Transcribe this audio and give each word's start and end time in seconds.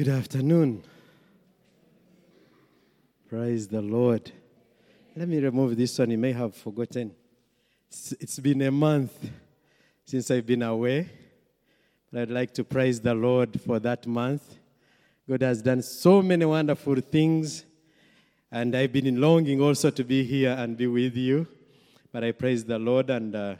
Good 0.00 0.08
afternoon. 0.08 0.82
Praise 3.28 3.68
the 3.68 3.82
Lord. 3.82 4.32
Let 5.14 5.28
me 5.28 5.38
remove 5.40 5.76
this 5.76 5.98
one. 5.98 6.10
You 6.10 6.16
may 6.16 6.32
have 6.32 6.54
forgotten. 6.54 7.08
It's- 7.90 8.14
It's 8.18 8.38
been 8.38 8.62
a 8.62 8.70
month 8.70 9.12
since 10.06 10.30
I've 10.30 10.46
been 10.46 10.62
away. 10.62 11.06
But 12.10 12.22
I'd 12.22 12.30
like 12.30 12.54
to 12.54 12.64
praise 12.64 12.98
the 12.98 13.12
Lord 13.12 13.60
for 13.60 13.78
that 13.78 14.06
month. 14.06 14.58
God 15.28 15.42
has 15.42 15.60
done 15.60 15.82
so 15.82 16.22
many 16.22 16.46
wonderful 16.46 16.98
things. 17.02 17.66
And 18.50 18.74
I've 18.74 18.94
been 18.94 19.20
longing 19.20 19.60
also 19.60 19.90
to 19.90 20.02
be 20.02 20.24
here 20.24 20.56
and 20.58 20.78
be 20.78 20.86
with 20.86 21.14
you. 21.14 21.46
But 22.10 22.24
I 22.24 22.32
praise 22.32 22.64
the 22.64 22.78
Lord 22.78 23.10
and 23.10 23.36
uh, 23.36 23.56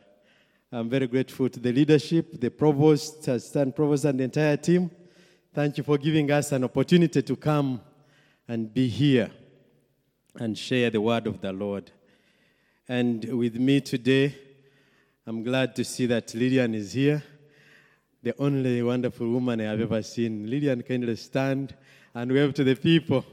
I'm 0.73 0.89
very 0.89 1.07
grateful 1.07 1.51
to 1.51 1.61
the 1.61 1.71
leadership, 1.71 2.41
the 2.41 2.51
provost, 2.51 3.29
assistant 3.29 3.77
provost, 3.77 4.07
and 4.07 4.19
the 4.19 4.25
entire 4.25 4.57
team. 4.57 4.91
Thank 5.53 5.79
you 5.79 5.83
for 5.83 5.99
giving 5.99 6.31
us 6.31 6.53
an 6.53 6.63
opportunity 6.63 7.23
to 7.23 7.35
come 7.35 7.81
and 8.47 8.73
be 8.73 8.87
here 8.87 9.33
and 10.37 10.57
share 10.57 10.91
the 10.91 11.01
word 11.01 11.27
of 11.27 11.41
the 11.41 11.53
Lord. 11.53 11.91
And 12.89 13.25
with 13.25 13.57
me 13.57 13.81
today, 13.81 14.37
I'm 15.27 15.43
glad 15.43 15.75
to 15.75 15.85
see 15.85 16.07
that 16.07 16.33
Lillian 16.35 16.73
is 16.73 16.93
here, 16.93 17.25
the 18.23 18.33
only 18.39 18.81
wonderful 18.81 19.29
woman 19.29 19.61
I 19.61 19.65
have 19.65 19.81
ever 19.81 20.01
seen. 20.05 20.49
Lillian, 20.49 20.83
kindly 20.85 21.17
stand 21.17 21.75
and 22.15 22.31
wave 22.31 22.55
to 22.55 22.63
the 22.63 22.77
people. 22.77 23.25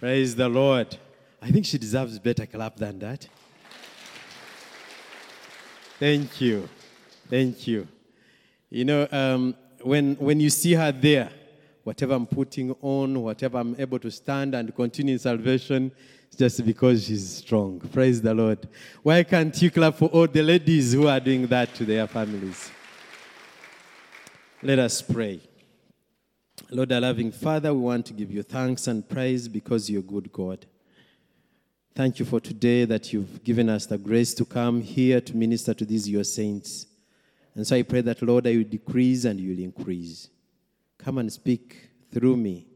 Praise 0.00 0.36
the 0.36 0.48
Lord. 0.48 0.96
I 1.42 1.50
think 1.50 1.66
she 1.66 1.76
deserves 1.76 2.18
better 2.18 2.46
clap 2.46 2.76
than 2.76 2.98
that. 3.00 3.28
Thank 5.98 6.40
you. 6.40 6.66
Thank 7.28 7.66
you. 7.66 7.88
You 8.70 8.84
know, 8.84 9.08
um, 9.10 9.54
when, 9.82 10.14
when 10.16 10.40
you 10.40 10.50
see 10.50 10.74
her 10.74 10.92
there, 10.92 11.30
whatever 11.84 12.14
I'm 12.14 12.26
putting 12.26 12.72
on, 12.82 13.22
whatever 13.22 13.58
I'm 13.58 13.74
able 13.78 13.98
to 14.00 14.10
stand 14.10 14.54
and 14.54 14.74
continue 14.74 15.14
in 15.14 15.18
salvation, 15.18 15.90
it's 16.26 16.36
just 16.36 16.64
because 16.66 17.06
she's 17.06 17.36
strong. 17.36 17.80
Praise 17.92 18.20
the 18.20 18.34
Lord. 18.34 18.68
Why 19.02 19.22
can't 19.22 19.60
you 19.62 19.70
clap 19.70 19.94
for 19.94 20.08
all 20.08 20.26
the 20.26 20.42
ladies 20.42 20.92
who 20.92 21.08
are 21.08 21.20
doing 21.20 21.46
that 21.46 21.74
to 21.76 21.86
their 21.86 22.06
families? 22.06 22.70
Let 24.62 24.78
us 24.78 25.00
pray. 25.00 25.40
Lord, 26.70 26.92
our 26.92 27.00
loving 27.00 27.32
Father, 27.32 27.72
we 27.72 27.80
want 27.80 28.04
to 28.06 28.12
give 28.12 28.30
you 28.30 28.42
thanks 28.42 28.86
and 28.86 29.08
praise 29.08 29.48
because 29.48 29.88
you're 29.88 30.02
good 30.02 30.30
God. 30.30 30.66
Thank 31.94 32.18
you 32.18 32.26
for 32.26 32.40
today 32.40 32.84
that 32.84 33.12
you've 33.12 33.42
given 33.42 33.70
us 33.70 33.86
the 33.86 33.96
grace 33.96 34.34
to 34.34 34.44
come 34.44 34.82
here 34.82 35.20
to 35.22 35.36
minister 35.36 35.72
to 35.72 35.84
these 35.86 36.08
your 36.08 36.24
saints. 36.24 36.86
And 37.54 37.66
so 37.66 37.76
I 37.76 37.82
pray 37.82 38.00
that, 38.02 38.22
Lord, 38.22 38.46
I 38.46 38.56
will 38.56 38.64
decrease 38.64 39.24
and 39.24 39.40
you 39.40 39.50
will 39.50 39.62
increase. 39.62 40.28
Come 40.98 41.18
and 41.18 41.32
speak 41.32 41.90
through 42.12 42.36
me 42.36 42.66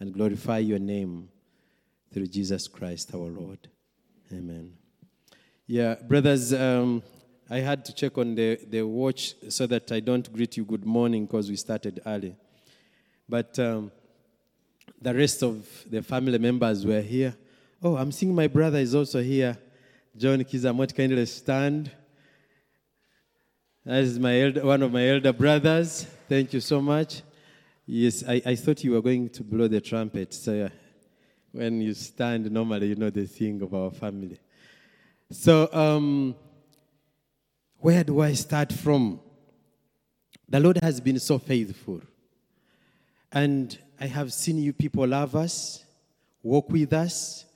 and 0.00 0.12
glorify 0.12 0.58
your 0.58 0.78
name 0.78 1.28
through 2.12 2.26
Jesus 2.26 2.68
Christ 2.68 3.14
our 3.14 3.20
Lord. 3.20 3.68
Amen. 4.32 4.72
Yeah, 5.66 5.94
brothers, 5.94 6.52
um, 6.52 7.02
I 7.48 7.58
had 7.58 7.84
to 7.84 7.94
check 7.94 8.18
on 8.18 8.34
the, 8.34 8.58
the 8.68 8.82
watch 8.82 9.34
so 9.48 9.66
that 9.66 9.92
I 9.92 10.00
don't 10.00 10.30
greet 10.32 10.56
you 10.56 10.64
good 10.64 10.84
morning 10.84 11.26
because 11.26 11.48
we 11.48 11.56
started 11.56 12.00
early. 12.04 12.34
But 13.28 13.58
um, 13.58 13.92
the 15.00 15.14
rest 15.14 15.42
of 15.42 15.66
the 15.88 16.02
family 16.02 16.38
members 16.38 16.84
were 16.84 17.00
here. 17.00 17.34
Oh, 17.82 17.96
I'm 17.96 18.12
seeing 18.12 18.34
my 18.34 18.46
brother 18.46 18.78
is 18.78 18.94
also 18.94 19.22
here. 19.22 19.56
John 20.16 20.38
Kizamot, 20.44 20.94
kindly 20.94 21.26
stand. 21.26 21.90
That 23.84 24.04
is 24.04 24.16
my 24.16 24.40
elder, 24.40 24.64
one 24.64 24.80
of 24.82 24.92
my 24.92 25.08
elder 25.08 25.32
brothers. 25.32 26.04
Thank 26.28 26.52
you 26.52 26.60
so 26.60 26.80
much. 26.80 27.22
Yes, 27.84 28.22
I, 28.26 28.40
I 28.46 28.54
thought 28.54 28.84
you 28.84 28.92
were 28.92 29.02
going 29.02 29.28
to 29.30 29.42
blow 29.42 29.66
the 29.66 29.80
trumpet. 29.80 30.32
So 30.34 30.70
when 31.50 31.80
you 31.80 31.92
stand, 31.94 32.48
normally 32.52 32.86
you 32.86 32.94
know 32.94 33.10
the 33.10 33.26
thing 33.26 33.60
of 33.60 33.74
our 33.74 33.90
family. 33.90 34.38
So, 35.32 35.68
um, 35.72 36.36
where 37.78 38.04
do 38.04 38.20
I 38.20 38.34
start 38.34 38.72
from? 38.72 39.18
The 40.48 40.60
Lord 40.60 40.78
has 40.80 41.00
been 41.00 41.18
so 41.18 41.38
faithful. 41.38 42.02
And 43.32 43.76
I 44.00 44.06
have 44.06 44.32
seen 44.32 44.58
you 44.58 44.72
people 44.72 45.08
love 45.08 45.34
us, 45.34 45.84
walk 46.42 46.70
with 46.70 46.92
us, 46.92 47.46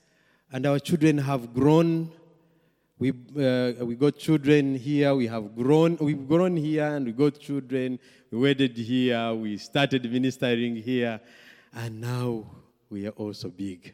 and 0.50 0.66
our 0.66 0.80
children 0.80 1.18
have 1.18 1.54
grown. 1.54 2.10
We, 2.98 3.10
uh, 3.10 3.84
we 3.84 3.94
got 3.94 4.16
children 4.16 4.74
here, 4.74 5.14
we 5.14 5.26
have 5.26 5.54
grown, 5.54 5.98
we've 6.00 6.26
grown 6.26 6.56
here, 6.56 6.86
and 6.86 7.04
we 7.04 7.12
got 7.12 7.38
children. 7.38 7.98
We 8.30 8.38
wedded 8.38 8.74
here, 8.74 9.34
we 9.34 9.58
started 9.58 10.10
ministering 10.10 10.76
here, 10.76 11.20
and 11.74 12.00
now 12.00 12.46
we 12.88 13.06
are 13.06 13.10
also 13.10 13.50
big. 13.50 13.92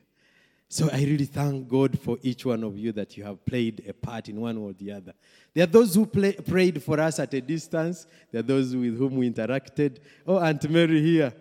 So 0.69 0.89
I 0.93 0.99
really 0.99 1.25
thank 1.25 1.69
God 1.69 1.99
for 1.99 2.17
each 2.23 2.47
one 2.47 2.63
of 2.63 2.79
you 2.79 2.93
that 2.93 3.17
you 3.17 3.25
have 3.25 3.45
played 3.45 3.83
a 3.89 3.93
part 3.93 4.29
in 4.29 4.41
one 4.41 4.57
or 4.57 4.73
the 4.73 4.93
other. 4.93 5.15
There 5.53 5.65
are 5.65 5.67
those 5.67 5.97
who 5.97 6.07
play, 6.07 6.35
prayed 6.35 6.81
for 6.81 7.01
us 7.01 7.19
at 7.19 7.35
a 7.35 7.41
distance. 7.41 8.07
There 8.31 8.39
are 8.39 8.45
those 8.45 8.75
with 8.77 8.97
whom 8.97 9.17
we 9.17 9.29
interacted. 9.29 9.99
Oh, 10.25 10.39
Aunt 10.39 10.71
Mary 10.71 11.03
here. 11.03 11.33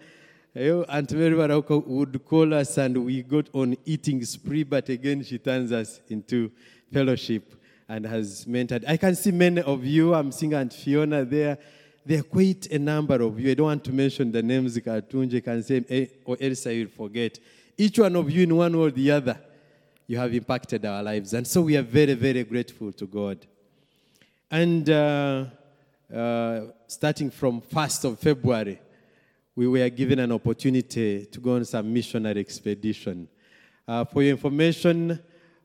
Aunt 0.56 1.12
Mary 1.14 1.36
Barauko 1.36 1.86
would 1.86 2.26
call 2.26 2.56
us 2.56 2.78
and 2.78 3.06
we 3.06 3.22
got 3.22 3.50
on 3.54 3.78
eating 3.86 4.26
spree, 4.26 4.64
but 4.64 4.90
again 4.90 5.24
she 5.24 5.38
turns 5.38 5.72
us 5.72 6.02
into 6.10 6.52
fellowship 6.92 7.56
and 7.88 8.06
has 8.06 8.46
mentored. 8.46 8.84
I 8.88 8.98
can 8.98 9.16
see 9.16 9.32
many 9.32 9.62
of 9.62 9.84
you. 9.84 10.14
I'm 10.14 10.32
seeing 10.32 10.54
Aunt 10.54 10.74
Fiona 10.74 11.26
there. 11.26 11.58
There 12.06 12.20
are 12.20 12.24
quite 12.24 12.68
a 12.68 12.80
number 12.80 13.22
of 13.22 13.40
you. 13.40 13.52
I 13.52 13.54
don't 13.54 13.66
want 13.66 13.84
to 13.84 13.92
mention 13.92 14.32
the 14.32 14.42
names 14.42 14.78
Katunje 14.78 15.44
can 15.44 15.62
say, 15.62 15.84
eh, 15.90 16.06
or 16.26 16.38
else 16.40 16.66
I 16.68 16.72
will 16.72 16.88
forget. 16.88 17.38
Each 17.78 18.00
one 18.00 18.16
of 18.16 18.30
you, 18.30 18.44
in 18.44 18.56
one 18.56 18.76
or 18.76 18.92
the 18.92 19.12
other, 19.12 19.40
you 20.08 20.18
have 20.18 20.34
impacted 20.34 20.86
our 20.86 21.04
lives. 21.04 21.34
And 21.34 21.46
so 21.46 21.62
we 21.62 21.78
are 21.78 21.82
very, 21.82 22.14
very 22.16 22.44
grateful 22.44 22.92
to 22.94 23.06
God. 23.06 23.46
And 24.50 24.90
uh, 24.90 25.46
uh, 26.14 26.62
starting 26.88 27.30
from 27.30 27.62
1st 27.62 28.06
of 28.06 28.20
February, 28.20 28.80
we 29.56 29.68
were 29.68 29.90
given 29.90 30.20
an 30.20 30.32
opportunity 30.32 31.26
to 31.26 31.40
go 31.40 31.56
on 31.56 31.66
some 31.66 31.94
missionary 31.94 32.40
expedition. 32.40 33.28
Uh, 33.88 34.06
for 34.06 34.24
your 34.24 34.32
information, 34.32 35.20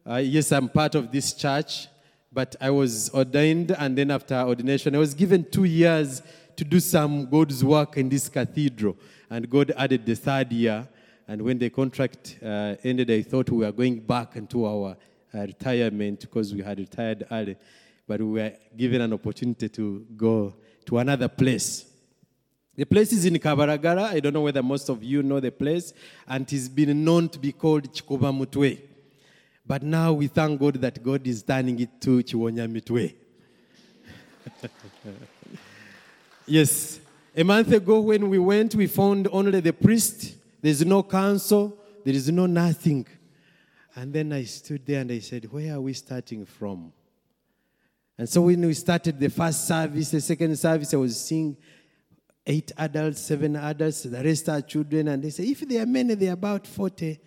uh, 0.09 0.17
yes, 0.17 0.53
I'm 0.53 0.69
part 0.69 0.95
of 0.95 1.11
this 1.11 1.33
church, 1.33 1.89
but 2.33 2.55
I 2.61 2.71
was 2.71 3.11
ordained, 3.13 3.73
and 3.73 3.99
then 3.99 4.11
after 4.11 4.37
ordination, 4.37 4.95
I 4.95 4.99
was 4.99 5.15
given 5.15 5.45
two 5.51 5.65
years 5.65 6.23
to 6.57 6.65
do 6.65 6.81
some 6.81 7.27
God's 7.29 7.65
work 7.65 7.97
in 7.97 8.09
this 8.09 8.29
cathedral. 8.29 8.97
And 9.29 9.49
God 9.51 9.73
added 9.77 10.07
the 10.07 10.15
third 10.15 10.53
year. 10.53 10.89
And 11.29 11.43
when 11.43 11.59
the 11.59 11.71
contract 11.71 12.39
uh, 12.43 12.77
ended, 12.85 13.11
I 13.11 13.23
thought 13.23 13.51
we 13.51 13.65
were 13.65 13.73
going 13.73 14.01
back 14.01 14.37
into 14.37 14.65
our 14.65 14.97
uh, 15.35 15.39
retirement 15.41 16.21
because 16.21 16.55
we 16.55 16.63
had 16.63 16.79
retired 16.79 17.27
early. 17.31 17.57
But 18.07 18.21
we 18.21 18.41
were 18.41 18.53
given 18.77 19.01
an 19.01 19.13
opportunity 19.13 19.69
to 19.69 20.07
go 20.17 20.55
to 20.87 20.99
another 20.99 21.29
place. 21.29 21.85
The 22.77 22.85
place 22.85 23.13
is 23.13 23.25
in 23.25 23.35
Kabalagala. 23.35 24.11
I 24.11 24.21
don't 24.21 24.35
know 24.35 24.43
whether 24.43 24.63
most 24.63 24.89
of 24.89 25.03
you 25.03 25.23
know 25.23 25.41
the 25.41 25.51
place. 25.51 25.93
And 26.29 26.51
it's 26.53 26.69
been 26.69 27.05
known 27.05 27.29
to 27.31 27.39
be 27.39 27.51
called 27.51 27.93
Chikoba 27.93 28.33
Mutwe. 28.33 28.79
But 29.67 29.83
now 29.83 30.13
we 30.13 30.29
thank 30.29 30.61
God 30.61 30.75
that 30.77 31.03
God 31.03 31.27
is 31.27 31.43
turning 31.43 31.81
it 31.81 32.01
to 32.03 32.23
Chiwonya 32.23 32.71
Mitwe. 32.71 33.15
yes. 36.47 37.01
A 37.37 37.43
month 37.43 37.73
ago, 37.73 38.01
when 38.01 38.31
we 38.31 38.39
went, 38.39 38.75
we 38.75 38.87
found 38.87 39.29
only 39.33 39.61
the 39.61 39.73
priest. 39.73 40.37
There's 40.63 40.85
no 40.85 41.03
council. 41.03 41.77
There 42.05 42.15
is 42.15 42.31
no 42.31 42.47
nothing. 42.47 43.07
And 43.95 44.13
then 44.13 44.33
I 44.33 44.45
stood 44.45 44.87
there 44.87 45.01
and 45.01 45.11
I 45.11 45.19
said, 45.19 45.51
Where 45.51 45.75
are 45.75 45.81
we 45.81 45.93
starting 45.95 46.47
from? 46.47 46.93
And 48.19 48.29
so 48.29 48.43
when 48.43 48.65
we 48.65 48.75
started 48.75 49.19
the 49.19 49.29
first 49.29 49.67
service, 49.67 50.11
the 50.11 50.21
second 50.21 50.57
service, 50.57 50.95
I 50.95 50.97
was 50.97 51.21
seeing 51.21 51.57
eight 52.47 52.73
adults, 52.79 53.21
seven 53.21 53.57
adults, 53.57 54.05
the 54.05 54.23
rest 54.23 54.49
are 54.49 54.61
children. 54.63 55.09
And 55.09 55.23
they 55.23 55.31
say, 55.31 55.45
if 55.45 55.61
they 55.61 55.79
are 55.79 55.87
many, 55.87 56.15
they 56.15 56.29
are 56.29 56.35
about 56.35 56.67
40. 56.67 57.19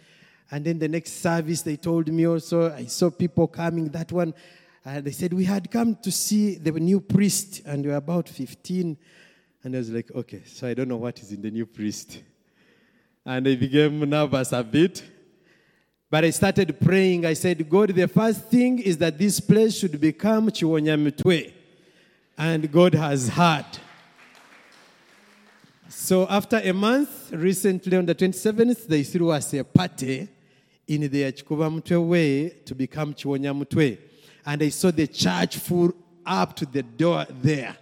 And 0.51 0.65
then 0.65 0.79
the 0.79 0.87
next 0.87 1.21
service, 1.21 1.61
they 1.61 1.77
told 1.77 2.07
me 2.07 2.25
also, 2.25 2.73
I 2.73 2.85
saw 2.85 3.09
people 3.11 3.47
coming. 3.47 3.89
That 3.89 4.11
one, 4.11 4.33
uh, 4.85 5.01
they 5.01 5.11
said, 5.11 5.33
we 5.33 5.45
had 5.45 5.69
come 5.69 5.95
to 5.97 6.11
see 6.11 6.55
the 6.55 6.71
new 6.71 6.99
priest, 6.99 7.61
and 7.65 7.83
we 7.83 7.91
were 7.91 7.97
about 7.97 8.27
15. 8.27 8.97
And 9.63 9.75
I 9.75 9.77
was 9.77 9.91
like, 9.91 10.09
okay, 10.15 10.41
so 10.45 10.67
I 10.67 10.73
don't 10.73 10.87
know 10.87 10.97
what 10.97 11.19
is 11.19 11.31
in 11.31 11.41
the 11.41 11.51
new 11.51 11.65
priest. 11.65 12.23
And 13.25 13.47
I 13.47 13.55
became 13.55 14.09
nervous 14.09 14.51
a 14.51 14.63
bit. 14.63 15.03
But 16.09 16.25
I 16.25 16.31
started 16.31 16.79
praying. 16.79 17.25
I 17.27 17.33
said, 17.33 17.69
God, 17.69 17.89
the 17.89 18.07
first 18.07 18.45
thing 18.45 18.79
is 18.79 18.97
that 18.97 19.19
this 19.19 19.39
place 19.39 19.77
should 19.77 20.01
become 20.01 20.49
Chiwonyamitwe. 20.49 21.53
And 22.35 22.71
God 22.71 22.95
has 22.95 23.29
heard. 23.29 23.65
So 25.89 26.27
after 26.27 26.57
a 26.57 26.71
month, 26.71 27.31
recently 27.33 27.97
on 27.97 28.05
the 28.07 28.15
27th, 28.15 28.87
they 28.87 29.03
threw 29.03 29.29
us 29.29 29.53
a 29.53 29.63
party 29.63 30.27
in 30.89 31.07
their 31.09 31.31
Chikubamutwe 31.31 32.07
way 32.07 32.49
to 32.65 32.73
become 32.73 33.13
Chiwonyamutwe. 33.13 33.97
And 34.45 34.63
I 34.63 34.69
saw 34.69 34.89
the 34.89 35.05
church 35.05 35.57
full 35.57 35.93
up 36.25 36.55
to 36.55 36.65
the 36.65 36.81
door 36.81 37.25
there. 37.29 37.77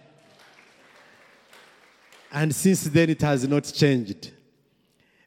And 2.30 2.54
since 2.54 2.84
then, 2.84 3.08
it 3.08 3.22
has 3.22 3.48
not 3.48 3.64
changed. 3.64 4.32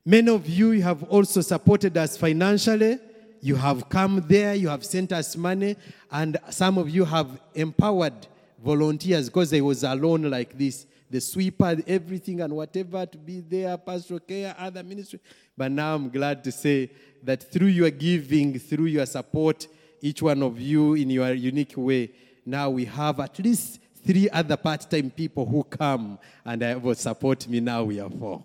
Many 0.06 0.30
of 0.30 0.48
you 0.48 0.80
have 0.81 1.01
also 1.04 1.42
supported 1.42 1.98
us 1.98 2.16
financially. 2.18 3.00
You 3.42 3.56
have 3.56 3.89
come 3.89 4.24
there, 4.28 4.54
you 4.54 4.69
have 4.69 4.86
sent 4.86 5.12
us 5.12 5.36
money, 5.36 5.75
and 6.12 6.38
some 6.51 6.78
of 6.78 6.88
you 6.92 7.04
have 7.06 7.42
empowered 7.56 8.28
volunteers 8.63 9.30
because 9.30 9.51
I 9.51 9.62
was 9.62 9.83
alone 9.83 10.30
like 10.30 10.56
this. 10.56 10.86
The 11.10 11.19
sweeper, 11.19 11.78
everything, 11.88 12.42
and 12.42 12.54
whatever 12.56 13.06
to 13.07 13.18
be 13.18 13.39
there, 13.39 13.75
pastoral 13.78 14.19
care, 14.19 14.56
other 14.57 14.83
ministry. 14.83 15.19
But 15.61 15.73
now 15.73 15.93
I'm 15.93 16.09
glad 16.09 16.43
to 16.45 16.51
say 16.51 16.89
that 17.21 17.51
through 17.51 17.67
your 17.67 17.91
giving, 17.91 18.57
through 18.57 18.85
your 18.85 19.05
support, 19.05 19.67
each 20.01 20.19
one 20.19 20.41
of 20.41 20.59
you 20.59 20.95
in 20.95 21.11
your 21.11 21.31
unique 21.35 21.75
way, 21.77 22.09
now 22.43 22.71
we 22.71 22.85
have 22.85 23.19
at 23.19 23.37
least 23.37 23.79
three 24.03 24.27
other 24.31 24.57
part 24.57 24.89
time 24.89 25.11
people 25.11 25.45
who 25.45 25.63
come 25.63 26.17
and 26.43 26.81
will 26.81 26.95
support 26.95 27.47
me. 27.47 27.59
Now 27.59 27.83
we 27.83 27.99
are 27.99 28.09
four. 28.09 28.43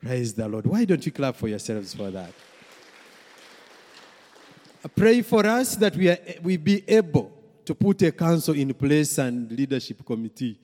Praise 0.00 0.34
the 0.34 0.46
Lord. 0.46 0.66
Why 0.66 0.84
don't 0.84 1.04
you 1.04 1.10
clap 1.10 1.34
for 1.34 1.48
yourselves 1.48 1.92
for 1.94 2.12
that? 2.12 2.30
Pray 4.94 5.22
for 5.22 5.44
us 5.44 5.74
that 5.74 5.96
we, 5.96 6.10
are, 6.10 6.18
we 6.44 6.56
be 6.58 6.88
able 6.88 7.32
to 7.64 7.74
put 7.74 8.02
a 8.02 8.12
council 8.12 8.54
in 8.54 8.72
place 8.72 9.18
and 9.18 9.50
leadership 9.50 10.06
committee. 10.06 10.60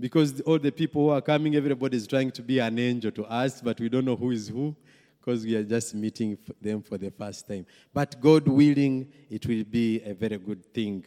Because 0.00 0.40
all 0.40 0.58
the 0.58 0.72
people 0.72 1.02
who 1.02 1.10
are 1.10 1.20
coming, 1.20 1.54
everybody 1.54 1.98
is 1.98 2.06
trying 2.06 2.30
to 2.30 2.40
be 2.40 2.60
an 2.60 2.78
angel 2.78 3.10
to 3.10 3.26
us, 3.26 3.60
but 3.60 3.78
we 3.78 3.90
don't 3.90 4.06
know 4.06 4.16
who 4.16 4.30
is 4.30 4.48
who 4.48 4.74
because 5.22 5.44
we 5.44 5.54
are 5.54 5.62
just 5.62 5.94
meeting 5.94 6.36
them 6.60 6.82
for 6.82 6.98
the 6.98 7.10
first 7.10 7.46
time. 7.46 7.64
But 7.94 8.20
God 8.20 8.48
willing, 8.48 9.06
it 9.30 9.46
will 9.46 9.62
be 9.62 10.02
a 10.02 10.14
very 10.14 10.36
good 10.36 10.64
thing. 10.74 11.04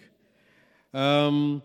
Um, 0.94 1.62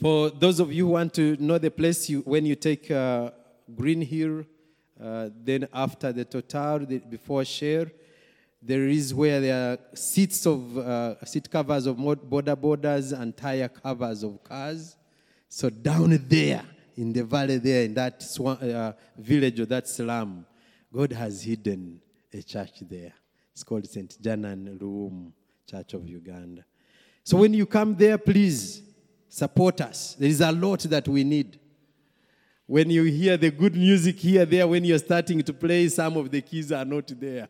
for 0.00 0.30
those 0.30 0.60
of 0.60 0.72
you 0.72 0.86
who 0.86 0.92
want 0.92 1.12
to 1.14 1.36
know 1.40 1.58
the 1.58 1.70
place, 1.70 2.08
you, 2.08 2.20
when 2.20 2.46
you 2.46 2.54
take 2.54 2.88
uh, 2.90 3.32
Green 3.74 4.00
Hill, 4.00 4.44
uh, 5.02 5.30
then 5.42 5.66
after 5.72 6.12
the 6.12 6.24
Total, 6.24 6.78
the, 6.78 6.98
before 6.98 7.44
Share, 7.44 7.90
there 8.62 8.86
is 8.86 9.12
where 9.12 9.40
there 9.40 9.72
are 9.72 9.96
seats 9.96 10.46
of 10.46 10.78
uh, 10.78 11.24
seat 11.24 11.50
covers 11.50 11.86
of 11.86 11.96
border 11.96 12.56
borders 12.56 13.12
and 13.12 13.36
tire 13.36 13.68
covers 13.68 14.22
of 14.22 14.42
cars. 14.44 14.96
So 15.48 15.68
down 15.68 16.24
there 16.28 16.64
in 16.96 17.12
the 17.12 17.24
valley, 17.24 17.58
there 17.58 17.84
in 17.84 17.94
that 17.94 18.22
swan, 18.22 18.56
uh, 18.56 18.92
village 19.18 19.60
or 19.60 19.66
that 19.66 19.88
slum, 19.88 20.46
God 20.92 21.12
has 21.12 21.42
hidden 21.42 22.00
a 22.32 22.42
church 22.42 22.80
there. 22.82 23.12
It's 23.52 23.62
called 23.62 23.86
St. 23.88 24.16
Janani 24.22 24.78
Luwum 24.78 25.32
Church 25.68 25.94
of 25.94 26.08
Uganda. 26.08 26.64
So 27.24 27.38
when 27.38 27.54
you 27.54 27.66
come 27.66 27.94
there, 27.96 28.18
please 28.18 28.82
support 29.28 29.80
us. 29.80 30.14
There 30.18 30.28
is 30.28 30.40
a 30.40 30.52
lot 30.52 30.80
that 30.80 31.08
we 31.08 31.24
need. 31.24 31.58
When 32.66 32.90
you 32.90 33.04
hear 33.04 33.36
the 33.36 33.50
good 33.50 33.74
music 33.74 34.18
here, 34.18 34.44
there, 34.44 34.66
when 34.66 34.84
you're 34.84 34.98
starting 34.98 35.42
to 35.42 35.52
play, 35.52 35.88
some 35.88 36.16
of 36.16 36.30
the 36.30 36.40
keys 36.40 36.72
are 36.72 36.84
not 36.84 37.10
there. 37.18 37.48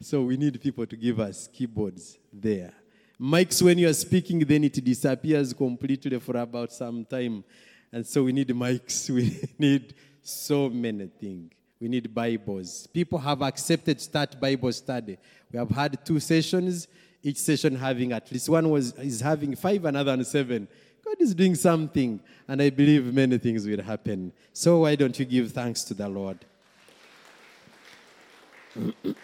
So 0.00 0.22
we 0.22 0.36
need 0.36 0.60
people 0.60 0.86
to 0.86 0.96
give 0.96 1.20
us 1.20 1.48
keyboards 1.52 2.18
there. 2.32 2.72
Mics, 3.20 3.62
when 3.62 3.78
you're 3.78 3.92
speaking, 3.94 4.40
then 4.40 4.64
it 4.64 4.84
disappears 4.84 5.52
completely 5.52 6.18
for 6.18 6.36
about 6.36 6.72
some 6.72 7.04
time. 7.04 7.44
And 7.92 8.04
so 8.06 8.24
we 8.24 8.32
need 8.32 8.48
mics. 8.48 9.08
We 9.14 9.48
need 9.58 9.94
so 10.22 10.68
many 10.68 11.06
things. 11.06 11.52
We 11.82 11.88
need 11.88 12.14
Bibles. 12.14 12.86
People 12.86 13.18
have 13.18 13.42
accepted 13.42 14.00
start 14.00 14.40
Bible 14.40 14.70
study. 14.72 15.18
We 15.50 15.58
have 15.58 15.68
had 15.70 16.06
two 16.06 16.20
sessions, 16.20 16.86
each 17.24 17.38
session 17.38 17.74
having 17.74 18.12
at 18.12 18.30
least 18.30 18.48
one 18.48 18.70
was 18.70 18.92
is 18.92 19.20
having 19.20 19.56
five, 19.56 19.84
another 19.84 20.12
one 20.12 20.24
seven. 20.24 20.68
God 21.04 21.16
is 21.18 21.34
doing 21.34 21.56
something, 21.56 22.20
and 22.46 22.62
I 22.62 22.70
believe 22.70 23.12
many 23.12 23.36
things 23.36 23.66
will 23.66 23.82
happen. 23.82 24.32
So 24.52 24.82
why 24.82 24.94
don't 24.94 25.18
you 25.18 25.24
give 25.24 25.50
thanks 25.50 25.82
to 25.82 25.94
the 25.94 26.08
Lord? 26.08 26.38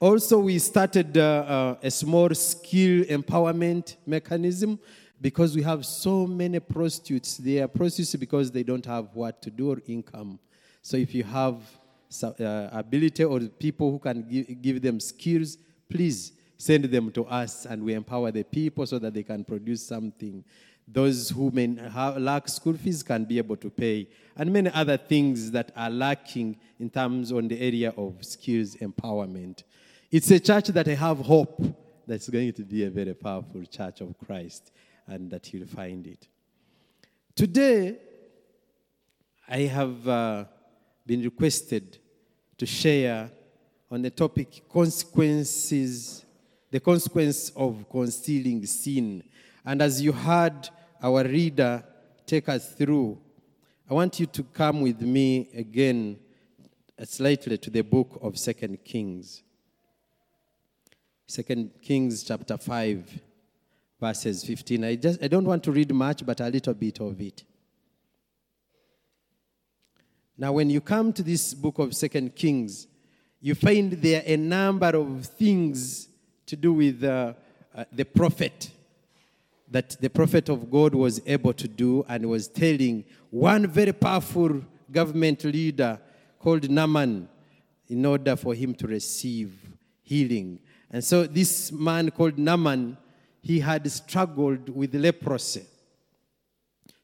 also, 0.00 0.38
we 0.38 0.58
started 0.60 1.18
uh, 1.18 1.20
uh, 1.20 1.76
a 1.82 1.90
small 1.90 2.30
skill 2.34 3.04
empowerment 3.04 3.96
mechanism 4.06 4.78
because 5.20 5.54
we 5.54 5.60
have 5.60 5.84
so 5.84 6.26
many 6.26 6.60
prostitutes. 6.60 7.36
They 7.36 7.58
are 7.58 7.68
prostitutes 7.68 8.16
because 8.16 8.50
they 8.50 8.62
don't 8.62 8.86
have 8.86 9.08
what 9.12 9.42
to 9.42 9.50
do 9.50 9.72
or 9.72 9.82
income. 9.86 10.38
So 10.84 10.98
if 10.98 11.14
you 11.14 11.24
have 11.24 11.62
uh, 12.22 12.68
ability 12.70 13.24
or 13.24 13.40
people 13.40 13.90
who 13.90 13.98
can 13.98 14.20
give, 14.28 14.60
give 14.60 14.82
them 14.82 15.00
skills, 15.00 15.56
please 15.88 16.32
send 16.58 16.84
them 16.84 17.10
to 17.12 17.24
us 17.24 17.64
and 17.64 17.82
we 17.82 17.94
empower 17.94 18.30
the 18.30 18.42
people 18.42 18.84
so 18.84 18.98
that 18.98 19.14
they 19.14 19.22
can 19.22 19.44
produce 19.44 19.82
something. 19.82 20.44
Those 20.86 21.30
who 21.30 21.50
may 21.50 21.74
have, 21.90 22.18
lack 22.18 22.50
school 22.50 22.74
fees 22.74 23.02
can 23.02 23.24
be 23.24 23.38
able 23.38 23.56
to 23.56 23.70
pay, 23.70 24.10
and 24.36 24.52
many 24.52 24.70
other 24.74 24.98
things 24.98 25.50
that 25.52 25.72
are 25.74 25.88
lacking 25.88 26.58
in 26.78 26.90
terms 26.90 27.32
on 27.32 27.48
the 27.48 27.58
area 27.58 27.94
of 27.96 28.22
skills 28.22 28.76
empowerment. 28.76 29.62
It's 30.10 30.30
a 30.30 30.38
church 30.38 30.66
that 30.66 30.86
I 30.86 30.96
have 30.96 31.16
hope 31.16 31.64
that's 32.06 32.28
going 32.28 32.52
to 32.52 32.62
be 32.62 32.84
a 32.84 32.90
very 32.90 33.14
powerful 33.14 33.64
church 33.64 34.02
of 34.02 34.18
Christ 34.18 34.70
and 35.06 35.30
that 35.30 35.50
you'll 35.50 35.66
find 35.66 36.06
it. 36.06 36.28
Today, 37.34 37.96
I 39.48 39.60
have 39.60 40.06
uh, 40.06 40.44
been 41.06 41.22
requested 41.22 41.98
to 42.56 42.66
share 42.66 43.30
on 43.90 44.02
the 44.02 44.10
topic 44.10 44.62
consequences, 44.68 46.24
the 46.70 46.80
consequence 46.80 47.50
of 47.50 47.88
concealing 47.90 48.64
sin. 48.66 49.22
And 49.64 49.82
as 49.82 50.00
you 50.00 50.12
heard 50.12 50.68
our 51.02 51.24
reader 51.24 51.84
take 52.26 52.48
us 52.48 52.72
through, 52.72 53.18
I 53.88 53.94
want 53.94 54.18
you 54.18 54.26
to 54.26 54.42
come 54.42 54.80
with 54.80 55.00
me 55.02 55.50
again 55.54 56.18
uh, 56.98 57.04
slightly 57.04 57.58
to 57.58 57.70
the 57.70 57.82
book 57.82 58.18
of 58.22 58.38
Second 58.38 58.82
Kings. 58.84 59.42
Second 61.26 61.70
Kings 61.82 62.22
chapter 62.24 62.56
5, 62.56 63.20
verses 64.00 64.44
15. 64.44 64.84
I, 64.84 64.94
just, 64.96 65.22
I 65.22 65.28
don't 65.28 65.44
want 65.44 65.62
to 65.64 65.72
read 65.72 65.92
much, 65.92 66.24
but 66.24 66.40
a 66.40 66.48
little 66.48 66.74
bit 66.74 67.00
of 67.00 67.20
it. 67.20 67.44
Now, 70.36 70.52
when 70.52 70.68
you 70.68 70.80
come 70.80 71.12
to 71.12 71.22
this 71.22 71.54
book 71.54 71.78
of 71.78 71.94
Second 71.94 72.34
Kings, 72.34 72.88
you 73.40 73.54
find 73.54 73.92
there 73.92 74.22
a 74.26 74.36
number 74.36 74.88
of 74.88 75.26
things 75.26 76.08
to 76.46 76.56
do 76.56 76.72
with 76.72 77.04
uh, 77.04 77.34
uh, 77.74 77.84
the 77.92 78.04
prophet 78.04 78.70
that 79.70 79.90
the 80.00 80.10
prophet 80.10 80.48
of 80.48 80.70
God 80.70 80.94
was 80.94 81.20
able 81.26 81.52
to 81.52 81.68
do 81.68 82.04
and 82.08 82.28
was 82.28 82.48
telling 82.48 83.04
one 83.30 83.66
very 83.66 83.92
powerful 83.92 84.60
government 84.90 85.44
leader 85.44 86.00
called 86.38 86.68
Naaman 86.68 87.28
in 87.88 88.04
order 88.04 88.36
for 88.36 88.54
him 88.54 88.74
to 88.74 88.86
receive 88.86 89.52
healing. 90.02 90.58
And 90.90 91.02
so 91.02 91.24
this 91.26 91.72
man 91.72 92.10
called 92.10 92.38
Naaman, 92.38 92.96
he 93.40 93.60
had 93.60 93.90
struggled 93.90 94.68
with 94.68 94.94
leprosy. 94.94 95.64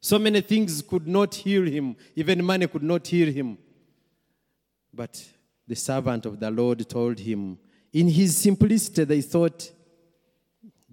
So 0.01 0.19
many 0.19 0.41
things 0.41 0.81
could 0.83 1.07
not 1.07 1.35
heal 1.35 1.67
him, 1.67 1.97
even 2.17 2.45
money 2.45 2.67
could 2.67 2.83
not 2.83 3.07
heal 3.07 3.31
him. 3.31 3.59
But 4.93 5.23
the 5.67 5.77
servant 5.77 6.27
of 6.27 6.41
the 6.41 6.51
Lord 6.51 6.89
told 6.89 7.19
him, 7.19 7.59
in 7.93 8.09
his 8.09 8.37
simplicity, 8.37 9.05
they 9.05 9.21
thought, 9.21 9.71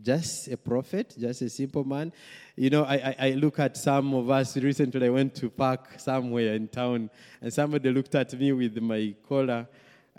just 0.02 0.48
a 0.50 0.58
prophet, 0.58 1.16
just 1.18 1.42
a 1.42 1.50
simple 1.50 1.84
man. 1.84 2.14
You 2.56 2.70
know, 2.70 2.84
I, 2.84 2.96
I, 2.96 3.16
I, 3.20 3.30
look 3.32 3.60
at 3.60 3.76
some 3.76 4.14
of 4.14 4.30
us 4.30 4.56
recently. 4.58 5.08
I 5.08 5.10
went 5.10 5.36
to 5.36 5.50
park 5.50 5.96
somewhere 5.98 6.54
in 6.54 6.68
town, 6.68 7.10
and 7.42 7.52
somebody 7.52 7.90
looked 7.92 8.14
at 8.16 8.34
me 8.34 8.52
with 8.52 8.78
my 8.78 9.16
collar 9.28 9.68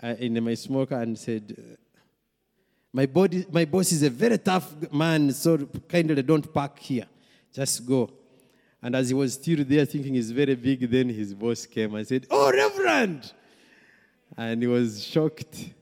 uh, 0.01 0.15
in 0.19 0.43
my 0.43 0.53
smoker 0.55 0.95
and 0.95 1.17
said, 1.17 1.77
my, 2.91 3.05
body, 3.05 3.45
my 3.51 3.65
boss 3.65 3.91
is 3.91 4.03
a 4.03 4.09
very 4.09 4.37
tough 4.37 4.91
man, 4.91 5.31
so 5.31 5.57
kindly 5.87 6.21
don't 6.21 6.51
park 6.53 6.79
here. 6.79 7.05
Just 7.53 7.85
go. 7.85 8.09
And 8.81 8.95
as 8.95 9.09
he 9.09 9.13
was 9.13 9.33
still 9.33 9.63
there 9.65 9.85
thinking 9.85 10.13
he's 10.13 10.31
very 10.31 10.55
big, 10.55 10.89
then 10.89 11.09
his 11.09 11.33
boss 11.33 11.65
came 11.65 11.95
and 11.95 12.07
said, 12.07 12.27
Oh, 12.29 12.51
Reverend! 12.51 13.33
And 14.37 14.61
he 14.61 14.67
was 14.67 15.03
shocked. 15.03 15.73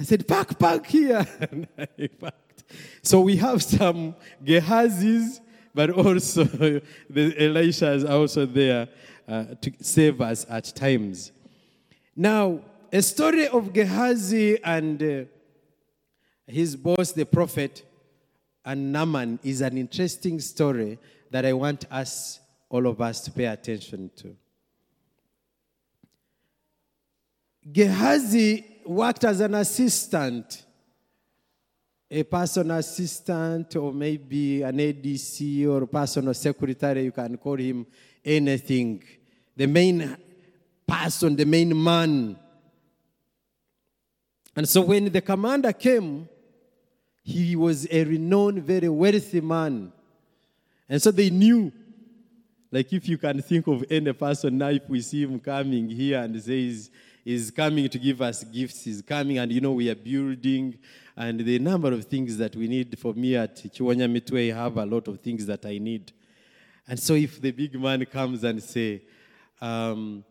I 0.00 0.04
said, 0.04 0.26
Park, 0.26 0.58
park 0.58 0.86
here. 0.86 1.26
and 1.50 1.68
I 1.76 2.06
parked. 2.06 2.64
So 3.02 3.20
we 3.20 3.36
have 3.36 3.62
some 3.62 4.14
Gehazis, 4.44 5.40
but 5.74 5.90
also 5.90 6.44
the 7.10 7.34
Elisha 7.38 7.92
is 7.92 8.04
also 8.04 8.46
there 8.46 8.88
uh, 9.26 9.44
to 9.60 9.72
save 9.80 10.20
us 10.20 10.46
at 10.48 10.64
times. 10.74 11.32
Now, 12.16 12.60
a 12.92 13.02
story 13.02 13.46
of 13.48 13.72
Gehazi 13.72 14.62
and 14.64 15.02
uh, 15.02 15.24
his 16.46 16.74
boss, 16.76 17.12
the 17.12 17.26
prophet, 17.26 17.84
and 18.64 18.92
Naaman 18.92 19.38
is 19.42 19.60
an 19.60 19.76
interesting 19.76 20.40
story 20.40 20.98
that 21.30 21.44
I 21.44 21.52
want 21.52 21.84
us, 21.90 22.40
all 22.68 22.86
of 22.86 23.00
us, 23.00 23.20
to 23.22 23.30
pay 23.30 23.46
attention 23.46 24.10
to. 24.16 24.36
Gehazi 27.70 28.64
worked 28.86 29.24
as 29.24 29.40
an 29.40 29.54
assistant, 29.54 30.64
a 32.10 32.22
personal 32.22 32.78
assistant, 32.78 33.76
or 33.76 33.92
maybe 33.92 34.62
an 34.62 34.78
ADC 34.78 35.68
or 35.68 35.86
personal 35.86 36.32
secretary. 36.32 37.04
You 37.04 37.12
can 37.12 37.36
call 37.36 37.56
him 37.56 37.86
anything. 38.24 39.02
The 39.54 39.66
main 39.66 40.16
person, 40.86 41.36
the 41.36 41.44
main 41.44 41.82
man. 41.82 42.38
And 44.56 44.68
so 44.68 44.80
when 44.80 45.12
the 45.12 45.20
commander 45.20 45.72
came, 45.72 46.28
he 47.22 47.54
was 47.54 47.86
a 47.90 48.04
renowned, 48.04 48.64
very 48.64 48.88
wealthy 48.88 49.42
man. 49.42 49.92
And 50.88 51.00
so 51.00 51.10
they 51.10 51.30
knew, 51.30 51.72
like 52.70 52.92
if 52.92 53.08
you 53.08 53.18
can 53.18 53.42
think 53.42 53.66
of 53.66 53.84
any 53.90 54.12
person 54.12 54.58
now, 54.58 54.68
if 54.68 54.88
we 54.88 55.00
see 55.00 55.22
him 55.22 55.38
coming 55.40 55.88
here 55.88 56.20
and 56.20 56.40
says, 56.42 56.90
is 57.24 57.50
coming 57.50 57.88
to 57.88 57.98
give 57.98 58.22
us 58.22 58.42
gifts, 58.44 58.84
he's 58.84 59.02
coming, 59.02 59.38
and 59.38 59.52
you 59.52 59.60
know, 59.60 59.72
we 59.72 59.90
are 59.90 59.94
building, 59.94 60.78
and 61.14 61.40
the 61.40 61.58
number 61.58 61.92
of 61.92 62.04
things 62.04 62.38
that 62.38 62.56
we 62.56 62.68
need 62.68 62.98
for 62.98 63.12
me 63.12 63.36
at 63.36 63.56
Kiwanya 63.56 64.10
Mitwe, 64.10 64.52
I 64.52 64.56
have 64.56 64.76
a 64.78 64.86
lot 64.86 65.08
of 65.08 65.20
things 65.20 65.44
that 65.46 65.66
I 65.66 65.78
need. 65.78 66.12
And 66.86 66.98
so 66.98 67.12
if 67.14 67.40
the 67.40 67.50
big 67.50 67.78
man 67.78 68.04
comes 68.06 68.44
and 68.44 68.62
say, 68.62 69.02
um, 69.60 70.24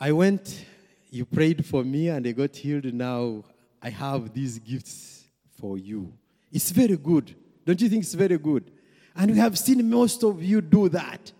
I 0.00 0.10
went, 0.12 0.64
you 1.10 1.26
prayed 1.26 1.66
for 1.66 1.84
me 1.84 2.08
and 2.08 2.26
I 2.26 2.32
got 2.32 2.56
healed. 2.56 2.92
Now 2.94 3.44
I 3.82 3.90
have 3.90 4.32
these 4.32 4.58
gifts 4.58 5.24
for 5.60 5.76
you. 5.76 6.12
It's 6.50 6.70
very 6.70 6.96
good. 6.96 7.34
Don't 7.66 7.80
you 7.80 7.88
think 7.88 8.04
it's 8.04 8.14
very 8.14 8.38
good? 8.38 8.70
And 9.14 9.32
we 9.32 9.38
have 9.38 9.58
seen 9.58 9.88
most 9.88 10.22
of 10.22 10.42
you 10.42 10.60
do 10.60 10.88
that. 10.88 11.32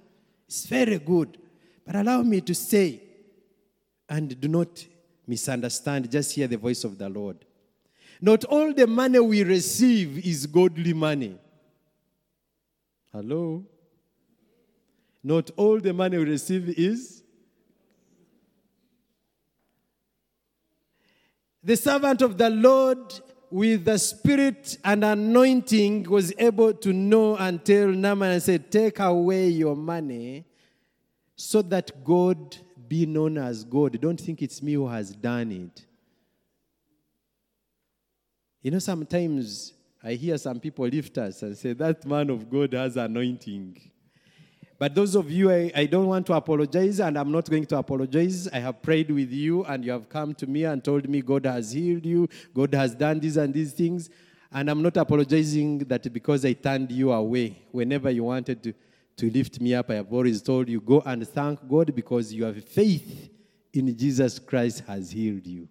It's 0.46 0.66
very 0.66 0.98
good. 0.98 1.38
But 1.86 1.96
allow 1.96 2.22
me 2.22 2.40
to 2.42 2.54
say, 2.54 3.02
and 4.08 4.38
do 4.40 4.48
not 4.48 4.84
misunderstand, 5.26 6.10
just 6.10 6.32
hear 6.32 6.46
the 6.46 6.58
voice 6.58 6.84
of 6.84 6.98
the 6.98 7.08
Lord. 7.08 7.44
Not 8.20 8.44
all 8.44 8.72
the 8.72 8.86
money 8.86 9.18
we 9.18 9.42
receive 9.42 10.24
is 10.24 10.46
godly 10.46 10.92
money. 10.92 11.38
Hello? 13.12 13.64
Not 15.24 15.50
all 15.56 15.80
the 15.80 15.92
money 15.92 16.18
we 16.18 16.24
receive 16.24 16.68
is 16.78 17.22
The 21.64 21.76
servant 21.76 22.22
of 22.22 22.38
the 22.38 22.50
Lord 22.50 23.20
with 23.52 23.84
the 23.84 23.98
spirit 23.98 24.78
and 24.82 25.04
anointing 25.04 26.04
was 26.04 26.32
able 26.38 26.72
to 26.72 26.92
know 26.92 27.36
and 27.36 27.62
tell 27.64 27.88
Naaman 27.88 28.32
and 28.32 28.42
said, 28.42 28.70
Take 28.72 28.98
away 28.98 29.48
your 29.48 29.76
money 29.76 30.46
so 31.36 31.60
that 31.62 32.02
God 32.02 32.56
be 32.88 33.04
known 33.04 33.36
as 33.36 33.64
God. 33.64 34.00
Don't 34.00 34.20
think 34.20 34.42
it's 34.42 34.62
me 34.62 34.72
who 34.72 34.88
has 34.88 35.10
done 35.10 35.52
it. 35.52 35.84
You 38.62 38.70
know, 38.70 38.78
sometimes 38.78 39.74
I 40.02 40.14
hear 40.14 40.38
some 40.38 40.58
people 40.58 40.86
lift 40.86 41.18
us 41.18 41.42
and 41.42 41.56
say, 41.56 41.74
That 41.74 42.06
man 42.06 42.30
of 42.30 42.48
God 42.48 42.72
has 42.72 42.96
anointing. 42.96 43.90
But 44.82 44.96
those 44.96 45.14
of 45.14 45.30
you, 45.30 45.48
I, 45.48 45.70
I, 45.76 45.86
don't 45.86 46.08
want 46.08 46.26
to 46.26 46.32
apologize, 46.32 46.98
and 46.98 47.16
I'm 47.16 47.30
not 47.30 47.48
going 47.48 47.64
to 47.66 47.78
apologize. 47.78 48.48
I 48.48 48.58
have 48.58 48.82
prayed 48.82 49.12
with 49.12 49.30
you, 49.30 49.62
and 49.62 49.84
you 49.84 49.92
have 49.92 50.08
come 50.08 50.34
to 50.34 50.46
me 50.48 50.64
and 50.64 50.82
told 50.82 51.08
me 51.08 51.22
God 51.22 51.46
has 51.46 51.70
healed 51.70 52.04
you, 52.04 52.28
God 52.52 52.74
has 52.74 52.92
done 52.92 53.20
these 53.20 53.36
and 53.36 53.54
these 53.54 53.72
things. 53.72 54.10
And 54.50 54.68
I'm 54.68 54.82
not 54.82 54.96
apologizing 54.96 55.78
that 55.86 56.12
because 56.12 56.44
I 56.44 56.54
turned 56.54 56.90
you 56.90 57.12
away. 57.12 57.62
Whenever 57.70 58.10
you 58.10 58.24
wanted 58.24 58.60
to, 58.64 58.74
to 59.18 59.30
lift 59.30 59.60
me 59.60 59.72
up, 59.72 59.88
I 59.88 59.94
have 59.94 60.12
always 60.12 60.42
told 60.42 60.68
you, 60.68 60.80
go 60.80 61.00
and 61.06 61.28
thank 61.28 61.60
God 61.68 61.94
because 61.94 62.34
your 62.34 62.52
faith 62.52 63.30
in 63.72 63.96
Jesus 63.96 64.40
Christ 64.40 64.82
has 64.88 65.12
healed 65.12 65.46
you. 65.46 65.68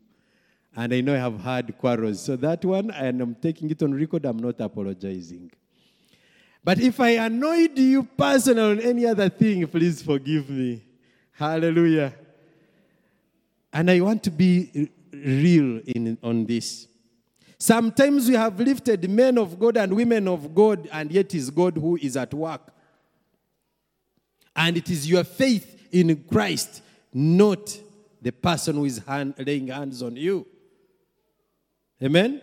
And 0.74 0.94
I 0.94 1.02
know 1.02 1.14
I 1.14 1.18
have 1.18 1.38
had 1.42 1.78
quarrels. 1.78 2.22
So 2.22 2.38
that 2.38 2.64
one, 2.64 2.92
and 2.92 3.20
I'm 3.20 3.36
taking 3.36 3.70
it 3.72 3.84
on 3.84 3.94
record, 3.94 4.24
I'm 4.24 4.40
not 4.40 4.62
apologizing. 4.62 5.52
But 6.64 6.80
if 6.80 7.00
I 7.00 7.12
annoyed 7.12 7.78
you 7.78 8.04
personally 8.04 8.72
on 8.72 8.80
any 8.80 9.06
other 9.06 9.30
thing, 9.30 9.66
please 9.68 10.02
forgive 10.02 10.50
me. 10.50 10.84
Hallelujah. 11.32 12.14
And 13.74 13.90
I 13.90 14.00
want 14.02 14.22
to 14.24 14.32
be 14.32 14.92
real 15.12 15.82
in, 15.88 16.18
on 16.22 16.46
this. 16.46 16.88
Sometimes 17.58 18.28
we 18.28 18.36
have 18.36 18.60
lifted 18.60 19.10
men 19.10 19.38
of 19.38 19.60
God 19.60 19.78
and 19.78 19.94
women 19.94 20.28
of 20.28 20.54
God, 20.54 20.88
and 20.92 21.12
yet 21.12 21.26
it 21.26 21.36
is 21.36 21.50
God 21.50 21.78
who 21.78 21.96
is 21.96 22.18
at 22.18 22.34
work. 22.34 22.74
And 24.56 24.78
it 24.78 24.90
is 24.90 25.10
your 25.10 25.24
faith 25.24 25.88
in 25.92 26.24
Christ, 26.26 26.82
not 27.14 27.76
the 28.22 28.32
person 28.32 28.76
who 28.76 28.86
is 28.86 29.00
hand, 29.00 29.36
laying 29.38 29.68
hands 29.68 30.02
on 30.04 30.16
you. 30.16 30.46
Amen? 32.04 32.42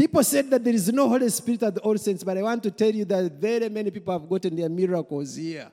People 0.00 0.24
said 0.24 0.48
that 0.48 0.64
there 0.64 0.72
is 0.72 0.90
no 0.90 1.06
Holy 1.06 1.28
Spirit 1.28 1.62
at 1.62 1.74
the 1.74 1.80
All 1.82 1.98
Saints, 1.98 2.24
but 2.24 2.38
I 2.38 2.40
want 2.40 2.62
to 2.62 2.70
tell 2.70 2.90
you 2.90 3.04
that 3.04 3.32
very 3.32 3.68
many 3.68 3.90
people 3.90 4.18
have 4.18 4.26
gotten 4.26 4.56
their 4.56 4.70
miracles 4.70 5.36
here. 5.36 5.70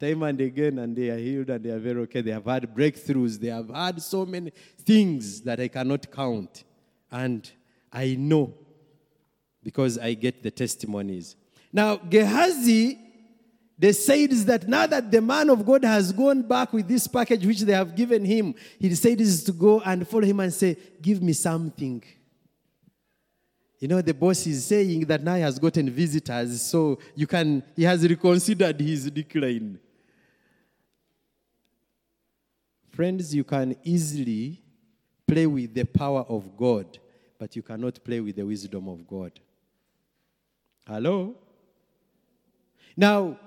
Time 0.00 0.22
and 0.22 0.40
again, 0.40 0.78
and 0.78 0.96
they 0.96 1.10
are 1.10 1.18
healed 1.18 1.50
and 1.50 1.62
they 1.62 1.68
are 1.68 1.78
very 1.78 2.00
okay. 2.04 2.22
They 2.22 2.30
have 2.30 2.46
had 2.46 2.74
breakthroughs. 2.74 3.38
They 3.38 3.48
have 3.48 3.68
had 3.68 4.00
so 4.00 4.24
many 4.24 4.52
things 4.86 5.42
that 5.42 5.60
I 5.60 5.68
cannot 5.68 6.10
count. 6.10 6.64
And 7.12 7.50
I 7.92 8.16
know 8.18 8.54
because 9.62 9.98
I 9.98 10.14
get 10.14 10.42
the 10.42 10.50
testimonies. 10.50 11.36
Now, 11.70 11.96
Gehazi 11.96 12.98
decides 13.78 14.46
that 14.46 14.66
now 14.66 14.86
that 14.86 15.10
the 15.10 15.20
man 15.20 15.50
of 15.50 15.66
God 15.66 15.84
has 15.84 16.10
gone 16.10 16.40
back 16.40 16.72
with 16.72 16.88
this 16.88 17.06
package 17.06 17.44
which 17.44 17.60
they 17.60 17.74
have 17.74 17.94
given 17.94 18.24
him, 18.24 18.54
he 18.78 18.88
decides 18.88 19.44
to 19.44 19.52
go 19.52 19.82
and 19.82 20.08
follow 20.08 20.24
him 20.24 20.40
and 20.40 20.54
say, 20.54 20.74
Give 21.02 21.22
me 21.22 21.34
something. 21.34 22.02
You 23.78 23.86
know, 23.86 24.02
the 24.02 24.14
boss 24.14 24.46
is 24.46 24.66
saying 24.66 25.06
that 25.06 25.22
now 25.22 25.36
he 25.36 25.42
has 25.42 25.58
gotten 25.58 25.88
visitors, 25.88 26.62
so 26.62 26.98
you 27.14 27.26
can, 27.26 27.62
he 27.76 27.84
has 27.84 28.06
reconsidered 28.06 28.80
his 28.80 29.10
decline. 29.10 29.78
Friends, 32.90 33.32
you 33.32 33.44
can 33.44 33.76
easily 33.84 34.60
play 35.24 35.46
with 35.46 35.72
the 35.72 35.84
power 35.84 36.24
of 36.28 36.56
God, 36.56 36.98
but 37.38 37.54
you 37.54 37.62
cannot 37.62 38.02
play 38.02 38.18
with 38.18 38.34
the 38.34 38.44
wisdom 38.44 38.88
of 38.88 39.06
God. 39.06 39.38
Hello? 40.84 41.36
Now, 42.96 43.38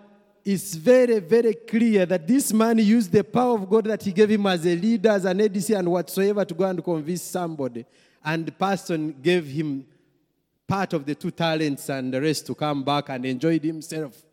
it's 0.46 0.76
very, 0.76 1.20
very 1.20 1.54
clear 1.54 2.06
that 2.06 2.26
this 2.26 2.54
man 2.54 2.78
used 2.78 3.12
the 3.12 3.24
power 3.24 3.56
of 3.56 3.70
God 3.70 3.86
that 3.86 4.02
he 4.02 4.14
gave 4.14 4.30
him 4.30 4.46
as 4.46 4.66
a 4.66 4.76
leader, 4.76 5.10
as 5.10 5.26
an 5.26 5.40
ADC, 5.40 5.78
and 5.78 5.92
whatsoever 5.92 6.46
to 6.46 6.54
go 6.54 6.64
and 6.64 6.82
convince 6.82 7.22
somebody. 7.22 7.86
And 8.24 8.46
the 8.46 8.52
person 8.54 9.16
gave 9.22 9.46
him 9.46 9.86
part 10.72 10.94
of 10.94 11.06
the 11.06 11.14
two 11.14 11.32
talents 11.32 11.90
and 11.90 12.14
the 12.14 12.22
rest 12.22 12.48
to 12.48 12.56
come 12.56 12.82
back 12.82 13.10
and 13.10 13.26
enjoy 13.26 13.60
himself. 13.60 14.24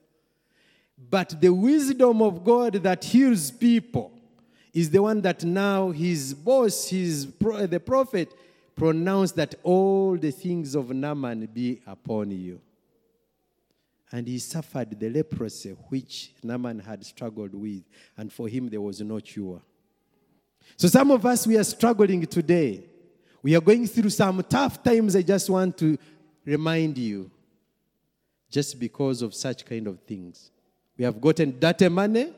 But 0.96 1.40
the 1.40 1.52
wisdom 1.52 2.22
of 2.22 2.44
God 2.44 2.74
that 2.74 3.02
heals 3.02 3.50
people 3.50 4.12
is 4.72 4.88
the 4.88 5.02
one 5.02 5.20
that 5.22 5.42
now 5.42 5.90
his 5.90 6.34
boss, 6.34 6.90
his 6.90 7.26
the 7.26 7.82
prophet, 7.84 8.32
pronounced 8.76 9.34
that 9.34 9.56
all 9.64 10.16
the 10.16 10.30
things 10.30 10.76
of 10.76 10.90
Naaman 10.90 11.48
be 11.52 11.80
upon 11.84 12.30
you. 12.30 12.60
And 14.12 14.28
he 14.28 14.38
suffered 14.38 14.98
the 14.98 15.10
leprosy 15.10 15.70
which 15.88 16.34
Naaman 16.44 16.78
had 16.78 17.04
struggled 17.04 17.52
with, 17.52 17.82
and 18.16 18.32
for 18.32 18.46
him 18.46 18.68
there 18.68 18.80
was 18.80 19.00
no 19.00 19.18
cure. 19.18 19.60
So 20.76 20.86
some 20.86 21.10
of 21.10 21.26
us, 21.26 21.48
we 21.48 21.58
are 21.58 21.64
struggling 21.64 22.24
today. 22.26 22.84
We 23.42 23.56
are 23.56 23.60
going 23.60 23.88
through 23.88 24.10
some 24.10 24.40
tough 24.48 24.84
times. 24.84 25.16
I 25.16 25.22
just 25.22 25.50
want 25.50 25.76
to 25.78 25.98
remind 26.48 26.96
you 26.96 27.30
just 28.50 28.80
because 28.80 29.20
of 29.20 29.34
such 29.34 29.66
kind 29.66 29.86
of 29.86 30.00
things. 30.00 30.50
We 30.96 31.04
have 31.04 31.20
gotten 31.20 31.58
dirty 31.58 31.88
money. 31.88 32.32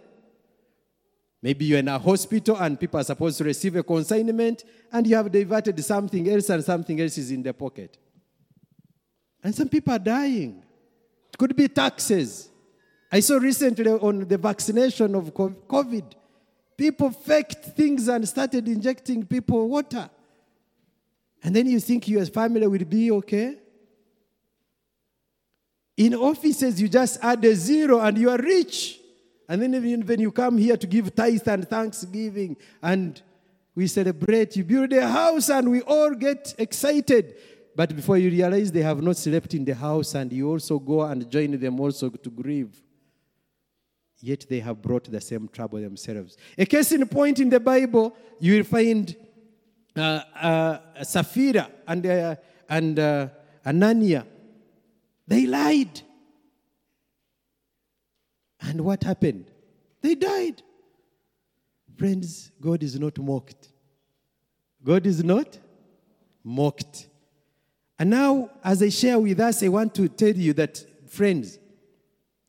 Maybe 1.41 1.65
you're 1.67 1.79
in 1.79 1.89
a 1.89 1.99
hospital 1.99 2.57
and 2.57 2.79
people 2.79 3.01
are 3.01 3.05
supposed 3.05 3.39
to 3.39 3.45
receive 3.45 3.77
a 3.77 3.83
consignment 3.83 4.65
and 4.93 5.07
you 5.07 5.15
have 5.15 5.31
diverted 5.31 5.83
something 5.83 6.29
else 6.29 6.51
and 6.51 6.63
something 6.63 7.01
else 7.01 7.17
is 7.17 7.31
in 7.31 7.43
the 7.43 7.55
pocket. 7.55 7.97
And 9.43 9.55
some 9.55 9.69
people 9.69 9.95
are 9.95 9.99
dying. 9.99 10.63
It 11.33 11.39
could 11.39 11.55
be 11.57 11.69
taxes. 11.69 12.51
I 13.13 13.21
saw 13.21 13.37
recently 13.37 13.91
on 13.91 14.27
the 14.27 14.37
vaccination 14.37 15.15
of 15.15 15.33
COVID, 15.33 16.05
people 16.77 17.11
faked 17.11 17.65
things 17.77 18.09
and 18.09 18.29
started 18.29 18.67
injecting 18.69 19.25
people 19.25 19.69
water. 19.69 20.11
And 21.43 21.57
then 21.57 21.67
you 21.67 21.81
think 21.81 22.09
your 22.09 22.27
family 22.27 22.67
will 22.67 22.85
be 22.85 23.11
okay? 23.13 23.57
In 26.01 26.15
offices, 26.15 26.81
you 26.81 26.89
just 26.89 27.19
add 27.23 27.45
a 27.45 27.55
zero 27.55 28.01
and 28.01 28.17
you 28.17 28.31
are 28.31 28.39
rich. 28.39 28.99
And 29.47 29.61
then 29.61 29.75
even 29.75 30.01
when 30.07 30.19
you 30.19 30.33
come 30.33 30.57
here 30.57 30.79
to 30.79 30.87
give 30.87 31.15
tithe 31.15 31.47
and 31.47 31.69
thanksgiving 31.69 32.57
and 32.83 33.21
we 33.75 33.87
celebrate, 33.87 34.57
you 34.57 34.65
build 34.65 34.95
a 34.95 35.07
house 35.07 35.51
and 35.51 35.71
we 35.71 35.83
all 35.83 36.15
get 36.15 36.55
excited. 36.57 37.35
But 37.77 37.95
before 37.95 38.17
you 38.17 38.31
realize 38.31 38.73
they 38.73 38.81
have 38.81 39.03
not 39.03 39.19
slept 39.19 39.53
in 39.53 39.67
the 39.67 39.75
house 39.75 40.15
and 40.15 40.33
you 40.33 40.49
also 40.49 40.79
go 40.79 41.03
and 41.03 41.31
join 41.31 41.61
them 41.61 41.79
also 41.79 42.09
to 42.09 42.31
grieve. 42.31 42.81
Yet 44.21 44.47
they 44.49 44.61
have 44.61 44.81
brought 44.81 45.05
the 45.05 45.21
same 45.21 45.49
trouble 45.49 45.81
themselves. 45.81 46.39
A 46.57 46.65
case 46.65 46.93
in 46.93 47.07
point 47.09 47.41
in 47.41 47.51
the 47.51 47.61
Bible, 47.61 48.17
you 48.39 48.57
will 48.57 48.65
find 48.65 49.15
uh, 49.95 50.01
uh, 50.01 50.79
Sapphira 51.03 51.71
and, 51.87 52.07
uh, 52.07 52.37
and 52.71 52.99
uh, 52.99 53.29
Anania 53.67 54.25
they 55.31 55.47
lied. 55.47 56.03
And 58.61 58.81
what 58.81 59.05
happened? 59.05 59.47
They 60.03 60.17
died. 60.17 60.61
Friends, 61.97 62.51
God 62.61 62.83
is 62.83 62.99
not 62.99 63.17
mocked. 63.19 63.69
God 64.83 65.07
is 65.07 65.23
not 65.23 65.57
mocked. 66.43 67.07
And 67.97 68.11
now, 68.11 68.51
as 68.65 68.83
I 68.83 68.89
share 68.89 69.21
with 69.21 69.39
us, 69.39 69.63
I 69.63 69.69
want 69.69 69.95
to 69.95 70.09
tell 70.09 70.35
you 70.35 70.53
that, 70.55 70.85
friends, 71.09 71.61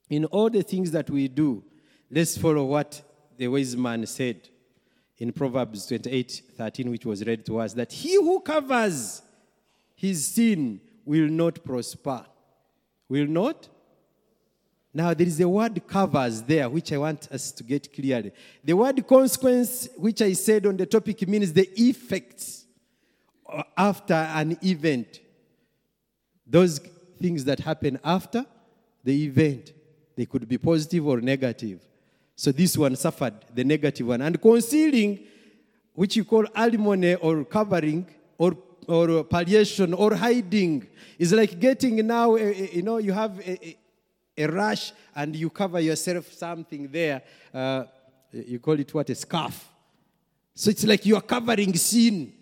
in 0.10 0.26
all 0.26 0.50
the 0.50 0.64
things 0.64 0.90
that 0.92 1.08
we 1.08 1.28
do, 1.28 1.64
let's 2.10 2.36
follow 2.36 2.66
what 2.66 3.00
the 3.38 3.48
wise 3.48 3.78
man 3.78 4.08
said 4.08 4.50
in 5.20 5.32
Proverbs 5.32 5.86
28 5.86 6.42
13, 6.58 6.90
which 6.90 7.06
was 7.06 7.24
read 7.28 7.46
to 7.46 7.60
us 7.60 7.74
that 7.74 7.92
he 7.94 8.16
who 8.16 8.40
covers 8.40 9.22
his 9.94 10.26
sin 10.26 10.82
will 11.06 11.28
not 11.28 11.64
prosper. 11.64 12.26
Will 13.12 13.28
not? 13.28 13.68
Now, 14.94 15.14
there 15.14 15.28
is 15.28 15.38
a 15.42 15.50
word 15.50 15.86
covers 15.86 16.42
there, 16.44 16.70
which 16.70 16.94
I 16.94 16.98
want 16.98 17.30
us 17.30 17.52
to 17.52 17.62
get 17.62 17.94
clearly. 17.94 18.32
The 18.64 18.72
word 18.72 19.06
consequence, 19.06 19.90
which 19.98 20.22
I 20.22 20.32
said 20.32 20.66
on 20.66 20.78
the 20.78 20.86
topic, 20.86 21.28
means 21.28 21.52
the 21.52 21.68
effects 21.76 22.64
after 23.76 24.14
an 24.14 24.58
event. 24.64 25.20
Those 26.48 26.80
things 27.22 27.44
that 27.44 27.60
happen 27.60 28.00
after 28.02 28.46
the 29.04 29.26
event, 29.26 29.74
they 30.16 30.26
could 30.26 30.48
be 30.48 30.58
positive 30.58 31.06
or 31.06 31.20
negative. 31.20 31.86
So 32.38 32.54
this 32.54 32.78
one 32.78 32.96
suffered 32.96 33.34
the 33.54 33.66
negative 33.66 34.08
one. 34.08 34.22
And 34.22 34.42
concealing, 34.42 35.20
which 35.94 36.16
you 36.16 36.24
call 36.24 36.46
alimony 36.56 37.16
or 37.16 37.44
covering 37.44 38.08
or, 38.38 38.56
or 38.88 39.24
palliation 39.24 39.94
or 39.94 40.16
hiding, 40.16 40.88
is 41.18 41.34
like 41.34 41.60
getting 41.60 42.06
now, 42.06 42.36
eh, 42.36 42.54
eh, 42.56 42.68
you 42.74 42.82
know, 42.82 42.98
you 42.98 43.14
have 43.14 43.40
a, 43.48 43.78
a 44.38 44.48
rash 44.48 44.92
and 45.16 45.36
you 45.36 45.50
cover 45.50 45.80
yourself 45.80 46.32
something 46.34 46.88
there. 46.92 47.22
Uh, 47.54 47.84
you 48.32 48.60
call 48.60 48.80
it 48.80 48.94
what? 48.94 49.10
A 49.10 49.16
scarf. 49.16 49.68
So 50.56 50.70
it's 50.70 50.86
like 50.86 51.06
you 51.06 51.16
are 51.16 51.22
covering 51.22 51.76
sin. 51.76 52.34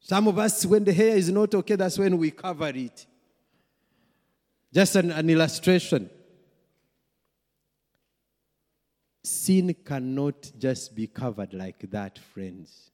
Some 0.00 0.28
of 0.28 0.38
us, 0.38 0.64
when 0.64 0.84
the 0.84 0.92
hair 0.92 1.16
is 1.16 1.30
not 1.30 1.54
okay, 1.54 1.76
that's 1.76 1.98
when 1.98 2.16
we 2.16 2.30
cover 2.30 2.68
it. 2.68 3.06
Just 4.72 4.96
an, 4.96 5.10
an 5.10 5.28
illustration. 5.28 6.08
Sin 9.22 9.74
cannot 9.84 10.52
just 10.58 10.94
be 10.94 11.06
covered 11.06 11.52
like 11.52 11.90
that, 11.90 12.18
friends. 12.18 12.90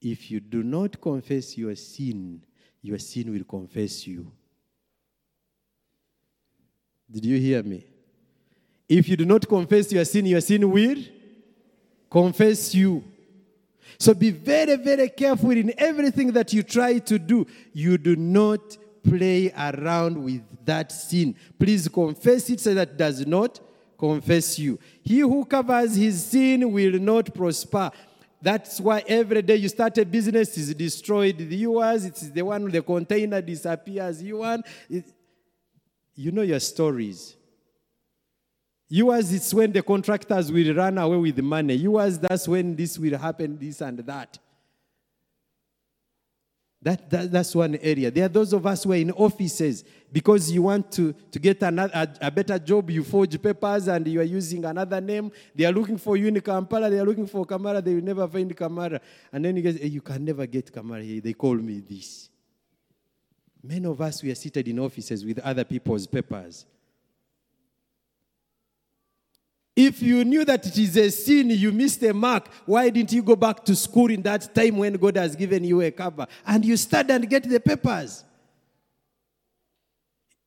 If 0.00 0.30
you 0.30 0.40
do 0.40 0.62
not 0.62 1.00
confess 1.00 1.56
your 1.58 1.74
sin, 1.74 2.42
your 2.82 2.98
sin 2.98 3.32
will 3.32 3.44
confess 3.44 4.06
you. 4.06 4.30
Did 7.10 7.24
you 7.24 7.38
hear 7.38 7.62
me? 7.62 7.84
If 8.88 9.08
you 9.08 9.16
do 9.16 9.24
not 9.24 9.46
confess 9.48 9.90
your 9.92 10.04
sin, 10.04 10.26
your 10.26 10.40
sin 10.40 10.70
will 10.70 10.98
confess 12.10 12.74
you. 12.74 13.04
So 13.98 14.14
be 14.14 14.30
very, 14.30 14.76
very 14.76 15.08
careful 15.08 15.50
in 15.50 15.72
everything 15.76 16.32
that 16.32 16.52
you 16.52 16.62
try 16.62 16.98
to 16.98 17.18
do. 17.18 17.46
You 17.72 17.98
do 17.98 18.14
not 18.16 18.76
play 19.02 19.52
around 19.52 20.22
with 20.22 20.42
that 20.64 20.92
sin. 20.92 21.34
Please 21.58 21.88
confess 21.88 22.48
it 22.50 22.60
so 22.60 22.74
that 22.74 22.96
does 22.96 23.26
not 23.26 23.58
confess 23.98 24.58
you. 24.58 24.78
He 25.02 25.20
who 25.20 25.44
covers 25.44 25.96
his 25.96 26.24
sin 26.24 26.70
will 26.70 26.98
not 27.00 27.34
prosper. 27.34 27.90
That's 28.40 28.80
why 28.80 29.02
every 29.06 29.42
day 29.42 29.56
you 29.56 29.68
start 29.68 29.98
a 29.98 30.04
business 30.04 30.56
is 30.56 30.74
destroyed. 30.74 31.40
Yours, 31.40 32.04
it's 32.04 32.28
the 32.28 32.42
one 32.42 32.70
the 32.70 32.82
container 32.82 33.42
disappears. 33.42 34.22
You 34.22 34.38
want, 34.38 34.66
you 36.14 36.30
know 36.30 36.42
your 36.42 36.60
stories. 36.60 37.34
Yours, 38.88 39.32
it's 39.32 39.52
when 39.52 39.72
the 39.72 39.82
contractors 39.82 40.50
will 40.50 40.74
run 40.74 40.96
away 40.98 41.16
with 41.16 41.36
the 41.36 41.42
money. 41.42 41.74
Yours, 41.74 42.18
that's 42.18 42.46
when 42.48 42.74
this 42.74 42.98
will 42.98 43.18
happen, 43.18 43.58
this 43.58 43.80
and 43.80 43.98
that. 43.98 44.38
That, 46.80 47.10
that, 47.10 47.32
that's 47.32 47.54
one 47.56 47.74
area. 47.76 48.10
There 48.10 48.24
are 48.24 48.28
those 48.28 48.52
of 48.52 48.64
us 48.64 48.84
who 48.84 48.92
are 48.92 48.96
in 48.96 49.10
offices 49.10 49.84
because 50.12 50.50
you 50.50 50.62
want 50.62 50.92
to, 50.92 51.12
to 51.32 51.38
get 51.40 51.60
another, 51.62 51.90
a, 51.92 52.26
a, 52.26 52.30
better 52.30 52.56
job, 52.56 52.88
you 52.88 53.02
forge 53.02 53.40
papers 53.42 53.88
and 53.88 54.06
you 54.06 54.20
are 54.20 54.24
using 54.24 54.64
another 54.64 55.00
name. 55.00 55.32
They 55.56 55.64
are 55.64 55.72
looking 55.72 55.98
for 55.98 56.16
you 56.16 56.28
in 56.28 56.40
Kampala, 56.40 56.88
they 56.88 57.00
are 57.00 57.04
looking 57.04 57.26
for 57.26 57.44
Kamara, 57.44 57.82
they 57.82 57.94
will 57.94 58.04
never 58.04 58.28
find 58.28 58.56
Kamara. 58.56 59.00
And 59.32 59.44
then 59.44 59.56
you 59.56 59.62
guys, 59.62 59.76
hey, 59.76 59.88
you 59.88 60.00
can 60.00 60.24
never 60.24 60.46
get 60.46 60.72
Kamara. 60.72 61.20
They 61.20 61.32
call 61.32 61.56
me 61.56 61.80
this. 61.80 62.30
Many 63.60 63.86
of 63.86 64.00
us, 64.00 64.22
we 64.22 64.30
are 64.30 64.36
seated 64.36 64.68
in 64.68 64.78
offices 64.78 65.24
with 65.24 65.40
other 65.40 65.64
people's 65.64 66.06
papers. 66.06 66.64
If 69.80 70.02
you 70.02 70.24
knew 70.24 70.44
that 70.44 70.66
it 70.66 70.76
is 70.76 70.96
a 70.96 71.08
sin, 71.08 71.50
you 71.50 71.70
missed 71.70 72.02
a 72.02 72.12
mark, 72.12 72.48
why 72.66 72.90
didn't 72.90 73.12
you 73.12 73.22
go 73.22 73.36
back 73.36 73.64
to 73.64 73.76
school 73.76 74.10
in 74.10 74.20
that 74.22 74.52
time 74.52 74.78
when 74.78 74.94
God 74.94 75.16
has 75.16 75.36
given 75.36 75.62
you 75.62 75.80
a 75.82 75.92
cover? 75.92 76.26
And 76.44 76.64
you 76.64 76.76
study 76.76 77.12
and 77.12 77.30
get 77.30 77.44
the 77.44 77.60
papers. 77.60 78.24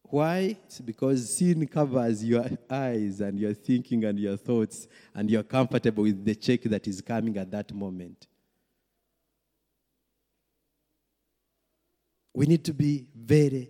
Why? 0.04 0.58
It's 0.66 0.82
because 0.82 1.34
sin 1.34 1.66
covers 1.66 2.22
your 2.26 2.46
eyes 2.70 3.22
and 3.22 3.40
your 3.40 3.54
thinking 3.54 4.04
and 4.04 4.20
your 4.20 4.36
thoughts, 4.36 4.90
and 5.16 5.32
you're 5.32 5.44
comfortable 5.44 6.04
with 6.04 6.26
the 6.26 6.36
check 6.36 6.64
that 6.64 6.86
is 6.86 7.00
coming 7.00 7.38
at 7.38 7.50
that 7.52 7.74
moment. 7.74 8.28
We 12.34 12.48
need 12.48 12.66
to 12.66 12.74
be 12.74 13.08
very 13.16 13.70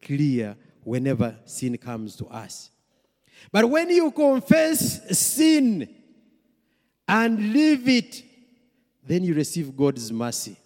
clear 0.00 0.56
whenever 0.82 1.36
sin 1.44 1.76
comes 1.76 2.16
to 2.16 2.28
us. 2.28 2.70
But 3.50 3.68
when 3.68 3.90
you 3.90 4.10
confess 4.10 5.18
sin 5.18 5.88
and 7.06 7.52
leave 7.52 7.88
it, 7.88 8.22
then 9.04 9.24
you 9.24 9.34
receive 9.34 9.76
God's 9.76 10.10
mercy. 10.12 10.56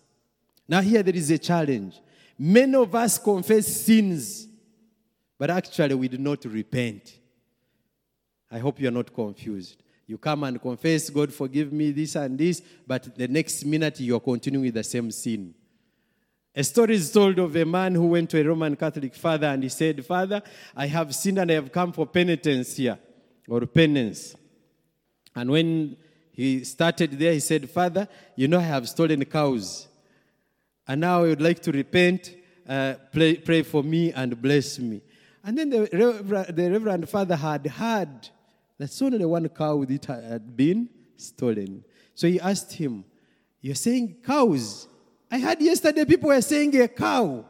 Now, 0.68 0.80
here 0.80 1.02
there 1.02 1.14
is 1.14 1.30
a 1.30 1.38
challenge. 1.38 2.00
Many 2.38 2.74
of 2.74 2.94
us 2.94 3.18
confess 3.18 3.66
sins, 3.66 4.46
but 5.38 5.50
actually 5.50 5.94
we 5.94 6.08
do 6.08 6.18
not 6.18 6.44
repent. 6.44 7.18
I 8.50 8.58
hope 8.58 8.80
you 8.80 8.88
are 8.88 8.92
not 8.92 9.12
confused. 9.12 9.82
You 10.06 10.18
come 10.18 10.44
and 10.44 10.60
confess, 10.60 11.10
God, 11.10 11.32
forgive 11.32 11.72
me 11.72 11.90
this 11.90 12.14
and 12.14 12.38
this, 12.38 12.62
but 12.86 13.16
the 13.16 13.26
next 13.26 13.64
minute 13.64 13.98
you 14.00 14.16
are 14.16 14.20
continuing 14.20 14.66
with 14.66 14.74
the 14.74 14.84
same 14.84 15.10
sin. 15.10 15.54
A 16.58 16.64
story 16.64 16.94
is 16.94 17.12
told 17.12 17.38
of 17.38 17.54
a 17.54 17.66
man 17.66 17.94
who 17.94 18.06
went 18.06 18.30
to 18.30 18.40
a 18.40 18.44
Roman 18.44 18.74
Catholic 18.76 19.14
father 19.14 19.48
and 19.48 19.62
he 19.62 19.68
said, 19.68 20.04
Father, 20.06 20.42
I 20.74 20.86
have 20.86 21.14
sinned 21.14 21.38
and 21.38 21.50
I 21.50 21.54
have 21.54 21.70
come 21.70 21.92
for 21.92 22.06
penitence 22.06 22.78
here, 22.78 22.98
or 23.46 23.66
penance. 23.66 24.34
And 25.34 25.50
when 25.50 25.98
he 26.32 26.64
started 26.64 27.10
there, 27.18 27.34
he 27.34 27.40
said, 27.40 27.68
Father, 27.68 28.08
you 28.36 28.48
know 28.48 28.58
I 28.58 28.62
have 28.62 28.88
stolen 28.88 29.22
cows. 29.26 29.86
And 30.88 31.02
now 31.02 31.24
I 31.24 31.28
would 31.28 31.42
like 31.42 31.60
to 31.60 31.72
repent, 31.72 32.34
uh, 32.66 32.94
pray, 33.12 33.36
pray 33.36 33.62
for 33.62 33.82
me 33.82 34.12
and 34.14 34.40
bless 34.40 34.78
me. 34.78 35.02
And 35.44 35.58
then 35.58 35.68
the 35.68 35.88
Reverend, 35.92 36.56
the 36.56 36.70
Reverend 36.70 37.08
Father 37.10 37.36
had 37.36 37.66
heard 37.66 38.30
that 38.78 39.02
only 39.02 39.26
one 39.26 39.46
cow 39.50 39.82
it 39.82 40.06
had 40.06 40.56
been 40.56 40.88
stolen. 41.18 41.84
So 42.14 42.26
he 42.26 42.40
asked 42.40 42.72
him, 42.72 43.04
You're 43.60 43.74
saying 43.74 44.16
cows? 44.24 44.88
I 45.36 45.38
heard 45.38 45.60
yesterday 45.60 46.06
people 46.06 46.30
were 46.30 46.40
saying 46.40 46.80
a 46.80 46.88
cow. 46.88 47.44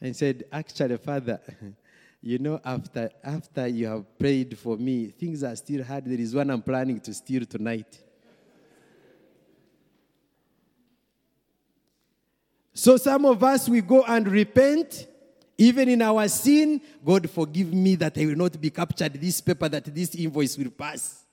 And 0.00 0.16
said, 0.16 0.42
Actually, 0.50 0.96
Father, 0.96 1.40
you 2.20 2.40
know, 2.40 2.60
after, 2.64 3.08
after 3.22 3.68
you 3.68 3.86
have 3.86 4.18
prayed 4.18 4.58
for 4.58 4.76
me, 4.76 5.06
things 5.06 5.44
are 5.44 5.54
still 5.54 5.84
hard. 5.84 6.04
There 6.06 6.18
is 6.18 6.34
one 6.34 6.50
I'm 6.50 6.62
planning 6.62 6.98
to 6.98 7.14
steal 7.14 7.44
tonight. 7.44 7.96
So 12.74 12.96
some 12.96 13.24
of 13.26 13.44
us, 13.44 13.68
we 13.68 13.80
go 13.80 14.02
and 14.02 14.26
repent. 14.26 15.06
Even 15.56 15.88
in 15.88 16.02
our 16.02 16.26
sin, 16.26 16.80
God 17.04 17.30
forgive 17.30 17.72
me 17.72 17.94
that 17.96 18.18
I 18.18 18.26
will 18.26 18.36
not 18.36 18.60
be 18.60 18.70
captured. 18.70 19.12
This 19.14 19.40
paper, 19.40 19.68
that 19.68 19.84
this 19.94 20.12
invoice 20.16 20.58
will 20.58 20.70
pass. 20.70 21.24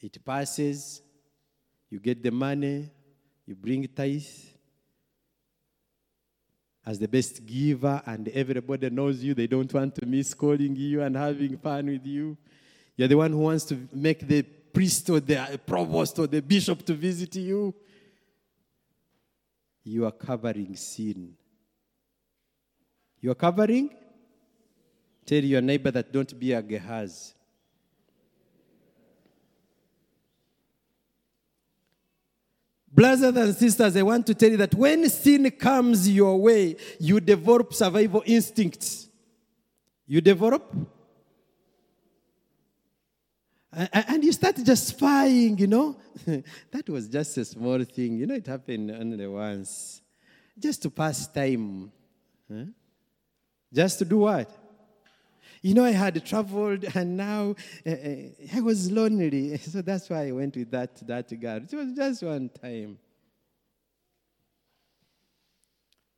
It 0.00 0.24
passes. 0.24 1.02
You 1.90 1.98
get 1.98 2.22
the 2.22 2.30
money, 2.30 2.88
you 3.46 3.56
bring 3.56 3.86
tithe 3.88 4.22
as 6.86 6.98
the 6.98 7.08
best 7.08 7.44
giver, 7.44 8.00
and 8.06 8.28
everybody 8.28 8.88
knows 8.88 9.22
you. 9.22 9.34
They 9.34 9.46
don't 9.46 9.72
want 9.74 9.96
to 9.96 10.06
miss 10.06 10.32
calling 10.32 10.76
you 10.76 11.02
and 11.02 11.16
having 11.16 11.58
fun 11.58 11.86
with 11.86 12.06
you. 12.06 12.38
You're 12.96 13.08
the 13.08 13.16
one 13.16 13.32
who 13.32 13.38
wants 13.38 13.64
to 13.66 13.88
make 13.92 14.26
the 14.26 14.42
priest 14.42 15.10
or 15.10 15.20
the 15.20 15.60
provost 15.66 16.18
or 16.18 16.26
the 16.26 16.40
bishop 16.40 16.84
to 16.86 16.94
visit 16.94 17.34
you. 17.36 17.74
You 19.82 20.06
are 20.06 20.12
covering 20.12 20.76
sin. 20.76 21.34
You 23.20 23.32
are 23.32 23.34
covering? 23.34 23.90
Tell 25.26 25.44
your 25.44 25.60
neighbor 25.60 25.90
that 25.90 26.12
don't 26.12 26.38
be 26.38 26.52
a 26.52 26.62
Gehazi. 26.62 27.34
Brothers 33.00 33.34
and 33.34 33.56
sisters, 33.56 33.96
I 33.96 34.02
want 34.02 34.26
to 34.26 34.34
tell 34.34 34.50
you 34.50 34.58
that 34.58 34.74
when 34.74 35.08
sin 35.08 35.50
comes 35.52 36.06
your 36.06 36.36
way, 36.36 36.76
you 36.98 37.18
develop 37.18 37.72
survival 37.72 38.22
instincts. 38.26 39.08
You 40.06 40.20
develop? 40.20 40.70
And 43.72 44.22
you 44.22 44.32
start 44.32 44.56
just 44.56 44.88
spying, 44.88 45.56
you 45.56 45.66
know. 45.66 45.96
that 46.26 46.90
was 46.90 47.08
just 47.08 47.38
a 47.38 47.44
small 47.46 47.82
thing. 47.84 48.18
You 48.18 48.26
know, 48.26 48.34
it 48.34 48.46
happened 48.46 48.90
only 48.90 49.26
once. 49.26 50.02
Just 50.58 50.82
to 50.82 50.90
pass 50.90 51.26
time. 51.26 51.90
Huh? 52.52 52.64
Just 53.72 53.98
to 54.00 54.04
do 54.04 54.18
what? 54.18 54.59
You 55.62 55.74
know, 55.74 55.84
I 55.84 55.90
had 55.90 56.24
traveled 56.24 56.84
and 56.94 57.16
now 57.16 57.54
uh, 57.86 57.90
I 58.54 58.60
was 58.60 58.90
lonely. 58.90 59.58
So 59.58 59.82
that's 59.82 60.08
why 60.08 60.28
I 60.28 60.32
went 60.32 60.56
with 60.56 60.70
that, 60.70 61.06
that 61.06 61.40
girl. 61.40 61.56
It 61.56 61.72
was 61.72 61.92
just 61.92 62.22
one 62.22 62.48
time. 62.48 62.98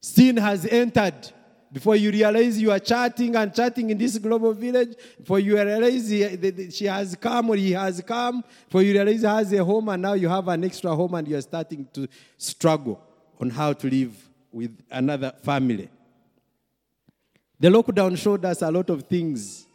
Sin 0.00 0.36
has 0.36 0.66
entered. 0.66 1.32
Before 1.72 1.96
you 1.96 2.10
realize 2.10 2.60
you 2.60 2.70
are 2.70 2.78
chatting 2.78 3.34
and 3.34 3.54
chatting 3.54 3.88
in 3.88 3.96
this 3.96 4.18
global 4.18 4.52
village, 4.52 4.94
before 5.18 5.38
you 5.38 5.54
realize 5.54 6.06
he, 6.06 6.70
she 6.70 6.84
has 6.84 7.16
come 7.16 7.48
or 7.48 7.56
he 7.56 7.72
has 7.72 8.02
come, 8.02 8.44
before 8.66 8.82
you 8.82 8.92
realize 8.92 9.22
he 9.22 9.26
has 9.26 9.52
a 9.54 9.64
home 9.64 9.88
and 9.88 10.02
now 10.02 10.12
you 10.12 10.28
have 10.28 10.46
an 10.48 10.64
extra 10.64 10.94
home 10.94 11.14
and 11.14 11.26
you're 11.26 11.40
starting 11.40 11.88
to 11.94 12.06
struggle 12.36 13.00
on 13.40 13.48
how 13.48 13.72
to 13.72 13.88
live 13.88 14.14
with 14.52 14.78
another 14.90 15.32
family. 15.42 15.88
The 17.62 17.68
lockdown 17.68 18.18
showed 18.18 18.44
us 18.44 18.60
a 18.60 18.72
lot 18.72 18.90
of 18.90 19.04
things. 19.04 19.68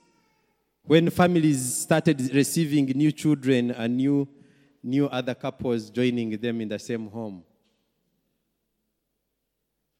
When 0.83 1.09
families 1.09 1.83
started 1.83 2.19
receiving 2.35 2.85
new 2.87 3.13
children 3.13 3.71
and 3.71 3.95
new, 3.95 4.27
new 4.83 5.05
other 5.05 5.33
couples 5.33 5.89
joining 5.89 6.31
them 6.31 6.59
in 6.59 6.67
the 6.67 6.79
same 6.79 7.07
home. 7.07 7.45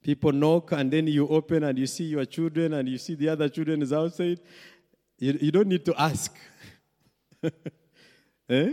People 0.04 0.34
knock 0.34 0.74
and 0.74 0.92
then 0.92 1.08
you 1.08 1.30
open 1.30 1.64
and 1.64 1.80
you 1.80 1.88
see 1.88 2.04
your 2.04 2.26
children 2.26 2.74
and 2.74 2.90
you 2.90 2.98
see 2.98 3.16
the 3.16 3.30
other 3.30 3.48
children 3.48 3.82
is 3.82 3.94
outside. 3.94 4.42
You, 5.18 5.38
you 5.40 5.52
don't 5.54 5.70
need 5.70 5.86
to 5.86 5.96
ask. 5.98 6.36
eh? 8.50 8.72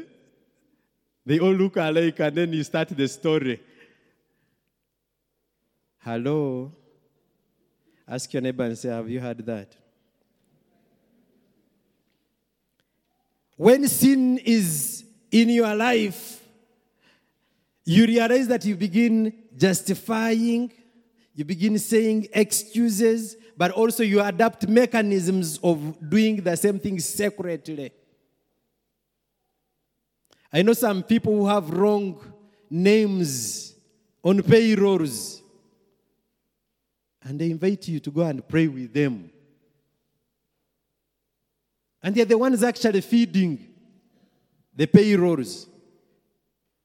They 1.25 1.39
all 1.39 1.53
look 1.53 1.77
alike 1.77 2.19
and 2.19 2.37
then 2.37 2.53
you 2.53 2.65
start 2.65 2.89
the 2.89 3.07
story. 3.07 3.63
Hello? 6.01 6.73
Ask 8.07 8.33
your 8.33 8.43
neighbor 8.43 8.65
and 8.65 8.77
say, 8.77 8.89
Have 8.89 9.09
you 9.09 9.21
heard 9.21 9.45
that? 9.47 9.75
When 13.57 13.87
sin 13.89 14.39
is 14.39 15.05
in 15.31 15.49
your 15.49 15.75
life, 15.75 16.43
you 17.85 18.07
realize 18.07 18.49
that 18.49 18.65
you 18.65 18.77
begin 18.77 19.33
justifying, 19.57 20.73
you 21.35 21.45
begin 21.45 21.79
saying 21.79 22.29
excuses, 22.33 23.37
but 23.57 23.71
also 23.71 24.03
you 24.03 24.21
adapt 24.21 24.67
mechanisms 24.67 25.59
of 25.63 25.97
doing 26.09 26.37
the 26.37 26.57
same 26.57 26.79
thing 26.79 26.99
secretly. 26.99 27.93
I 30.53 30.63
know 30.63 30.73
some 30.73 31.03
people 31.03 31.35
who 31.35 31.47
have 31.47 31.71
wrong 31.71 32.21
names 32.71 33.75
on 34.23 34.43
payrolls 34.43 35.43
and 37.25 37.41
they 37.41 37.51
invite 37.51 37.89
you 37.89 37.99
to 38.01 38.11
go 38.11 38.23
and 38.23 38.47
pray 38.47 38.69
with 38.69 38.93
them. 38.93 39.31
And 42.03 42.15
they're 42.15 42.27
the 42.27 42.37
ones 42.37 42.63
actually 42.63 43.01
feeding 43.01 43.67
the 44.77 44.87
payrolls. 44.87 45.67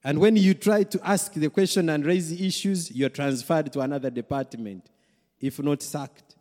And 0.02 0.18
when 0.20 0.38
you 0.38 0.54
try 0.54 0.84
to 0.84 1.00
ask 1.04 1.34
the 1.34 1.50
question 1.50 1.90
and 1.90 2.06
raise 2.06 2.32
issues, 2.32 2.90
you're 2.90 3.10
transferred 3.10 3.74
to 3.74 3.82
another 3.82 4.10
department, 4.10 4.90
if 5.42 5.60
not 5.60 5.82
sacked. 5.82 6.38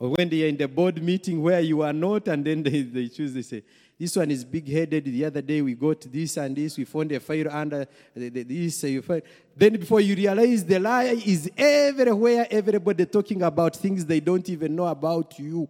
Or 0.00 0.10
when 0.10 0.28
they 0.28 0.44
are 0.44 0.48
in 0.48 0.56
the 0.56 0.66
board 0.66 1.00
meeting 1.00 1.40
where 1.40 1.60
you 1.60 1.82
are 1.82 1.92
not, 1.92 2.26
and 2.26 2.44
then 2.44 2.64
they, 2.64 2.82
they 2.82 3.08
choose, 3.08 3.32
they 3.32 3.42
say, 3.42 3.62
this 3.98 4.14
one 4.14 4.30
is 4.30 4.44
big 4.44 4.68
headed. 4.68 5.04
The 5.04 5.24
other 5.24 5.40
day 5.40 5.62
we 5.62 5.74
got 5.74 6.00
this 6.12 6.36
and 6.36 6.54
this. 6.54 6.76
We 6.76 6.84
found 6.84 7.12
a 7.12 7.20
fire 7.20 7.50
under 7.50 7.86
this. 8.14 8.84
You 8.84 9.00
find. 9.00 9.22
Then 9.56 9.72
before 9.78 10.00
you 10.00 10.14
realize 10.14 10.64
the 10.64 10.78
lie 10.78 11.04
is 11.04 11.50
everywhere, 11.56 12.46
everybody 12.50 13.06
talking 13.06 13.42
about 13.42 13.74
things 13.76 14.04
they 14.04 14.20
don't 14.20 14.46
even 14.50 14.76
know 14.76 14.86
about 14.86 15.38
you. 15.38 15.66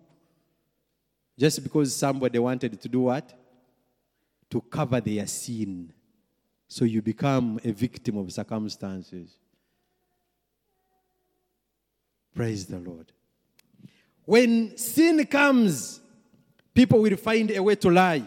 Just 1.39 1.62
because 1.62 1.95
somebody 1.95 2.39
wanted 2.39 2.81
to 2.81 2.89
do 2.89 3.03
what? 3.03 3.33
To 4.51 4.61
cover 4.61 5.01
their 5.01 5.27
sin. 5.27 5.93
So 6.67 6.85
you 6.85 7.03
become 7.03 7.61
a 7.62 7.71
victim 7.71 8.17
of 8.19 8.33
circumstances. 8.33 9.39
Praise 12.35 12.67
the 12.67 12.79
Lord. 12.81 13.12
When 14.25 14.77
sin 14.77 15.25
comes, 15.27 16.01
people 16.77 17.01
will 17.01 17.17
find 17.17 17.51
a 17.51 17.62
way 17.62 17.75
to 17.75 17.91
lie. 17.91 18.23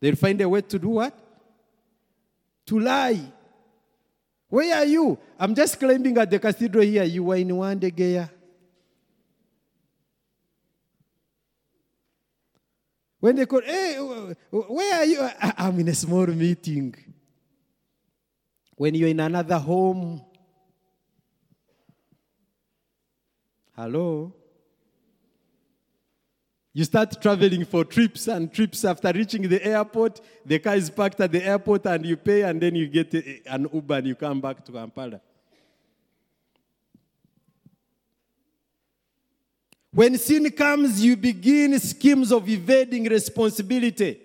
They'll 0.00 0.16
find 0.16 0.40
a 0.40 0.48
way 0.48 0.62
to 0.62 0.78
do 0.80 0.88
what? 0.88 1.16
To 2.66 2.80
lie. 2.80 3.20
Where 4.48 4.76
are 4.76 4.84
you? 4.84 5.16
I'm 5.38 5.54
just 5.54 5.78
climbing 5.78 6.18
at 6.18 6.28
the 6.28 6.40
cathedral 6.40 6.84
here. 6.84 7.04
You 7.04 7.22
were 7.22 7.36
in 7.36 7.54
one 7.54 7.78
Wandegeya. 7.78 8.28
When 13.20 13.36
they 13.36 13.46
call, 13.46 13.62
hey, 13.62 13.94
where 14.50 14.98
are 14.98 15.04
you? 15.04 15.28
I'm 15.40 15.78
in 15.78 15.88
a 15.88 15.94
small 15.94 16.26
meeting. 16.26 16.92
When 18.74 18.96
you're 18.96 19.08
in 19.08 19.20
another 19.20 19.58
home, 19.58 20.20
hello? 23.76 24.34
You 26.74 26.84
start 26.84 27.20
traveling 27.20 27.66
for 27.66 27.84
trips 27.84 28.28
and 28.28 28.50
trips 28.50 28.84
after 28.84 29.12
reaching 29.12 29.42
the 29.42 29.62
airport. 29.62 30.20
The 30.46 30.58
car 30.58 30.74
is 30.76 30.88
parked 30.88 31.20
at 31.20 31.30
the 31.30 31.44
airport 31.44 31.84
and 31.84 32.06
you 32.06 32.16
pay, 32.16 32.42
and 32.42 32.60
then 32.60 32.74
you 32.74 32.88
get 32.88 33.12
an 33.46 33.68
Uber 33.72 33.96
and 33.96 34.06
you 34.06 34.14
come 34.14 34.40
back 34.40 34.64
to 34.64 34.72
Kampala. 34.72 35.20
When 39.92 40.16
sin 40.16 40.50
comes, 40.50 41.04
you 41.04 41.14
begin 41.14 41.78
schemes 41.78 42.32
of 42.32 42.48
evading 42.48 43.04
responsibility. 43.04 44.18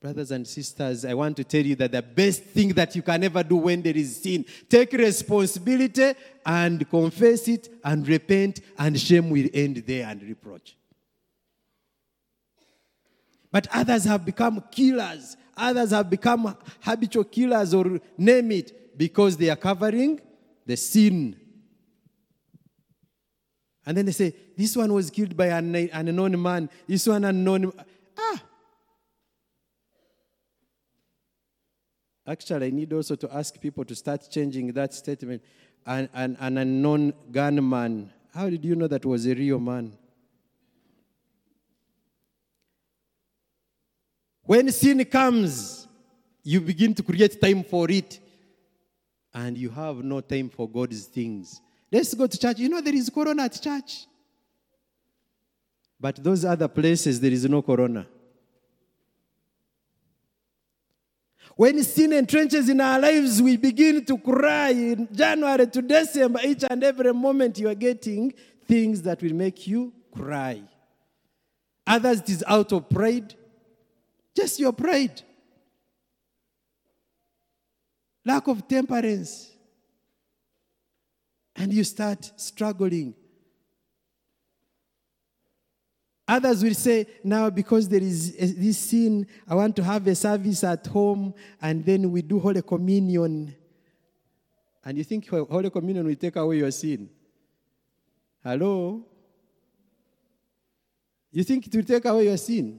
Brothers 0.00 0.30
and 0.30 0.46
sisters, 0.46 1.04
I 1.04 1.14
want 1.14 1.36
to 1.38 1.44
tell 1.44 1.64
you 1.64 1.74
that 1.76 1.90
the 1.90 2.02
best 2.02 2.44
thing 2.44 2.68
that 2.74 2.94
you 2.94 3.02
can 3.02 3.24
ever 3.24 3.42
do 3.42 3.56
when 3.56 3.82
there 3.82 3.96
is 3.96 4.22
sin, 4.22 4.44
take 4.68 4.92
responsibility 4.92 6.12
and 6.46 6.88
confess 6.88 7.48
it 7.48 7.68
and 7.82 8.06
repent, 8.06 8.60
and 8.78 8.98
shame 8.98 9.28
will 9.30 9.48
end 9.52 9.82
there 9.86 10.06
and 10.06 10.22
reproach. 10.22 10.76
But 13.50 13.66
others 13.72 14.04
have 14.04 14.24
become 14.24 14.62
killers. 14.70 15.36
Others 15.56 15.90
have 15.90 16.08
become 16.08 16.56
habitual 16.80 17.24
killers 17.24 17.74
or 17.74 17.98
name 18.16 18.52
it 18.52 18.96
because 18.96 19.36
they 19.36 19.50
are 19.50 19.56
covering 19.56 20.20
the 20.64 20.76
sin. 20.76 21.34
And 23.84 23.96
then 23.96 24.06
they 24.06 24.12
say, 24.12 24.32
This 24.56 24.76
one 24.76 24.92
was 24.92 25.10
killed 25.10 25.36
by 25.36 25.46
an 25.46 25.74
unknown 25.74 26.40
man. 26.40 26.70
This 26.86 27.06
one 27.06 27.24
unknown. 27.24 27.72
Ah, 28.16 28.42
Actually, 32.28 32.66
I 32.66 32.70
need 32.70 32.92
also 32.92 33.16
to 33.16 33.34
ask 33.34 33.58
people 33.58 33.86
to 33.86 33.94
start 33.94 34.28
changing 34.30 34.70
that 34.74 34.92
statement. 34.92 35.42
An, 35.86 36.10
an, 36.12 36.36
an 36.38 36.58
unknown 36.58 37.14
gunman. 37.32 38.12
How 38.34 38.50
did 38.50 38.62
you 38.62 38.76
know 38.76 38.86
that 38.86 39.06
was 39.06 39.26
a 39.26 39.34
real 39.34 39.58
man? 39.58 39.96
When 44.42 44.70
sin 44.70 45.02
comes, 45.06 45.88
you 46.42 46.60
begin 46.60 46.94
to 46.94 47.02
create 47.02 47.40
time 47.40 47.64
for 47.64 47.90
it, 47.90 48.20
and 49.32 49.56
you 49.56 49.70
have 49.70 49.96
no 50.04 50.20
time 50.20 50.50
for 50.50 50.68
God's 50.68 51.06
things. 51.06 51.62
Let's 51.90 52.12
go 52.12 52.26
to 52.26 52.38
church. 52.38 52.58
You 52.58 52.68
know, 52.68 52.82
there 52.82 52.94
is 52.94 53.08
corona 53.08 53.44
at 53.44 53.58
church. 53.60 54.06
But 55.98 56.22
those 56.22 56.44
other 56.44 56.68
places, 56.68 57.20
there 57.20 57.32
is 57.32 57.48
no 57.48 57.62
corona. 57.62 58.06
When 61.58 61.82
sin 61.82 62.12
entrenches 62.12 62.70
in 62.70 62.80
our 62.80 63.00
lives, 63.00 63.42
we 63.42 63.56
begin 63.56 64.04
to 64.04 64.16
cry 64.16 64.68
in 64.68 65.08
January 65.12 65.66
to 65.66 65.82
December, 65.82 66.38
each 66.44 66.62
and 66.70 66.84
every 66.84 67.12
moment 67.12 67.58
you 67.58 67.68
are 67.68 67.74
getting 67.74 68.32
things 68.68 69.02
that 69.02 69.20
will 69.20 69.34
make 69.34 69.66
you 69.66 69.92
cry. 70.14 70.62
Others, 71.84 72.20
it 72.20 72.28
is 72.28 72.44
out 72.46 72.72
of 72.72 72.88
pride, 72.88 73.34
just 74.36 74.60
your 74.60 74.72
pride. 74.72 75.20
Lack 78.24 78.46
of 78.46 78.68
temperance. 78.68 79.50
And 81.56 81.72
you 81.72 81.82
start 81.82 82.30
struggling. 82.36 83.16
Others 86.28 86.62
will 86.62 86.74
say, 86.74 87.06
now 87.24 87.48
because 87.48 87.88
there 87.88 88.02
is 88.02 88.36
eh, 88.38 88.52
this 88.54 88.76
sin, 88.76 89.26
I 89.48 89.54
want 89.54 89.74
to 89.76 89.82
have 89.82 90.06
a 90.06 90.14
service 90.14 90.62
at 90.62 90.86
home 90.86 91.32
and 91.62 91.82
then 91.82 92.12
we 92.12 92.20
do 92.20 92.38
Holy 92.38 92.60
Communion. 92.60 93.56
And 94.84 94.98
you 94.98 95.04
think 95.04 95.26
Holy 95.26 95.70
Communion 95.70 96.06
will 96.06 96.14
take 96.14 96.36
away 96.36 96.58
your 96.58 96.70
sin? 96.70 97.08
Hello? 98.44 99.06
You 101.32 101.44
think 101.44 101.66
it 101.66 101.74
will 101.74 101.82
take 101.82 102.04
away 102.04 102.24
your 102.24 102.36
sin? 102.36 102.78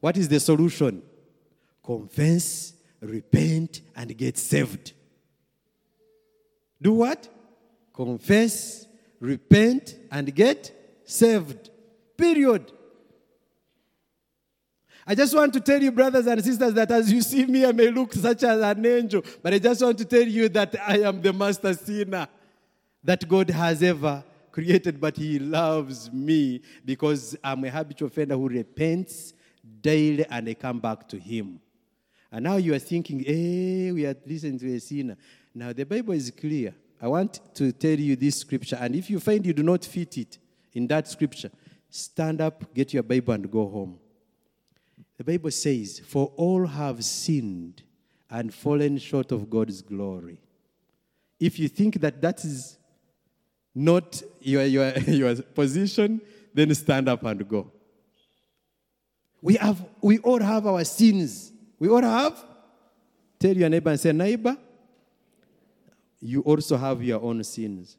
What 0.00 0.16
is 0.16 0.28
the 0.28 0.40
solution? 0.40 1.00
Confess, 1.84 2.72
repent, 3.00 3.82
and 3.94 4.16
get 4.18 4.36
saved. 4.36 4.94
Do 6.80 6.92
what? 6.94 7.28
Confess, 7.94 8.86
repent, 9.22 9.94
and 10.10 10.34
get 10.34 11.00
saved. 11.04 11.70
Period. 12.16 12.72
I 15.06 15.14
just 15.14 15.34
want 15.34 15.52
to 15.52 15.60
tell 15.60 15.80
you, 15.80 15.92
brothers 15.92 16.26
and 16.26 16.44
sisters, 16.44 16.74
that 16.74 16.90
as 16.90 17.10
you 17.12 17.22
see 17.22 17.46
me, 17.46 17.64
I 17.64 17.72
may 17.72 17.88
look 17.88 18.12
such 18.12 18.42
as 18.42 18.60
an 18.60 18.84
angel, 18.84 19.22
but 19.42 19.54
I 19.54 19.58
just 19.58 19.80
want 19.80 19.98
to 19.98 20.04
tell 20.04 20.26
you 20.26 20.48
that 20.50 20.74
I 20.86 20.98
am 20.98 21.22
the 21.22 21.32
master 21.32 21.72
sinner 21.74 22.28
that 23.02 23.26
God 23.28 23.50
has 23.50 23.82
ever 23.82 24.24
created, 24.50 25.00
but 25.00 25.16
He 25.16 25.38
loves 25.38 26.12
me 26.12 26.60
because 26.84 27.36
I'm 27.42 27.64
a 27.64 27.70
habitual 27.70 28.08
offender 28.08 28.34
who 28.34 28.48
repents 28.48 29.34
daily 29.80 30.26
and 30.28 30.48
I 30.48 30.54
come 30.54 30.80
back 30.80 31.08
to 31.08 31.18
Him. 31.18 31.60
And 32.30 32.44
now 32.44 32.56
you 32.56 32.74
are 32.74 32.78
thinking, 32.80 33.22
hey, 33.22 33.92
we 33.92 34.06
are 34.06 34.16
listening 34.26 34.58
to 34.58 34.74
a 34.74 34.80
sinner. 34.80 35.16
Now 35.54 35.72
the 35.72 35.84
Bible 35.84 36.14
is 36.14 36.30
clear. 36.30 36.74
I 37.02 37.08
want 37.08 37.40
to 37.56 37.72
tell 37.72 37.98
you 37.98 38.14
this 38.14 38.36
scripture, 38.36 38.78
and 38.80 38.94
if 38.94 39.10
you 39.10 39.18
find 39.18 39.44
you 39.44 39.52
do 39.52 39.64
not 39.64 39.84
fit 39.84 40.16
it 40.18 40.38
in 40.72 40.86
that 40.86 41.08
scripture, 41.08 41.50
stand 41.90 42.40
up, 42.40 42.72
get 42.72 42.94
your 42.94 43.02
Bible, 43.02 43.34
and 43.34 43.50
go 43.50 43.68
home. 43.68 43.98
The 45.18 45.24
Bible 45.24 45.50
says, 45.50 46.00
For 46.06 46.32
all 46.36 46.64
have 46.64 47.04
sinned 47.04 47.82
and 48.30 48.54
fallen 48.54 48.98
short 48.98 49.32
of 49.32 49.50
God's 49.50 49.82
glory. 49.82 50.38
If 51.40 51.58
you 51.58 51.66
think 51.66 52.00
that 52.00 52.22
that 52.22 52.44
is 52.44 52.78
not 53.74 54.22
your, 54.40 54.64
your, 54.64 54.96
your 55.08 55.34
position, 55.34 56.20
then 56.54 56.72
stand 56.72 57.08
up 57.08 57.24
and 57.24 57.48
go. 57.48 57.72
We, 59.40 59.54
have, 59.56 59.84
we 60.00 60.18
all 60.18 60.40
have 60.40 60.68
our 60.68 60.84
sins. 60.84 61.52
We 61.80 61.88
all 61.88 62.02
have. 62.02 62.44
Tell 63.40 63.56
your 63.56 63.68
neighbor 63.68 63.90
and 63.90 63.98
say, 63.98 64.12
Neighbor, 64.12 64.56
you 66.22 66.40
also 66.42 66.76
have 66.76 67.02
your 67.02 67.20
own 67.20 67.42
sins. 67.42 67.96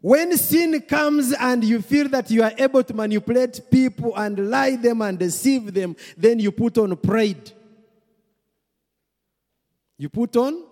When 0.00 0.36
sin 0.36 0.80
comes 0.80 1.32
and 1.32 1.62
you 1.62 1.80
feel 1.80 2.08
that 2.08 2.28
you 2.30 2.42
are 2.42 2.52
able 2.58 2.82
to 2.82 2.92
manipulate 2.92 3.70
people 3.70 4.16
and 4.16 4.50
lie 4.50 4.74
them 4.74 5.00
and 5.02 5.16
deceive 5.16 5.72
them, 5.72 5.94
then 6.16 6.40
you 6.40 6.50
put 6.50 6.76
on 6.78 6.96
pride. 6.96 7.52
You 9.96 10.08
put 10.08 10.34
on? 10.36 10.64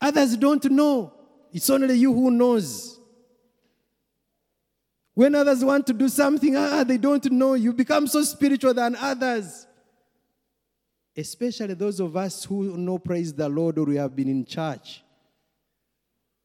Others 0.00 0.36
don't 0.38 0.64
know. 0.70 1.12
It's 1.52 1.68
only 1.68 1.94
you 1.94 2.14
who 2.14 2.30
knows. 2.30 2.98
When 5.12 5.34
others 5.34 5.62
want 5.62 5.86
to 5.88 5.92
do 5.92 6.08
something, 6.08 6.56
ah, 6.56 6.84
they 6.84 6.96
don't 6.96 7.30
know. 7.30 7.54
You 7.54 7.74
become 7.74 8.06
so 8.06 8.22
spiritual 8.22 8.72
than 8.72 8.96
others. 8.96 9.66
Especially 11.16 11.74
those 11.74 12.00
of 12.00 12.16
us 12.16 12.44
who 12.44 12.76
know, 12.76 12.98
praise 12.98 13.34
the 13.34 13.48
Lord, 13.48 13.78
or 13.78 13.84
we 13.84 13.96
have 13.96 14.16
been 14.16 14.28
in 14.28 14.44
church. 14.44 15.02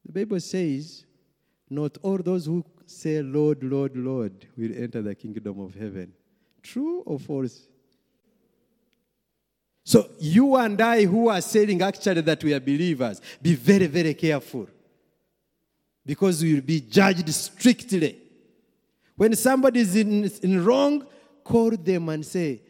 The 0.06 0.12
Bible 0.12 0.40
says, 0.40 1.06
not 1.70 1.98
all 2.02 2.18
those 2.18 2.46
who 2.46 2.64
say, 2.86 3.22
Lord, 3.22 3.64
Lord, 3.64 3.96
Lord, 3.96 4.48
will 4.58 4.72
enter 4.76 5.02
the 5.02 5.16
kingdom 5.16 5.60
of 5.60 5.74
heaven. 5.76 6.14
True 6.62 7.02
or 7.06 7.20
false? 7.20 7.68
So, 9.84 10.10
you 10.20 10.56
and 10.56 10.80
I 10.82 11.06
who 11.06 11.30
are 11.30 11.40
saying 11.40 11.82
actually 11.82 12.22
that 12.22 12.44
we 12.44 12.54
are 12.54 12.60
believers, 12.60 13.22
be 13.42 13.56
very, 13.56 13.88
very 13.88 14.14
careful. 14.14 14.68
Because 16.06 16.42
we 16.42 16.56
will 16.56 16.62
be 16.62 16.82
judged 16.82 17.30
strictly. 17.34 18.18
When 19.16 19.36
somebody 19.36 19.80
is 19.80 19.96
in, 19.96 20.30
in 20.42 20.64
wrong, 20.64 21.06
call 21.44 21.72
them 21.72 22.10
and 22.10 22.26
say, 22.26 22.62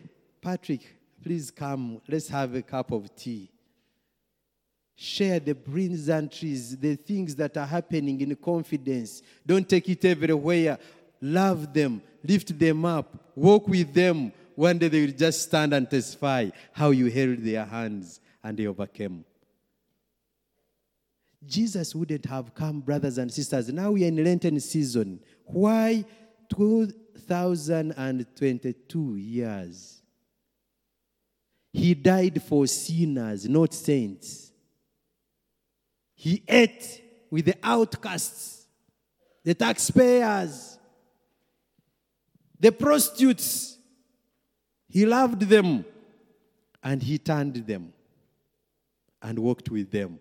Patrick, 0.42 0.97
please 1.28 1.52
come, 1.52 2.02
let's 2.08 2.30
have 2.30 2.56
a 2.56 2.62
cup 2.62 2.90
of 2.90 3.14
tea. 3.14 3.50
Share 4.96 5.42
the 5.42 5.54
trees, 6.32 6.78
the 6.78 6.96
things 6.96 7.36
that 7.36 7.58
are 7.58 7.66
happening 7.66 8.22
in 8.22 8.34
confidence. 8.38 9.22
Don't 9.46 9.68
take 9.68 9.90
it 9.90 10.06
everywhere. 10.06 10.80
Love 11.20 11.74
them, 11.74 12.02
lift 12.24 12.58
them 12.58 12.86
up, 12.86 13.34
walk 13.36 13.68
with 13.68 13.94
them. 13.94 14.32
One 14.56 14.78
day 14.78 14.88
they 14.88 15.06
will 15.06 15.12
just 15.12 15.42
stand 15.42 15.74
and 15.74 15.90
testify 15.90 16.50
how 16.72 16.92
you 16.92 17.12
held 17.12 17.40
their 17.40 17.66
hands 17.66 18.22
and 18.42 18.58
they 18.58 18.66
overcame. 18.66 19.26
Jesus 21.46 21.94
wouldn't 21.94 22.26
have 22.26 22.56
come, 22.56 22.80
brothers 22.80 23.18
and 23.18 23.34
sisters. 23.34 23.68
Now 23.68 23.92
we 23.92 24.06
are 24.06 24.08
in 24.08 24.24
Lenten 24.24 24.58
season. 24.62 25.20
Why 25.44 26.06
2022 26.56 29.16
years? 29.18 29.97
He 31.78 31.94
died 31.94 32.42
for 32.42 32.66
sinners, 32.66 33.48
not 33.48 33.72
saints. 33.72 34.52
He 36.16 36.42
ate 36.48 37.04
with 37.30 37.46
the 37.46 37.56
outcasts, 37.62 38.66
the 39.44 39.54
taxpayers, 39.54 40.80
the 42.60 42.72
prostitutes. 42.72 43.78
He 44.90 45.06
loved 45.06 45.42
them 45.42 45.86
and 46.82 47.04
he 47.04 47.20
turned 47.20 47.58
them 47.58 47.94
and 49.22 49.38
walked 49.38 49.70
with 49.70 49.92
them. 49.92 50.20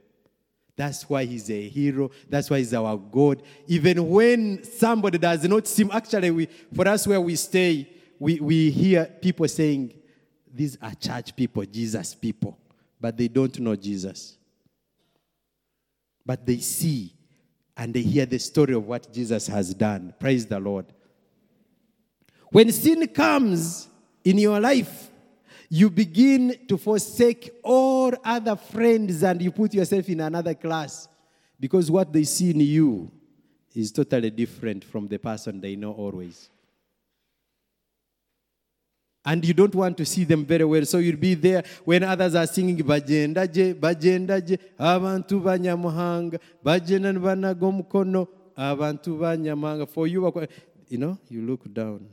That's 0.77 1.09
why 1.09 1.25
he's 1.25 1.51
a 1.51 1.69
hero. 1.69 2.11
That's 2.29 2.51
why 2.51 2.59
he's 2.59 2.75
our 2.75 2.99
God. 2.99 3.43
Even 3.67 4.07
when 4.11 4.63
somebody 4.63 5.17
does 5.17 5.43
not 5.45 5.67
seem, 5.67 5.91
actually, 5.91 6.31
we, 6.31 6.49
for 6.75 6.87
us 6.87 7.07
where 7.07 7.21
we 7.23 7.35
stay, 7.35 7.89
we, 8.19 8.41
we 8.41 8.71
hear 8.71 9.07
people 9.07 9.49
saying, 9.49 9.95
These 10.57 10.79
are 10.81 10.95
church 10.95 11.37
people, 11.37 11.65
Jesus 11.67 12.15
people, 12.15 12.59
but 12.99 13.17
they 13.17 13.29
don't 13.29 13.59
know 13.61 13.77
Jesus. 13.77 14.39
But 16.25 16.47
they 16.47 16.59
see 16.59 17.13
and 17.77 17.93
they 17.93 18.01
hear 18.01 18.25
the 18.25 18.39
story 18.39 18.75
of 18.75 18.87
what 18.87 19.13
Jesus 19.13 19.47
has 19.49 19.75
done. 19.75 20.15
Praise 20.19 20.47
the 20.47 20.59
Lord. 20.59 20.87
When 22.51 22.73
sin 22.73 23.07
comes 23.09 23.87
in 24.25 24.39
your 24.39 24.59
life, 24.59 25.11
you 25.69 25.91
begin 25.91 26.67
to 26.69 26.79
forsake 26.79 27.51
all 27.63 28.15
other 28.25 28.57
friends 28.57 29.23
and 29.23 29.43
you 29.43 29.51
put 29.51 29.75
yourself 29.75 30.09
in 30.09 30.21
another 30.21 30.55
class 30.55 31.07
because 31.61 31.91
what 31.91 32.13
they 32.13 32.25
see 32.25 32.51
in 32.51 32.61
you 32.61 33.11
is 33.75 33.93
totally 33.93 34.31
different 34.31 34.85
from 34.85 35.07
the 35.07 35.19
person 35.19 35.61
they 35.61 35.77
know 35.77 35.93
always. 35.93 36.49
And 39.27 39.45
you 39.45 39.53
don't 39.53 39.75
want 39.75 39.97
to 39.99 40.07
see 40.07 40.23
them 40.25 40.45
very 40.47 40.65
well, 40.65 40.85
so 40.87 40.99
you'll 40.99 41.17
be 41.17 41.35
there 41.35 41.65
when 41.85 42.05
others 42.05 42.37
are 42.37 42.47
singing 42.47 42.79
bajendaje 42.79 43.75
bajendaje 43.75 44.59
abantu 44.79 45.43
banyamuhanga 45.43 46.39
banaga 46.63 47.67
omukono 47.67 48.29
abantu 48.57 49.19
banyamahanga 49.19 49.89
for 49.89 50.07
you 50.07 50.23
you 50.89 50.99
know 50.99 51.19
you 51.29 51.43
look 51.43 51.67
down 51.75 52.07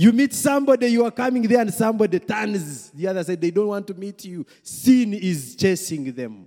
you 0.00 0.12
meet 0.12 0.32
somebody, 0.32 0.86
you 0.86 1.04
are 1.04 1.10
coming 1.10 1.42
there, 1.42 1.60
and 1.60 1.74
somebody 1.74 2.20
turns 2.20 2.90
the 2.90 3.08
other 3.08 3.24
side. 3.24 3.40
They 3.40 3.50
don't 3.50 3.66
want 3.66 3.84
to 3.88 3.94
meet 3.94 4.24
you. 4.26 4.46
Sin 4.62 5.12
is 5.12 5.56
chasing 5.56 6.12
them. 6.12 6.46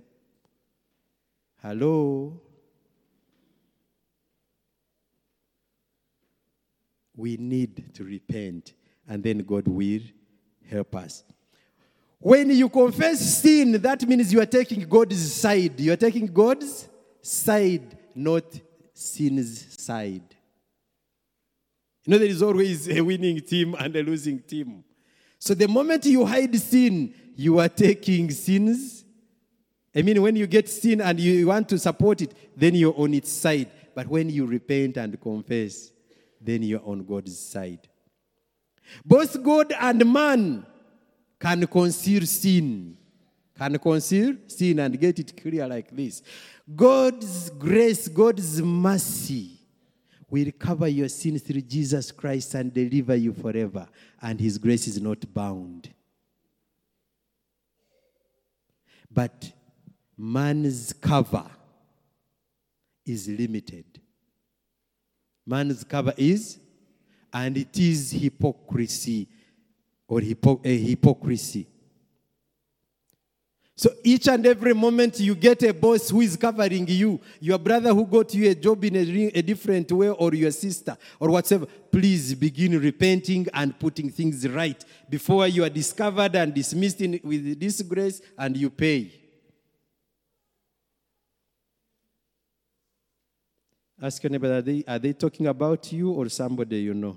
Hello? 1.60 2.40
We 7.22 7.36
need 7.36 7.94
to 7.94 8.02
repent, 8.02 8.72
and 9.06 9.22
then 9.22 9.38
God 9.44 9.68
will 9.68 10.00
help 10.68 10.96
us. 10.96 11.22
When 12.18 12.50
you 12.50 12.68
confess 12.68 13.20
sin, 13.40 13.80
that 13.80 14.02
means 14.08 14.32
you 14.32 14.40
are 14.40 14.46
taking 14.46 14.80
God's 14.88 15.32
side. 15.32 15.78
You 15.78 15.92
are 15.92 15.96
taking 15.96 16.26
God's 16.26 16.88
side, 17.20 17.96
not 18.12 18.42
sin's 18.92 19.80
side. 19.80 20.34
You 22.04 22.10
know, 22.10 22.18
there 22.18 22.26
is 22.26 22.42
always 22.42 22.88
a 22.88 23.00
winning 23.00 23.38
team 23.42 23.76
and 23.78 23.94
a 23.94 24.02
losing 24.02 24.40
team. 24.40 24.82
So 25.38 25.54
the 25.54 25.68
moment 25.68 26.04
you 26.04 26.26
hide 26.26 26.56
sin, 26.56 27.14
you 27.36 27.60
are 27.60 27.68
taking 27.68 28.32
sins. 28.32 29.04
I 29.94 30.02
mean, 30.02 30.20
when 30.20 30.34
you 30.34 30.48
get 30.48 30.68
sin 30.68 31.00
and 31.00 31.20
you 31.20 31.46
want 31.46 31.68
to 31.68 31.78
support 31.78 32.20
it, 32.20 32.34
then 32.56 32.74
you're 32.74 32.98
on 32.98 33.14
its 33.14 33.30
side. 33.30 33.70
But 33.94 34.08
when 34.08 34.28
you 34.28 34.44
repent 34.44 34.96
and 34.96 35.20
confess, 35.20 35.92
then 36.42 36.62
you're 36.62 36.84
on 36.84 37.04
God's 37.04 37.38
side. 37.38 37.88
Both 39.04 39.42
God 39.42 39.72
and 39.78 40.12
man 40.12 40.66
can 41.38 41.66
conceal 41.66 42.26
sin. 42.26 42.96
Can 43.56 43.78
conceal 43.78 44.36
sin 44.46 44.78
and 44.78 44.98
get 44.98 45.18
it 45.18 45.40
clear 45.40 45.66
like 45.66 45.94
this. 45.94 46.22
God's 46.74 47.50
grace, 47.50 48.08
God's 48.08 48.60
mercy 48.62 49.58
will 50.30 50.50
cover 50.58 50.88
your 50.88 51.08
sins 51.08 51.42
through 51.42 51.60
Jesus 51.60 52.10
Christ 52.10 52.54
and 52.54 52.72
deliver 52.72 53.14
you 53.14 53.34
forever. 53.34 53.86
And 54.20 54.40
his 54.40 54.56
grace 54.56 54.88
is 54.88 55.00
not 55.00 55.32
bound. 55.34 55.92
But 59.10 59.52
man's 60.16 60.94
cover 60.94 61.44
is 63.04 63.28
limited. 63.28 63.84
Man's 65.46 65.84
cover 65.84 66.14
is, 66.16 66.58
and 67.32 67.56
it 67.56 67.76
is 67.78 68.12
hypocrisy 68.12 69.26
or 70.06 70.20
hypo- 70.20 70.60
a 70.64 70.76
hypocrisy. 70.76 71.66
So 73.74 73.90
each 74.04 74.28
and 74.28 74.46
every 74.46 74.74
moment 74.74 75.18
you 75.18 75.34
get 75.34 75.62
a 75.62 75.72
boss 75.72 76.10
who 76.10 76.20
is 76.20 76.36
covering 76.36 76.86
you, 76.86 77.18
your 77.40 77.58
brother 77.58 77.92
who 77.92 78.06
got 78.06 78.32
you 78.34 78.50
a 78.50 78.54
job 78.54 78.84
in 78.84 78.96
a, 78.96 79.38
a 79.38 79.42
different 79.42 79.90
way, 79.90 80.10
or 80.10 80.34
your 80.34 80.50
sister, 80.50 80.96
or 81.18 81.30
whatever, 81.30 81.66
please 81.90 82.34
begin 82.34 82.78
repenting 82.78 83.48
and 83.52 83.76
putting 83.78 84.10
things 84.10 84.46
right 84.46 84.84
before 85.08 85.48
you 85.48 85.64
are 85.64 85.70
discovered 85.70 86.36
and 86.36 86.54
dismissed 86.54 87.00
in, 87.00 87.18
with 87.24 87.58
disgrace 87.58 88.20
and 88.38 88.56
you 88.56 88.70
pay. 88.70 89.21
Ask 94.02 94.20
your 94.24 94.30
neighbor, 94.30 94.52
are 94.52 94.60
they, 94.60 94.82
are 94.88 94.98
they 94.98 95.12
talking 95.12 95.46
about 95.46 95.92
you 95.92 96.10
or 96.10 96.28
somebody 96.28 96.80
you 96.80 96.92
know? 96.92 97.16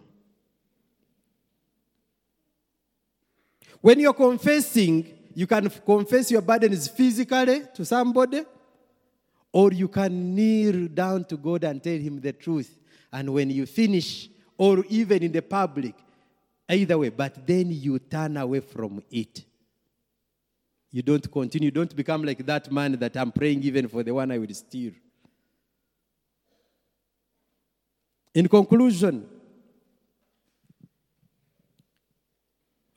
When 3.81 3.99
you're 3.99 4.13
confessing, 4.13 5.07
you 5.33 5.47
can 5.47 5.67
confess 5.67 6.29
your 6.29 6.43
burdens 6.43 6.87
physically 6.87 7.63
to 7.73 7.83
somebody, 7.83 8.43
or 9.51 9.73
you 9.73 9.87
can 9.87 10.35
kneel 10.35 10.87
down 10.87 11.25
to 11.25 11.37
God 11.37 11.63
and 11.63 11.81
tell 11.81 11.97
Him 11.97 12.21
the 12.21 12.33
truth. 12.33 12.77
And 13.11 13.33
when 13.33 13.49
you 13.49 13.65
finish, 13.65 14.29
or 14.55 14.85
even 14.87 15.23
in 15.23 15.31
the 15.31 15.41
public, 15.41 15.95
either 16.69 16.99
way, 16.99 17.09
but 17.09 17.47
then 17.47 17.71
you 17.71 17.97
turn 17.97 18.37
away 18.37 18.59
from 18.59 19.01
it. 19.09 19.43
You 20.91 21.01
don't 21.01 21.31
continue, 21.31 21.71
don't 21.71 21.95
become 21.95 22.23
like 22.23 22.45
that 22.45 22.71
man 22.71 22.91
that 22.93 23.17
I'm 23.17 23.31
praying 23.31 23.63
even 23.63 23.87
for 23.87 24.03
the 24.03 24.13
one 24.13 24.31
I 24.31 24.37
will 24.37 24.53
steal. 24.53 24.93
In 28.35 28.49
conclusion, 28.49 29.25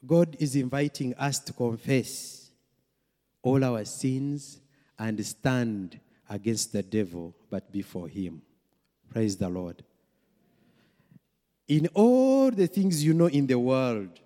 God 0.05 0.37
is 0.41 0.57
inviting 0.57 1.15
us 1.15 1.39
to 1.39 1.53
confess 1.53 2.51
all 3.41 3.63
our 3.63 3.85
sins 3.85 4.59
and 4.99 5.25
stand 5.25 6.01
against 6.29 6.73
the 6.73 6.83
devil, 6.83 7.37
but 7.51 7.71
before 7.71 8.09
Him. 8.09 8.43
Praise 9.13 9.37
the 9.37 9.49
Lord. 9.49 9.85
In 11.69 11.87
all 11.95 12.51
the 12.51 12.67
things 12.67 13.05
you 13.05 13.15
know 13.15 13.27
in 13.27 13.47
the 13.47 13.59
world, 13.59 14.19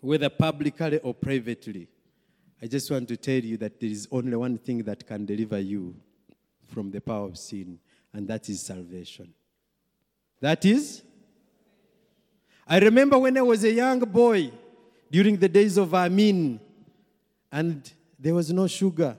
whether 0.00 0.28
publicly 0.28 0.98
or 0.98 1.14
privately, 1.14 1.86
I 2.60 2.66
just 2.66 2.90
want 2.90 3.06
to 3.08 3.16
tell 3.16 3.38
you 3.38 3.56
that 3.58 3.78
there 3.78 3.90
is 3.90 4.08
only 4.10 4.34
one 4.34 4.58
thing 4.58 4.82
that 4.82 5.06
can 5.06 5.26
deliver 5.26 5.60
you 5.60 5.94
from 6.66 6.90
the 6.90 7.00
power 7.00 7.26
of 7.26 7.38
sin, 7.38 7.78
and 8.12 8.26
that 8.26 8.48
is 8.48 8.62
salvation. 8.62 9.32
That 10.40 10.64
is, 10.64 11.02
I 12.66 12.78
remember 12.78 13.18
when 13.18 13.36
I 13.38 13.42
was 13.42 13.64
a 13.64 13.72
young 13.72 14.00
boy 14.00 14.50
during 15.10 15.36
the 15.36 15.48
days 15.48 15.76
of 15.76 15.94
Amin, 15.94 16.60
and 17.50 17.90
there 18.18 18.34
was 18.34 18.52
no 18.52 18.66
sugar. 18.66 19.16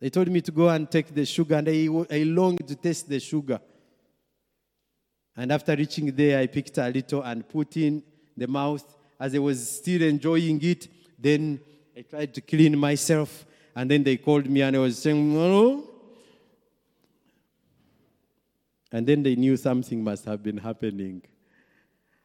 They 0.00 0.10
told 0.10 0.28
me 0.28 0.40
to 0.40 0.50
go 0.50 0.68
and 0.68 0.90
take 0.90 1.14
the 1.14 1.24
sugar, 1.24 1.56
and 1.56 1.68
I, 1.68 2.14
I 2.14 2.22
longed 2.24 2.66
to 2.66 2.74
taste 2.74 3.08
the 3.08 3.20
sugar. 3.20 3.60
And 5.36 5.52
after 5.52 5.76
reaching 5.76 6.14
there, 6.14 6.38
I 6.38 6.46
picked 6.46 6.78
a 6.78 6.88
little 6.88 7.22
and 7.22 7.46
put 7.46 7.76
in 7.76 8.02
the 8.36 8.46
mouth. 8.46 8.84
As 9.20 9.34
I 9.34 9.38
was 9.38 9.78
still 9.78 10.02
enjoying 10.02 10.62
it, 10.62 10.88
then 11.18 11.60
I 11.96 12.02
tried 12.02 12.34
to 12.34 12.40
clean 12.40 12.78
myself, 12.78 13.46
and 13.74 13.90
then 13.90 14.02
they 14.02 14.16
called 14.16 14.48
me 14.48 14.62
and 14.62 14.76
I 14.76 14.78
was 14.78 14.98
saying, 14.98 15.34
no. 15.34 15.95
And 18.92 19.06
then 19.06 19.22
they 19.22 19.34
knew 19.34 19.56
something 19.56 20.02
must 20.02 20.24
have 20.26 20.42
been 20.42 20.58
happening. 20.58 21.22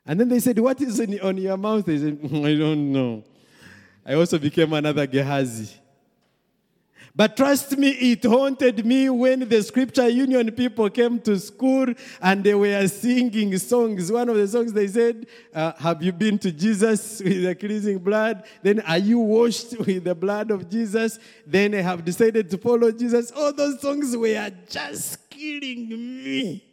And 0.05 0.19
then 0.19 0.29
they 0.29 0.39
said, 0.39 0.57
What 0.59 0.81
is 0.81 0.99
on 0.99 1.37
your 1.37 1.57
mouth? 1.57 1.85
They 1.85 1.97
said, 1.97 2.21
mm, 2.21 2.45
I 2.45 2.57
don't 2.57 2.91
know. 2.91 3.23
I 4.05 4.13
also 4.13 4.37
became 4.37 4.73
another 4.73 5.05
Gehazi. 5.05 5.80
But 7.13 7.35
trust 7.35 7.77
me, 7.77 7.89
it 7.89 8.23
haunted 8.23 8.85
me 8.85 9.09
when 9.09 9.47
the 9.47 9.61
Scripture 9.63 10.07
Union 10.07 10.49
people 10.51 10.89
came 10.89 11.19
to 11.21 11.37
school 11.39 11.87
and 12.21 12.43
they 12.43 12.53
were 12.53 12.87
singing 12.87 13.57
songs. 13.57 14.09
One 14.11 14.29
of 14.29 14.37
the 14.37 14.47
songs 14.47 14.71
they 14.71 14.87
said, 14.87 15.27
uh, 15.53 15.73
Have 15.73 16.01
you 16.01 16.13
been 16.13 16.39
to 16.39 16.51
Jesus 16.51 17.21
with 17.21 17.43
the 17.43 17.53
cleansing 17.55 17.99
blood? 17.99 18.45
Then, 18.61 18.79
Are 18.81 18.97
you 18.97 19.19
washed 19.19 19.77
with 19.79 20.05
the 20.05 20.15
blood 20.15 20.51
of 20.51 20.69
Jesus? 20.69 21.19
Then, 21.45 21.75
I 21.75 21.81
have 21.81 22.05
decided 22.05 22.49
to 22.49 22.57
follow 22.57 22.91
Jesus. 22.91 23.31
All 23.31 23.51
those 23.51 23.81
songs 23.81 24.15
were 24.15 24.51
just 24.69 25.29
killing 25.29 25.89
me. 25.89 26.63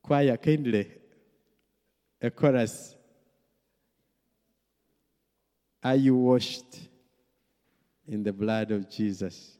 Choir, 0.00 0.36
kindly, 0.36 0.90
a 2.22 2.30
chorus. 2.30 2.94
Are 5.82 5.96
you 5.96 6.14
washed 6.14 6.89
in 8.10 8.24
the 8.24 8.32
blood 8.32 8.72
of 8.72 8.90
Jesus? 8.90 9.56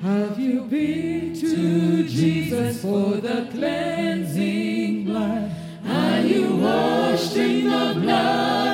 Have 0.00 0.38
you 0.38 0.60
been 0.62 1.34
to 1.34 2.04
Jesus 2.08 2.80
for 2.80 3.16
the 3.16 3.48
cleansing 3.50 5.06
blood? 5.06 5.50
Are 5.84 6.20
you 6.20 6.56
washed 6.58 7.36
in 7.36 7.64
the 7.64 8.00
blood 8.00 8.73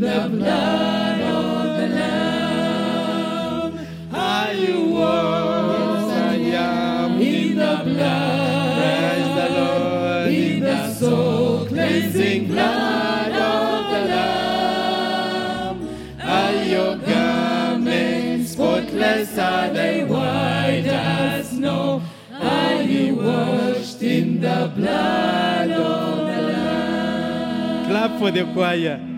the 0.00 0.28
blood 0.30 1.20
of 1.20 1.76
the 1.78 1.88
Lamb? 1.94 3.72
Are 4.12 4.52
you 4.54 4.94
washed 4.94 6.16
I 6.16 6.34
am. 6.36 7.20
in 7.20 7.56
the 7.56 7.80
blood? 7.84 8.78
Praise 8.80 9.30
the 9.36 9.48
Lord. 9.60 10.28
In 10.32 10.60
the 10.60 10.94
soul 10.94 11.66
cleansing 11.66 12.46
blood 12.48 13.32
of 13.32 13.90
the 13.92 14.00
Lamb, 14.14 15.76
Are 16.22 16.64
your 16.64 16.96
garments 16.96 18.52
spotless 18.52 19.36
are 19.38 19.68
they 19.70 20.04
white 20.04 20.86
as 20.86 21.50
snow. 21.50 22.02
Are 22.32 22.82
you 22.82 23.16
washed 23.16 24.02
in 24.02 24.40
the 24.40 24.72
blood 24.74 25.70
of 25.70 26.16
the 26.26 26.40
Lamb? 26.52 27.86
Clap 27.90 28.18
for 28.18 28.30
the 28.30 28.44
choir. 28.54 29.09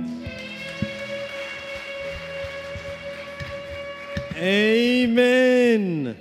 Amen. 4.42 6.16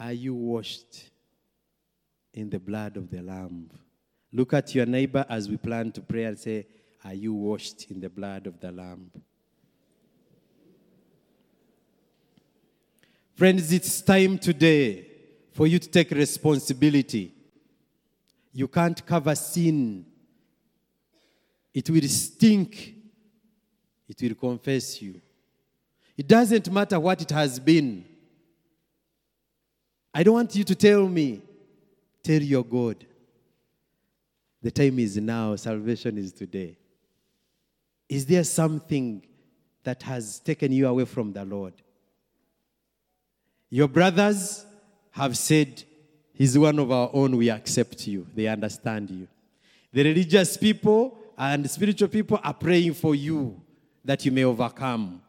Are 0.00 0.12
you 0.14 0.34
washed 0.34 1.10
in 2.32 2.48
the 2.48 2.58
blood 2.58 2.96
of 2.96 3.10
the 3.10 3.20
Lamb? 3.20 3.68
Look 4.32 4.54
at 4.54 4.74
your 4.74 4.86
neighbor 4.86 5.26
as 5.28 5.50
we 5.50 5.58
plan 5.58 5.92
to 5.92 6.00
pray 6.00 6.24
and 6.24 6.38
say, 6.38 6.66
Are 7.04 7.12
you 7.12 7.34
washed 7.34 7.90
in 7.90 8.00
the 8.00 8.08
blood 8.08 8.46
of 8.46 8.58
the 8.58 8.72
Lamb? 8.72 9.10
Friends, 13.34 13.70
it's 13.70 14.00
time 14.00 14.38
today 14.38 15.08
for 15.52 15.66
you 15.66 15.78
to 15.78 15.90
take 15.90 16.10
responsibility. 16.10 17.34
You 18.54 18.66
can't 18.66 19.04
cover 19.04 19.34
sin. 19.34 20.06
It 21.74 21.90
will 21.90 22.08
stink. 22.08 22.94
It 24.08 24.22
will 24.22 24.34
confess 24.34 25.02
you. 25.02 25.20
It 26.16 26.26
doesn't 26.26 26.70
matter 26.72 26.98
what 26.98 27.20
it 27.20 27.30
has 27.30 27.60
been. 27.60 28.04
I 30.12 30.22
don't 30.22 30.34
want 30.34 30.56
you 30.56 30.64
to 30.64 30.74
tell 30.74 31.06
me. 31.06 31.42
Tell 32.22 32.42
your 32.42 32.64
God. 32.64 33.04
The 34.62 34.70
time 34.70 34.98
is 34.98 35.16
now. 35.18 35.54
Salvation 35.56 36.18
is 36.18 36.32
today. 36.32 36.76
Is 38.08 38.24
there 38.26 38.42
something 38.42 39.22
that 39.84 40.02
has 40.02 40.40
taken 40.40 40.72
you 40.72 40.88
away 40.88 41.04
from 41.04 41.32
the 41.32 41.44
Lord? 41.44 41.74
Your 43.70 43.86
brothers 43.86 44.64
have 45.10 45.36
said, 45.36 45.84
He's 46.32 46.56
one 46.56 46.78
of 46.78 46.90
our 46.90 47.10
own, 47.12 47.36
we 47.36 47.50
accept 47.50 48.06
you. 48.06 48.26
They 48.34 48.46
understand 48.46 49.10
you. 49.10 49.28
The 49.92 50.04
religious 50.04 50.56
people 50.56 51.18
and 51.36 51.68
spiritual 51.70 52.08
people 52.08 52.40
are 52.42 52.54
praying 52.54 52.94
for 52.94 53.14
you 53.14 53.60
that 54.08 54.24
you 54.24 54.32
may 54.32 54.42
overcome. 54.42 55.20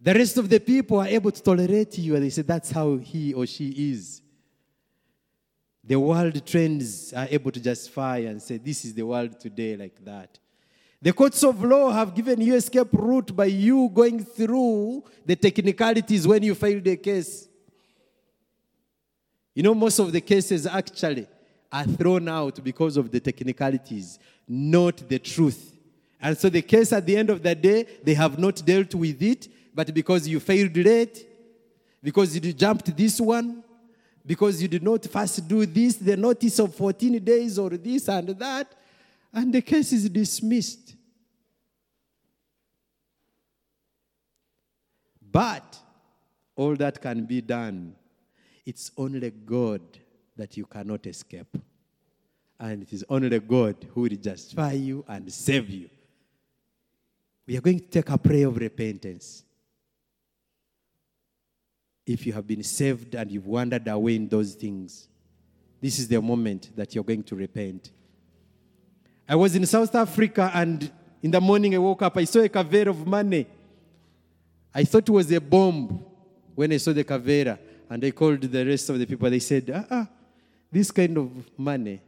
The 0.00 0.12
rest 0.12 0.38
of 0.38 0.48
the 0.48 0.58
people 0.58 0.98
are 0.98 1.06
able 1.06 1.30
to 1.30 1.40
tolerate 1.40 1.96
you, 1.98 2.16
and 2.16 2.24
they 2.24 2.30
say 2.30 2.42
that's 2.42 2.72
how 2.72 2.96
he 2.96 3.32
or 3.32 3.46
she 3.46 3.68
is. 3.92 4.20
The 5.84 6.00
world 6.00 6.44
trends 6.44 7.12
are 7.12 7.28
able 7.30 7.52
to 7.52 7.60
justify 7.60 8.16
and 8.18 8.42
say, 8.42 8.56
This 8.56 8.84
is 8.84 8.92
the 8.92 9.04
world 9.04 9.38
today, 9.38 9.76
like 9.76 10.04
that. 10.04 10.36
The 11.00 11.12
courts 11.12 11.44
of 11.44 11.62
law 11.62 11.92
have 11.92 12.12
given 12.12 12.40
you 12.40 12.56
escape 12.56 12.92
route 12.92 13.36
by 13.36 13.44
you 13.44 13.88
going 13.94 14.24
through 14.24 15.04
the 15.24 15.36
technicalities 15.36 16.26
when 16.26 16.42
you 16.42 16.56
file 16.56 16.80
the 16.80 16.96
case. 16.96 17.46
You 19.54 19.62
know, 19.62 19.76
most 19.76 20.00
of 20.00 20.10
the 20.10 20.20
cases 20.20 20.66
actually 20.66 21.28
are 21.70 21.84
thrown 21.84 22.28
out 22.28 22.64
because 22.64 22.96
of 22.96 23.12
the 23.12 23.20
technicalities, 23.20 24.18
not 24.48 25.08
the 25.08 25.20
truth. 25.20 25.75
And 26.26 26.36
so 26.36 26.48
the 26.48 26.60
case 26.60 26.92
at 26.92 27.06
the 27.06 27.16
end 27.16 27.30
of 27.30 27.40
the 27.40 27.54
day, 27.54 27.86
they 28.02 28.14
have 28.14 28.36
not 28.36 28.60
dealt 28.66 28.92
with 28.96 29.22
it, 29.22 29.46
but 29.72 29.94
because 29.94 30.26
you 30.26 30.40
failed 30.40 30.76
late, 30.76 31.24
because 32.02 32.34
you 32.34 32.52
jumped 32.52 32.96
this 32.96 33.20
one, 33.20 33.62
because 34.26 34.60
you 34.60 34.66
did 34.66 34.82
not 34.82 35.04
first 35.04 35.46
do 35.46 35.64
this, 35.64 35.94
the 35.94 36.16
notice 36.16 36.58
of 36.58 36.74
14 36.74 37.22
days 37.22 37.60
or 37.60 37.70
this 37.70 38.08
and 38.08 38.30
that, 38.30 38.74
and 39.32 39.54
the 39.54 39.62
case 39.62 39.92
is 39.92 40.10
dismissed. 40.10 40.96
But 45.30 45.78
all 46.56 46.74
that 46.74 47.00
can 47.00 47.24
be 47.24 47.40
done. 47.40 47.94
It's 48.64 48.90
only 48.96 49.30
God 49.30 49.80
that 50.36 50.56
you 50.56 50.66
cannot 50.66 51.06
escape. 51.06 51.56
And 52.58 52.82
it 52.82 52.92
is 52.92 53.04
only 53.08 53.38
God 53.38 53.76
who 53.94 54.00
will 54.00 54.16
justify 54.16 54.72
you 54.72 55.04
and 55.06 55.32
save 55.32 55.70
you. 55.70 55.88
We 57.46 57.56
are 57.56 57.60
going 57.60 57.80
to 57.80 57.86
take 57.86 58.10
a 58.10 58.18
prayer 58.18 58.48
of 58.48 58.56
repentance. 58.56 59.44
If 62.04 62.26
you 62.26 62.32
have 62.32 62.46
been 62.46 62.62
saved 62.62 63.14
and 63.14 63.30
you've 63.30 63.46
wandered 63.46 63.86
away 63.88 64.16
in 64.16 64.28
those 64.28 64.54
things, 64.54 65.08
this 65.80 65.98
is 65.98 66.08
the 66.08 66.20
moment 66.20 66.74
that 66.76 66.94
you're 66.94 67.04
going 67.04 67.22
to 67.24 67.36
repent. 67.36 67.90
I 69.28 69.34
was 69.36 69.54
in 69.54 69.66
South 69.66 69.94
Africa 69.94 70.50
and 70.54 70.90
in 71.22 71.30
the 71.30 71.40
morning 71.40 71.74
I 71.74 71.78
woke 71.78 72.02
up, 72.02 72.16
I 72.16 72.24
saw 72.24 72.40
a 72.40 72.48
caveira 72.48 72.90
of 72.90 73.06
money. 73.06 73.46
I 74.72 74.84
thought 74.84 75.08
it 75.08 75.12
was 75.12 75.30
a 75.32 75.40
bomb 75.40 76.04
when 76.54 76.72
I 76.72 76.76
saw 76.76 76.92
the 76.92 77.04
caveira. 77.04 77.58
And 77.88 78.04
I 78.04 78.10
called 78.10 78.42
the 78.42 78.66
rest 78.66 78.90
of 78.90 78.98
the 78.98 79.06
people. 79.06 79.30
They 79.30 79.38
said, 79.38 79.70
ah, 79.74 79.86
ah, 79.90 80.08
this 80.70 80.90
kind 80.90 81.16
of 81.16 81.30
money 81.58 82.00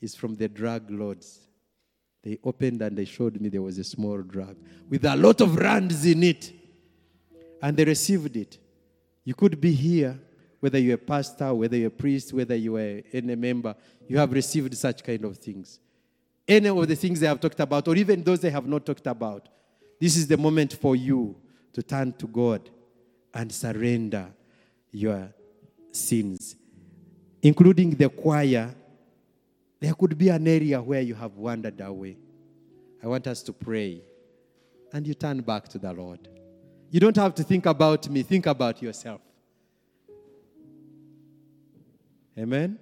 is 0.00 0.14
from 0.14 0.36
the 0.36 0.48
drug 0.48 0.90
lords. 0.90 1.40
They 2.24 2.38
opened 2.42 2.80
and 2.80 2.96
they 2.96 3.04
showed 3.04 3.38
me 3.38 3.50
there 3.50 3.60
was 3.60 3.78
a 3.78 3.84
small 3.84 4.22
drug 4.22 4.56
with 4.88 5.04
a 5.04 5.14
lot 5.14 5.42
of 5.42 5.56
rands 5.56 6.06
in 6.06 6.22
it. 6.22 6.52
And 7.60 7.76
they 7.76 7.84
received 7.84 8.34
it. 8.36 8.58
You 9.24 9.34
could 9.34 9.60
be 9.60 9.72
here, 9.72 10.18
whether 10.58 10.78
you're 10.78 10.94
a 10.94 10.98
pastor, 10.98 11.52
whether 11.52 11.76
you're 11.76 11.88
a 11.88 11.90
priest, 11.90 12.32
whether 12.32 12.56
you 12.56 12.76
are 12.76 13.02
any 13.12 13.34
member, 13.34 13.74
you 14.08 14.16
have 14.16 14.32
received 14.32 14.74
such 14.74 15.04
kind 15.04 15.24
of 15.24 15.36
things. 15.36 15.78
Any 16.48 16.68
of 16.68 16.88
the 16.88 16.96
things 16.96 17.20
they 17.20 17.26
have 17.26 17.40
talked 17.40 17.60
about, 17.60 17.86
or 17.88 17.96
even 17.96 18.22
those 18.22 18.40
they 18.40 18.50
have 18.50 18.66
not 18.66 18.84
talked 18.86 19.06
about, 19.06 19.48
this 20.00 20.16
is 20.16 20.26
the 20.26 20.36
moment 20.36 20.72
for 20.74 20.96
you 20.96 21.36
to 21.74 21.82
turn 21.82 22.12
to 22.14 22.26
God 22.26 22.70
and 23.32 23.52
surrender 23.52 24.26
your 24.90 25.32
sins, 25.92 26.56
including 27.42 27.90
the 27.90 28.08
choir. 28.08 28.74
There 29.84 29.92
could 29.92 30.16
be 30.16 30.30
an 30.30 30.48
area 30.48 30.80
where 30.80 31.02
you 31.02 31.14
have 31.14 31.36
wandered 31.36 31.78
away. 31.82 32.16
I 33.02 33.06
want 33.06 33.26
us 33.26 33.42
to 33.42 33.52
pray 33.52 34.00
and 34.94 35.06
you 35.06 35.12
turn 35.12 35.42
back 35.42 35.68
to 35.68 35.78
the 35.78 35.92
Lord. 35.92 36.26
You 36.90 37.00
don't 37.00 37.16
have 37.16 37.34
to 37.34 37.42
think 37.42 37.66
about 37.66 38.08
me, 38.08 38.22
think 38.22 38.46
about 38.46 38.80
yourself. 38.80 39.20
Amen. 42.38 42.78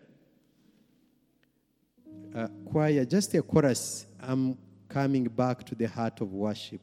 Uh, 2.33 2.47
choir, 2.71 3.05
just 3.05 3.35
a 3.35 3.43
chorus. 3.43 4.07
I'm 4.21 4.57
coming 4.89 5.25
back 5.25 5.65
to 5.65 5.75
the 5.75 5.89
heart 5.89 6.21
of 6.21 6.33
worship. 6.33 6.83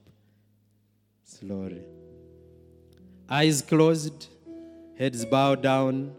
Slowly. 1.24 1.86
Eyes 3.30 3.62
closed, 3.62 4.28
heads 4.98 5.24
bowed 5.24 5.64
down. 5.64 6.14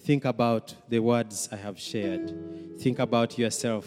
Think 0.00 0.24
about 0.24 0.74
the 0.88 0.98
words 1.00 1.48
I 1.52 1.56
have 1.56 1.78
shared. 1.78 2.32
Think 2.80 2.98
about 2.98 3.38
yourself. 3.38 3.86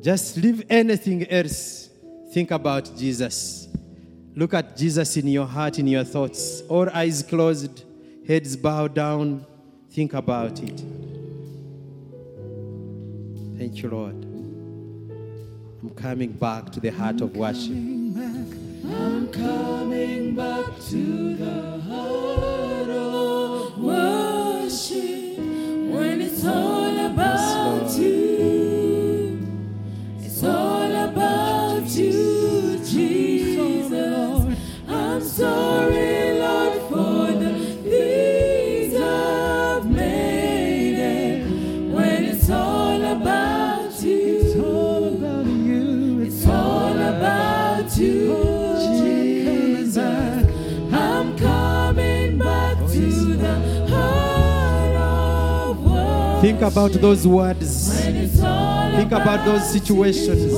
Just 0.00 0.36
leave 0.36 0.64
anything 0.68 1.26
else. 1.28 1.88
Think 2.32 2.50
about 2.50 2.90
Jesus. 2.96 3.68
Look 4.36 4.52
at 4.52 4.76
Jesus 4.76 5.16
in 5.16 5.28
your 5.28 5.46
heart, 5.46 5.78
in 5.78 5.86
your 5.86 6.04
thoughts. 6.04 6.62
All 6.68 6.90
eyes 6.90 7.22
closed, 7.22 7.84
heads 8.26 8.56
bowed 8.56 8.94
down. 8.94 9.46
Think 9.90 10.12
about 10.12 10.60
it. 10.60 10.82
Thank 13.56 13.82
you, 13.82 13.88
Lord. 13.88 14.24
I'm 15.82 15.90
coming 15.96 16.32
back 16.32 16.70
to 16.72 16.80
the 16.80 16.90
heart 16.90 17.20
of 17.20 17.36
worship. 17.36 17.72
I'm 18.86 19.28
coming 19.28 20.34
back 20.34 20.66
to 20.90 21.34
the 21.36 21.80
heart 21.88 22.88
of 22.90 23.78
worship 23.78 25.38
when 25.38 26.20
it's 26.20 26.44
all 26.44 26.73
Think 56.54 56.72
about 56.72 56.92
those 56.92 57.26
words. 57.26 58.00
Think 58.00 59.10
about 59.10 59.44
those 59.44 59.68
situations. 59.72 60.52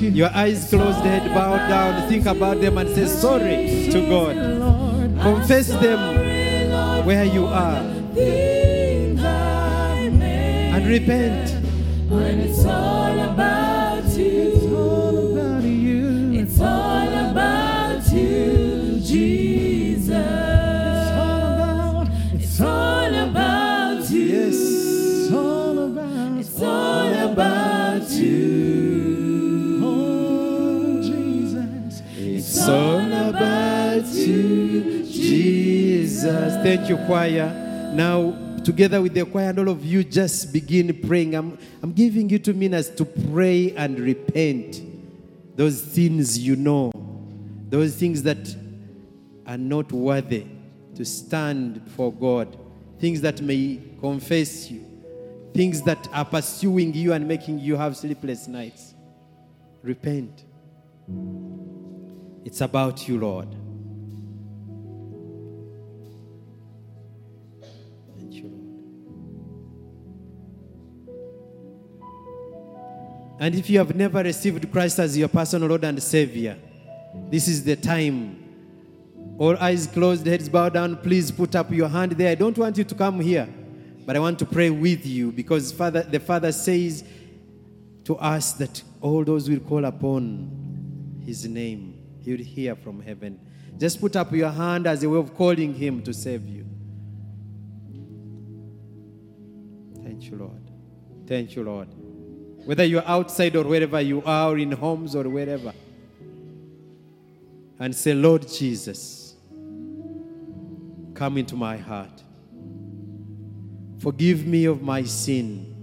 Your 0.00 0.30
eyes 0.30 0.70
closed, 0.70 1.00
head 1.00 1.34
bowed 1.34 1.68
down. 1.68 2.08
Think 2.08 2.24
about 2.24 2.62
them 2.62 2.78
and 2.78 2.88
say 2.88 3.04
sorry 3.04 3.90
to 3.92 4.08
God. 4.08 4.36
Confess 5.20 5.68
them 5.68 7.04
where 7.04 7.24
you 7.24 7.44
are 7.44 7.82
and 10.72 10.86
repent. 10.86 11.50
When 12.08 12.40
it's 12.40 12.64
all 12.64 13.20
about 13.20 13.65
Thank 36.66 36.88
you, 36.88 36.96
choir. 37.06 37.92
Now, 37.94 38.58
together 38.64 39.00
with 39.00 39.14
the 39.14 39.24
choir 39.24 39.50
and 39.50 39.58
all 39.60 39.68
of 39.68 39.84
you, 39.84 40.02
just 40.02 40.52
begin 40.52 41.00
praying. 41.06 41.36
I'm, 41.36 41.56
I'm 41.80 41.92
giving 41.92 42.28
you 42.28 42.40
two 42.40 42.54
minutes 42.54 42.88
to 42.88 43.04
pray 43.04 43.70
and 43.76 43.96
repent. 44.00 44.82
Those 45.56 45.80
things 45.80 46.36
you 46.36 46.56
know, 46.56 46.90
those 47.68 47.94
things 47.94 48.24
that 48.24 48.52
are 49.46 49.56
not 49.56 49.92
worthy 49.92 50.44
to 50.96 51.04
stand 51.04 51.84
before 51.84 52.12
God, 52.12 52.58
things 52.98 53.20
that 53.20 53.40
may 53.40 53.80
confess 54.00 54.68
you, 54.68 54.84
things 55.54 55.82
that 55.82 56.08
are 56.12 56.24
pursuing 56.24 56.92
you 56.94 57.12
and 57.12 57.28
making 57.28 57.60
you 57.60 57.76
have 57.76 57.96
sleepless 57.96 58.48
nights. 58.48 58.92
Repent. 59.84 60.42
It's 62.44 62.60
about 62.60 63.06
you, 63.06 63.20
Lord. 63.20 63.54
And 73.38 73.54
if 73.54 73.68
you 73.68 73.78
have 73.78 73.94
never 73.94 74.22
received 74.22 74.70
Christ 74.72 74.98
as 74.98 75.16
your 75.16 75.28
personal 75.28 75.68
Lord 75.68 75.84
and 75.84 76.02
Savior, 76.02 76.56
this 77.30 77.48
is 77.48 77.64
the 77.64 77.76
time. 77.76 78.42
All 79.38 79.56
eyes 79.58 79.86
closed, 79.86 80.26
heads 80.26 80.48
bowed 80.48 80.74
down. 80.74 80.96
Please 80.96 81.30
put 81.30 81.54
up 81.54 81.70
your 81.70 81.88
hand 81.88 82.12
there. 82.12 82.30
I 82.30 82.34
don't 82.34 82.56
want 82.56 82.78
you 82.78 82.84
to 82.84 82.94
come 82.94 83.20
here, 83.20 83.48
but 84.06 84.16
I 84.16 84.18
want 84.18 84.38
to 84.38 84.46
pray 84.46 84.70
with 84.70 85.04
you 85.04 85.32
because 85.32 85.72
Father, 85.72 86.02
the 86.02 86.20
Father 86.20 86.52
says, 86.52 87.04
to 88.06 88.14
us 88.18 88.52
that 88.52 88.84
all 89.00 89.24
those 89.24 89.48
who 89.48 89.54
will 89.54 89.68
call 89.68 89.84
upon 89.84 91.20
his 91.26 91.44
name, 91.44 92.00
he 92.22 92.30
will 92.30 92.44
hear 92.44 92.76
from 92.76 93.00
heaven. 93.00 93.40
Just 93.76 94.00
put 94.00 94.14
up 94.14 94.32
your 94.32 94.50
hand 94.50 94.86
as 94.86 95.02
a 95.02 95.10
way 95.10 95.18
of 95.18 95.34
calling 95.34 95.74
him 95.74 96.02
to 96.04 96.14
save 96.14 96.46
you. 96.48 96.64
Thank 100.04 100.30
you, 100.30 100.36
Lord. 100.36 100.70
Thank 101.26 101.56
you, 101.56 101.64
Lord. 101.64 101.88
Whether 102.64 102.84
you're 102.84 103.06
outside 103.06 103.54
or 103.54 103.64
wherever 103.64 104.00
you 104.00 104.22
are, 104.24 104.50
or 104.50 104.58
in 104.58 104.72
homes 104.72 105.14
or 105.14 105.28
wherever, 105.28 105.72
and 107.78 107.94
say, 107.94 108.14
Lord 108.14 108.48
Jesus, 108.48 109.34
come 111.14 111.38
into 111.38 111.54
my 111.54 111.76
heart. 111.76 112.22
Forgive 113.98 114.46
me 114.46 114.64
of 114.64 114.82
my 114.82 115.02
sin. 115.04 115.74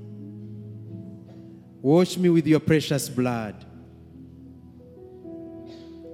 Wash 1.82 2.18
me 2.18 2.30
with 2.30 2.48
your 2.48 2.60
precious 2.60 3.10
blood. 3.10 3.66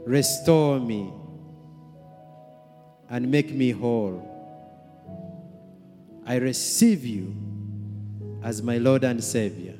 Restore 0.05 0.79
me 0.79 1.13
and 3.09 3.29
make 3.29 3.51
me 3.51 3.71
whole. 3.71 4.25
I 6.25 6.35
receive 6.35 7.05
you 7.05 7.35
as 8.43 8.61
my 8.61 8.77
Lord 8.77 9.03
and 9.03 9.23
Savior. 9.23 9.78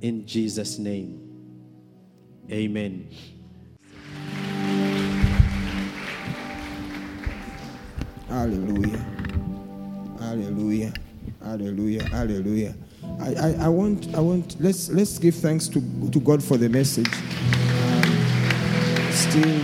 In 0.00 0.26
Jesus' 0.26 0.78
name, 0.78 1.20
amen. 2.50 3.10
Hallelujah. 8.28 9.04
Hallelujah. 10.18 10.92
Hallelujah. 11.42 12.04
Hallelujah. 12.04 12.74
I, 13.20 13.34
I, 13.34 13.56
I 13.64 13.68
want 13.68 14.14
I 14.14 14.20
want 14.20 14.58
let's 14.60 14.88
let's 14.88 15.18
give 15.18 15.34
thanks 15.34 15.68
to, 15.68 15.80
to 16.10 16.20
God 16.20 16.42
for 16.42 16.56
the 16.56 16.68
message. 16.68 17.12
Um, 17.12 18.02
still 19.10 19.60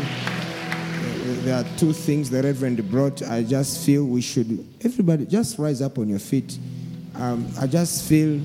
there 1.45 1.55
are 1.55 1.65
two 1.79 1.95
things 1.95 2.29
the 2.29 2.43
Reverend 2.43 2.91
brought. 2.91 3.23
I 3.23 3.43
just 3.43 3.87
feel 3.87 4.05
we 4.05 4.21
should 4.21 4.67
everybody 4.83 5.25
just 5.25 5.59
rise 5.59 5.81
up 5.81 5.99
on 5.99 6.09
your 6.09 6.19
feet. 6.19 6.59
Um, 7.15 7.47
I 7.59 7.67
just 7.67 8.07
feel 8.07 8.43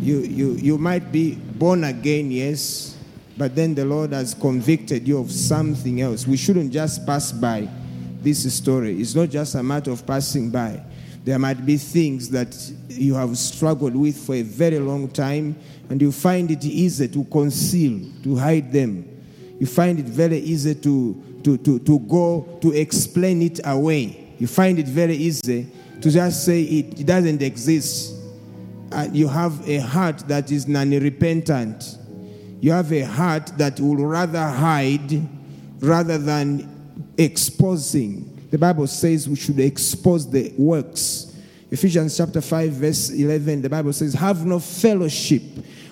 you 0.00 0.20
you 0.20 0.52
you 0.52 0.78
might 0.78 1.12
be 1.12 1.34
born 1.34 1.84
again, 1.84 2.30
yes, 2.30 2.96
but 3.36 3.54
then 3.54 3.74
the 3.74 3.84
Lord 3.84 4.12
has 4.12 4.34
convicted 4.34 5.06
you 5.06 5.18
of 5.18 5.30
something 5.30 6.00
else. 6.00 6.26
We 6.26 6.36
shouldn't 6.36 6.72
just 6.72 7.06
pass 7.06 7.32
by 7.32 7.68
this 8.22 8.52
story. 8.54 9.00
It's 9.00 9.14
not 9.14 9.28
just 9.28 9.54
a 9.54 9.62
matter 9.62 9.90
of 9.90 10.06
passing 10.06 10.50
by. 10.50 10.82
There 11.24 11.38
might 11.38 11.64
be 11.66 11.76
things 11.76 12.30
that 12.30 12.56
you 12.88 13.14
have 13.14 13.36
struggled 13.36 13.94
with 13.94 14.16
for 14.16 14.34
a 14.34 14.42
very 14.42 14.78
long 14.78 15.08
time, 15.08 15.56
and 15.90 16.00
you 16.00 16.12
find 16.12 16.50
it 16.50 16.64
easy 16.64 17.08
to 17.08 17.24
conceal, 17.24 18.00
to 18.22 18.36
hide 18.36 18.72
them. 18.72 19.06
You 19.58 19.66
find 19.66 19.98
it 19.98 20.06
very 20.06 20.38
easy 20.38 20.74
to, 20.76 21.40
to, 21.44 21.58
to, 21.58 21.78
to 21.78 21.98
go 22.00 22.58
to 22.62 22.72
explain 22.72 23.42
it 23.42 23.60
away. 23.64 24.32
You 24.38 24.46
find 24.46 24.78
it 24.78 24.86
very 24.86 25.14
easy 25.14 25.66
to 26.00 26.10
just 26.10 26.46
say 26.46 26.62
it, 26.62 27.00
it 27.00 27.06
doesn't 27.06 27.42
exist. 27.42 28.14
And 28.92 29.16
you 29.16 29.28
have 29.28 29.68
a 29.68 29.78
heart 29.78 30.18
that 30.28 30.50
is 30.50 30.66
non 30.66 30.90
repentant. 30.90 31.98
You 32.60 32.72
have 32.72 32.92
a 32.92 33.02
heart 33.02 33.52
that 33.58 33.80
will 33.80 33.96
rather 33.96 34.46
hide 34.46 35.22
rather 35.80 36.18
than 36.18 36.68
exposing. 37.16 38.48
The 38.50 38.58
Bible 38.58 38.86
says 38.86 39.28
we 39.28 39.36
should 39.36 39.60
expose 39.60 40.28
the 40.30 40.52
works. 40.58 41.36
Ephesians 41.70 42.16
chapter 42.16 42.40
5, 42.40 42.72
verse 42.72 43.10
11, 43.10 43.62
the 43.62 43.70
Bible 43.70 43.92
says, 43.92 44.12
Have 44.14 44.44
no 44.44 44.58
fellowship 44.58 45.42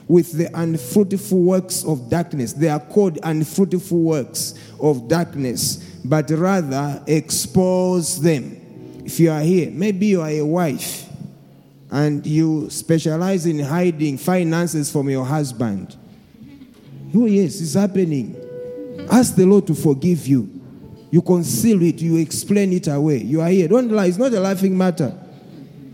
with 0.08 0.32
the 0.32 0.50
unfruitful 0.58 1.40
works 1.40 1.84
of 1.84 2.10
darkness. 2.10 2.52
They 2.52 2.68
are 2.68 2.80
called 2.80 3.18
unfruitful 3.22 4.00
works 4.00 4.54
of 4.80 5.06
darkness, 5.06 5.76
but 6.04 6.28
rather 6.30 7.02
expose 7.06 8.20
them. 8.20 9.02
If 9.04 9.20
you 9.20 9.30
are 9.30 9.40
here, 9.40 9.70
maybe 9.70 10.06
you 10.06 10.20
are 10.20 10.28
a 10.28 10.42
wife 10.42 11.07
and 11.90 12.26
you 12.26 12.68
specialize 12.70 13.46
in 13.46 13.60
hiding 13.60 14.18
finances 14.18 14.90
from 14.90 15.08
your 15.08 15.24
husband. 15.24 15.96
Oh, 17.14 17.26
yes, 17.26 17.60
it's 17.60 17.74
happening. 17.74 18.36
Ask 19.10 19.34
the 19.34 19.46
Lord 19.46 19.66
to 19.68 19.74
forgive 19.74 20.26
you. 20.26 20.48
You 21.10 21.22
conceal 21.22 21.82
it, 21.82 22.00
you 22.00 22.16
explain 22.16 22.72
it 22.72 22.88
away. 22.88 23.18
You 23.18 23.40
are 23.40 23.48
here. 23.48 23.68
Don't 23.68 23.90
lie, 23.90 24.06
it's 24.06 24.18
not 24.18 24.32
a 24.32 24.40
laughing 24.40 24.76
matter. 24.76 25.16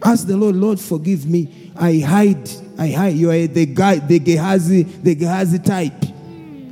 Ask 0.02 0.26
the 0.26 0.36
Lord, 0.36 0.56
Lord, 0.56 0.80
forgive 0.80 1.26
me. 1.26 1.72
I 1.76 1.98
hide. 2.00 2.50
I 2.78 2.88
hide. 2.88 3.14
You 3.14 3.30
are 3.30 3.46
the 3.46 3.66
guy, 3.66 3.96
the 3.96 4.18
Gehazi, 4.18 4.82
the 4.82 5.14
Gehazi 5.14 5.58
type. 5.60 6.04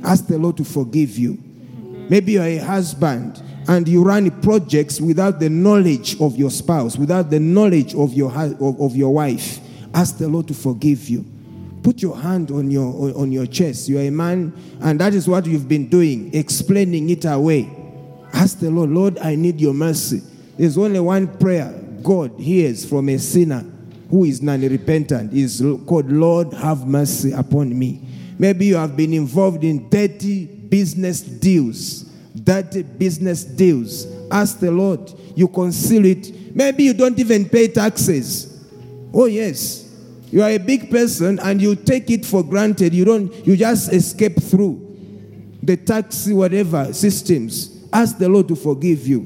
Ask 0.03 0.27
the 0.27 0.37
Lord 0.37 0.57
to 0.57 0.65
forgive 0.65 1.17
you. 1.17 1.41
Maybe 2.09 2.33
you 2.33 2.41
are 2.41 2.47
a 2.47 2.57
husband 2.57 3.41
and 3.67 3.87
you 3.87 4.03
run 4.03 4.29
projects 4.41 4.99
without 4.99 5.39
the 5.39 5.49
knowledge 5.49 6.19
of 6.19 6.37
your 6.37 6.51
spouse, 6.51 6.97
without 6.97 7.29
the 7.29 7.39
knowledge 7.39 7.95
of 7.95 8.13
your, 8.13 8.31
of, 8.31 8.81
of 8.81 8.95
your 8.95 9.13
wife. 9.13 9.59
Ask 9.93 10.17
the 10.17 10.27
Lord 10.27 10.47
to 10.47 10.53
forgive 10.53 11.07
you. 11.09 11.25
Put 11.83 12.01
your 12.01 12.17
hand 12.17 12.49
on 12.51 12.71
your, 12.71 13.15
on 13.17 13.31
your 13.31 13.45
chest. 13.45 13.89
You 13.89 13.99
are 13.99 14.03
a 14.03 14.09
man, 14.09 14.53
and 14.81 14.99
that 14.99 15.13
is 15.13 15.27
what 15.27 15.45
you've 15.45 15.67
been 15.67 15.89
doing, 15.89 16.33
explaining 16.33 17.09
it 17.09 17.25
away. 17.25 17.69
Ask 18.33 18.59
the 18.59 18.71
Lord, 18.71 18.89
Lord, 18.89 19.17
I 19.19 19.35
need 19.35 19.59
your 19.59 19.73
mercy. 19.73 20.21
There's 20.57 20.77
only 20.77 20.99
one 20.99 21.27
prayer 21.37 21.71
God 22.01 22.39
hears 22.39 22.85
from 22.85 23.09
a 23.09 23.17
sinner 23.17 23.65
who 24.09 24.25
is 24.25 24.41
non 24.41 24.61
repentant. 24.61 25.33
Is 25.33 25.63
called, 25.87 26.11
Lord, 26.11 26.53
have 26.53 26.87
mercy 26.87 27.31
upon 27.31 27.77
me. 27.77 28.01
Maybe 28.37 28.67
you 28.67 28.75
have 28.75 28.95
been 28.95 29.13
involved 29.13 29.63
in 29.63 29.89
dirty 29.89 30.45
business 30.45 31.21
deals. 31.21 32.12
Dirty 32.43 32.83
business 32.83 33.43
deals. 33.43 34.07
Ask 34.29 34.59
the 34.59 34.71
Lord. 34.71 35.13
You 35.35 35.47
conceal 35.47 36.05
it. 36.05 36.55
Maybe 36.55 36.83
you 36.83 36.93
don't 36.93 37.17
even 37.17 37.47
pay 37.47 37.67
taxes. 37.67 38.65
Oh, 39.13 39.25
yes. 39.25 39.89
You 40.31 40.41
are 40.41 40.49
a 40.49 40.57
big 40.57 40.89
person 40.89 41.39
and 41.39 41.61
you 41.61 41.75
take 41.75 42.09
it 42.09 42.25
for 42.25 42.43
granted. 42.43 42.93
You 42.93 43.05
don't, 43.05 43.45
you 43.45 43.55
just 43.55 43.93
escape 43.93 44.41
through 44.41 44.79
the 45.61 45.77
tax, 45.77 46.27
whatever 46.27 46.91
systems. 46.91 47.87
Ask 47.93 48.17
the 48.17 48.27
Lord 48.27 48.47
to 48.47 48.55
forgive 48.55 49.07
you. 49.07 49.21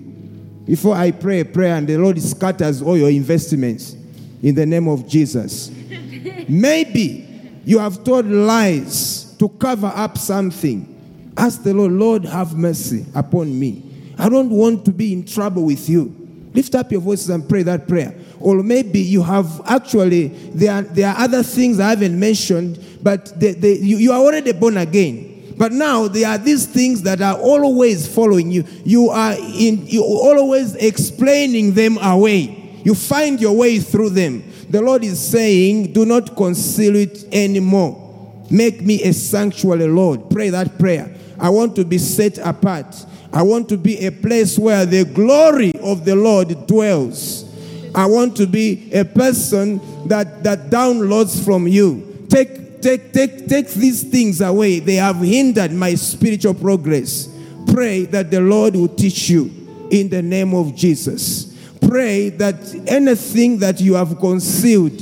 Before 0.65 0.95
I 0.95 1.11
pray 1.11 1.39
a 1.39 1.45
prayer 1.45 1.75
and 1.75 1.87
the 1.87 1.97
Lord 1.97 2.21
scatters 2.21 2.81
all 2.81 2.97
your 2.97 3.09
investments 3.09 3.95
in 4.43 4.53
the 4.53 4.65
name 4.65 4.89
of 4.89 5.07
Jesus. 5.07 5.71
Maybe 6.49 7.25
you 7.63 7.79
have 7.79 8.03
told 8.03 8.25
lies 8.25 9.33
to 9.39 9.47
cover 9.47 9.91
up 9.95 10.17
something. 10.17 10.93
Ask 11.37 11.63
the 11.63 11.73
Lord, 11.73 11.91
Lord, 11.91 12.25
have 12.25 12.57
mercy 12.57 13.05
upon 13.13 13.57
me. 13.57 13.83
I 14.17 14.27
don't 14.27 14.49
want 14.49 14.83
to 14.85 14.91
be 14.91 15.13
in 15.13 15.25
trouble 15.25 15.65
with 15.65 15.87
you. 15.87 16.13
Lift 16.53 16.73
up 16.73 16.91
your 16.91 17.01
voices 17.01 17.29
and 17.29 17.47
pray 17.47 17.61
that 17.63 17.87
prayer. 17.87 18.15
Or 18.39 18.63
maybe 18.63 18.99
you 18.99 19.21
have 19.21 19.61
actually, 19.67 20.27
there 20.27 20.73
are, 20.73 20.81
there 20.81 21.09
are 21.09 21.19
other 21.19 21.43
things 21.43 21.79
I 21.79 21.89
haven't 21.89 22.19
mentioned, 22.19 22.83
but 23.03 23.39
they, 23.39 23.53
they, 23.53 23.77
you, 23.77 23.97
you 23.97 24.11
are 24.11 24.19
already 24.19 24.53
born 24.53 24.77
again. 24.77 25.53
But 25.55 25.71
now 25.71 26.07
there 26.07 26.27
are 26.27 26.37
these 26.37 26.65
things 26.65 27.03
that 27.03 27.21
are 27.21 27.37
always 27.37 28.07
following 28.07 28.51
you. 28.51 28.63
You 28.83 29.09
are 29.09 29.33
in, 29.33 29.85
you 29.85 30.03
always 30.03 30.75
explaining 30.75 31.73
them 31.73 31.99
away. 31.99 32.79
You 32.83 32.95
find 32.95 33.39
your 33.39 33.55
way 33.55 33.79
through 33.79 34.11
them. 34.11 34.43
The 34.69 34.81
Lord 34.81 35.03
is 35.03 35.19
saying, 35.19 35.93
do 35.93 36.05
not 36.05 36.35
conceal 36.35 36.95
it 36.95 37.25
anymore. 37.31 38.45
Make 38.49 38.81
me 38.81 39.03
a 39.03 39.13
sanctuary, 39.13 39.87
Lord. 39.87 40.29
Pray 40.29 40.49
that 40.49 40.79
prayer. 40.79 41.16
I 41.39 41.49
want 41.49 41.75
to 41.75 41.85
be 41.85 41.97
set 41.97 42.37
apart. 42.39 43.05
I 43.33 43.43
want 43.43 43.69
to 43.69 43.77
be 43.77 44.05
a 44.05 44.11
place 44.11 44.57
where 44.57 44.85
the 44.85 45.05
glory 45.05 45.73
of 45.81 46.05
the 46.05 46.15
Lord 46.15 46.67
dwells. 46.67 47.45
I 47.93 48.05
want 48.05 48.37
to 48.37 48.47
be 48.47 48.91
a 48.93 49.03
person 49.03 49.79
that, 50.07 50.43
that 50.43 50.69
downloads 50.69 51.43
from 51.43 51.67
you. 51.67 52.25
Take, 52.29 52.81
take, 52.81 53.13
take, 53.13 53.47
take 53.47 53.69
these 53.69 54.03
things 54.03 54.41
away. 54.41 54.79
They 54.79 54.95
have 54.95 55.17
hindered 55.17 55.71
my 55.71 55.95
spiritual 55.95 56.53
progress. 56.53 57.29
Pray 57.73 58.05
that 58.05 58.31
the 58.31 58.41
Lord 58.41 58.75
will 58.75 58.87
teach 58.87 59.29
you 59.29 59.51
in 59.91 60.09
the 60.09 60.21
name 60.21 60.53
of 60.53 60.75
Jesus. 60.75 61.55
Pray 61.81 62.29
that 62.29 62.55
anything 62.87 63.59
that 63.59 63.79
you 63.79 63.95
have 63.95 64.17
concealed, 64.19 64.97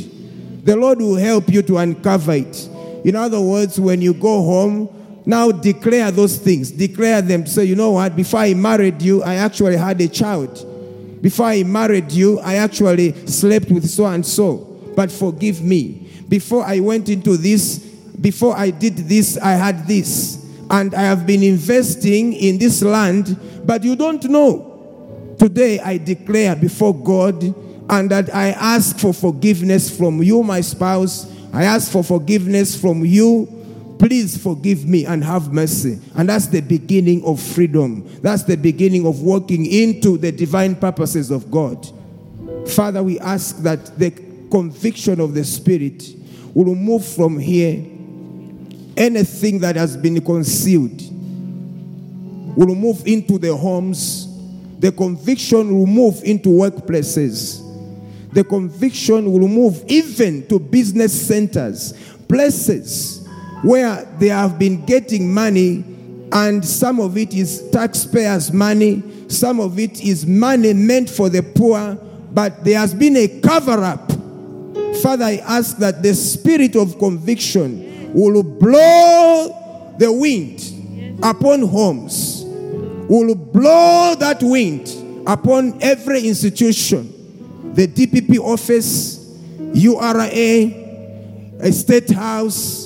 the 0.66 0.76
Lord 0.76 1.00
will 1.00 1.16
help 1.16 1.50
you 1.50 1.62
to 1.64 1.78
uncover 1.78 2.34
it. 2.34 2.70
In 3.04 3.16
other 3.16 3.40
words, 3.40 3.80
when 3.80 4.02
you 4.02 4.14
go 4.14 4.42
home, 4.42 4.90
now 5.26 5.52
declare 5.52 6.12
those 6.12 6.38
things. 6.38 6.72
Declare 6.72 7.24
them. 7.24 7.46
Say, 7.46 7.66
you 7.66 7.76
know 7.76 7.92
what? 7.92 8.16
Before 8.16 8.42
I 8.42 8.54
married 8.54 9.02
you, 9.02 9.24
I 9.24 9.36
actually 9.36 9.78
had 9.78 10.00
a 10.02 10.08
child. 10.08 11.22
Before 11.22 11.48
I 11.48 11.64
married 11.64 12.12
you, 12.12 12.40
I 12.40 12.56
actually 12.56 13.14
slept 13.28 13.72
with 13.72 13.90
so 13.90 14.06
and 14.06 14.26
so. 14.26 14.58
But 14.96 15.12
forgive 15.12 15.62
me. 15.64 16.08
Before 16.30 16.64
I 16.64 16.80
went 16.80 17.10
into 17.10 17.38
this, 17.38 17.80
before 17.80 18.56
I 18.56 18.70
did 18.70 18.98
this, 18.98 19.38
I 19.38 19.52
had 19.52 19.88
this. 19.88 20.46
And 20.70 20.94
I 20.94 21.02
have 21.02 21.26
been 21.28 21.44
investing 21.44 22.34
in 22.34 22.58
this 22.58 22.82
land, 22.82 23.38
but 23.66 23.84
you 23.84 23.96
don't 23.96 24.24
know. 24.26 25.36
Today 25.38 25.80
I 25.80 25.98
declare 25.98 26.56
before 26.56 26.96
God 26.96 27.44
and 27.90 28.10
that 28.10 28.34
I 28.34 28.50
ask 28.50 28.98
for 28.98 29.14
forgiveness 29.14 29.96
from 29.96 30.24
you, 30.24 30.42
my 30.44 30.62
spouse. 30.62 31.32
I 31.54 31.64
ask 31.64 31.92
for 31.92 32.04
forgiveness 32.04 32.80
from 32.80 33.06
you. 33.06 33.55
Please 33.98 34.38
forgive 34.38 34.86
me 34.86 35.06
and 35.06 35.24
have 35.24 35.54
mercy. 35.54 36.00
And 36.16 36.30
that's 36.30 36.48
the 36.48 36.62
beginning 36.62 37.24
of 37.24 37.42
freedom. 37.42 38.08
That's 38.22 38.44
the 38.44 38.58
beginning 38.58 39.06
of 39.08 39.22
walking 39.22 39.66
into 39.66 40.18
the 40.18 40.32
divine 40.32 40.76
purposes 40.76 41.32
of 41.32 41.50
God. 41.50 41.88
Father, 42.68 43.02
we 43.02 43.20
ask 43.20 43.58
that 43.64 43.98
the 43.98 44.12
conviction 44.52 45.20
of 45.20 45.34
the 45.34 45.44
Spirit 45.44 46.04
will 46.54 46.66
remove 46.66 47.06
from 47.06 47.40
here 47.40 47.86
anything 48.98 49.60
that 49.60 49.76
has 49.76 49.96
been 49.96 50.24
concealed. 50.24 51.02
Will 52.58 52.76
move 52.76 53.06
into 53.08 53.38
the 53.38 53.56
homes. 53.56 54.28
The 54.80 54.92
conviction 54.92 55.78
will 55.78 55.88
move 55.88 56.22
into 56.24 56.50
workplaces. 56.50 57.62
The 58.34 58.44
conviction 58.44 59.32
will 59.32 59.48
move 59.48 59.84
even 59.88 60.48
to 60.48 60.60
business 60.60 61.28
centers, 61.28 61.94
places 62.28 63.15
where 63.66 64.06
they 64.20 64.28
have 64.28 64.60
been 64.60 64.86
getting 64.86 65.34
money, 65.34 65.84
and 66.32 66.64
some 66.64 67.00
of 67.00 67.18
it 67.18 67.34
is 67.34 67.68
taxpayers' 67.72 68.52
money, 68.52 69.04
some 69.28 69.60
of 69.60 69.80
it 69.80 70.02
is 70.04 70.26
money 70.26 70.74
meant 70.74 71.10
for 71.10 71.30
the 71.30 71.42
poor, 71.42 71.96
but 72.32 72.64
there 72.64 72.80
has 72.80 72.94
been 72.94 73.18
a 73.18 73.28
cover 73.42 73.84
up. 73.84 74.12
Father, 75.02 75.26
I 75.26 75.42
ask 75.46 75.78
that 75.78 76.04
the 76.04 76.14
spirit 76.14 76.76
of 76.76 77.00
conviction 77.00 78.14
will 78.14 78.44
blow 78.44 79.96
the 79.98 80.12
wind 80.12 81.20
upon 81.24 81.62
homes, 81.64 82.44
will 82.46 83.34
blow 83.36 84.16
that 84.20 84.42
wind 84.42 85.24
upon 85.28 85.82
every 85.82 86.28
institution 86.28 87.12
the 87.76 87.88
DPP 87.88 88.40
office, 88.40 89.38
URA, 89.74 90.30
a 91.60 91.72
state 91.74 92.10
house, 92.10 92.85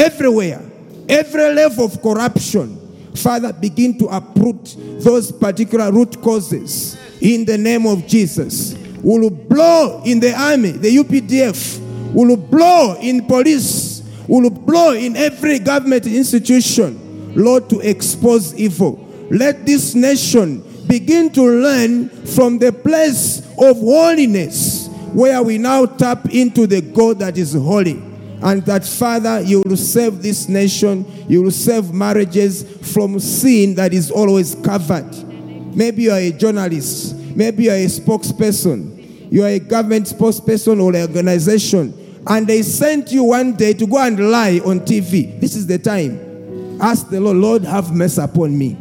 everywhere, 0.00 0.62
every 1.08 1.52
level 1.54 1.84
of 1.84 2.00
corruption. 2.02 2.78
Father, 3.14 3.52
begin 3.52 3.98
to 3.98 4.06
uproot 4.06 4.76
those 5.00 5.30
particular 5.30 5.92
root 5.92 6.20
causes 6.22 6.96
in 7.20 7.44
the 7.44 7.58
name 7.58 7.86
of 7.86 8.06
Jesus. 8.06 8.74
Will 9.02 9.30
blow 9.30 10.02
in 10.04 10.20
the 10.20 10.32
army, 10.32 10.72
the 10.72 10.96
UPDF, 10.96 12.14
will 12.14 12.36
blow 12.36 12.96
in 13.00 13.26
police, 13.26 14.02
will 14.26 14.48
blow 14.48 14.92
in 14.92 15.16
every 15.16 15.58
government 15.58 16.06
institution, 16.06 17.34
Lord, 17.34 17.68
to 17.70 17.80
expose 17.80 18.54
evil. 18.54 19.06
Let 19.30 19.66
this 19.66 19.94
nation 19.94 20.62
begin 20.86 21.30
to 21.32 21.42
learn 21.42 22.08
from 22.26 22.58
the 22.58 22.72
place 22.72 23.40
of 23.58 23.78
holiness 23.78 24.88
where 25.12 25.42
we 25.42 25.58
now 25.58 25.86
tap 25.86 26.26
into 26.30 26.66
the 26.66 26.80
God 26.80 27.18
that 27.18 27.36
is 27.36 27.54
holy. 27.54 28.09
And 28.42 28.64
that, 28.66 28.84
Father, 28.84 29.42
you 29.42 29.62
will 29.66 29.76
save 29.76 30.22
this 30.22 30.48
nation, 30.48 31.04
you 31.28 31.42
will 31.42 31.50
save 31.50 31.92
marriages 31.92 32.64
from 32.92 33.20
sin 33.20 33.74
that 33.74 33.92
is 33.92 34.10
always 34.10 34.54
covered. 34.54 35.10
Maybe 35.74 36.04
you 36.04 36.12
are 36.12 36.18
a 36.18 36.32
journalist, 36.32 37.14
maybe 37.36 37.64
you 37.64 37.70
are 37.70 37.74
a 37.74 37.86
spokesperson, 37.86 39.30
you 39.30 39.44
are 39.44 39.48
a 39.48 39.58
government 39.58 40.06
spokesperson 40.06 40.82
or 40.82 40.94
an 40.94 41.02
organization, 41.02 42.22
and 42.26 42.46
they 42.46 42.62
sent 42.62 43.12
you 43.12 43.24
one 43.24 43.54
day 43.54 43.74
to 43.74 43.86
go 43.86 43.98
and 43.98 44.30
lie 44.30 44.60
on 44.64 44.80
TV. 44.80 45.38
This 45.40 45.54
is 45.54 45.66
the 45.66 45.78
time. 45.78 46.80
Ask 46.80 47.10
the 47.10 47.20
Lord, 47.20 47.36
Lord, 47.36 47.64
have 47.64 47.92
mercy 47.92 48.22
upon 48.22 48.56
me. 48.56 48.76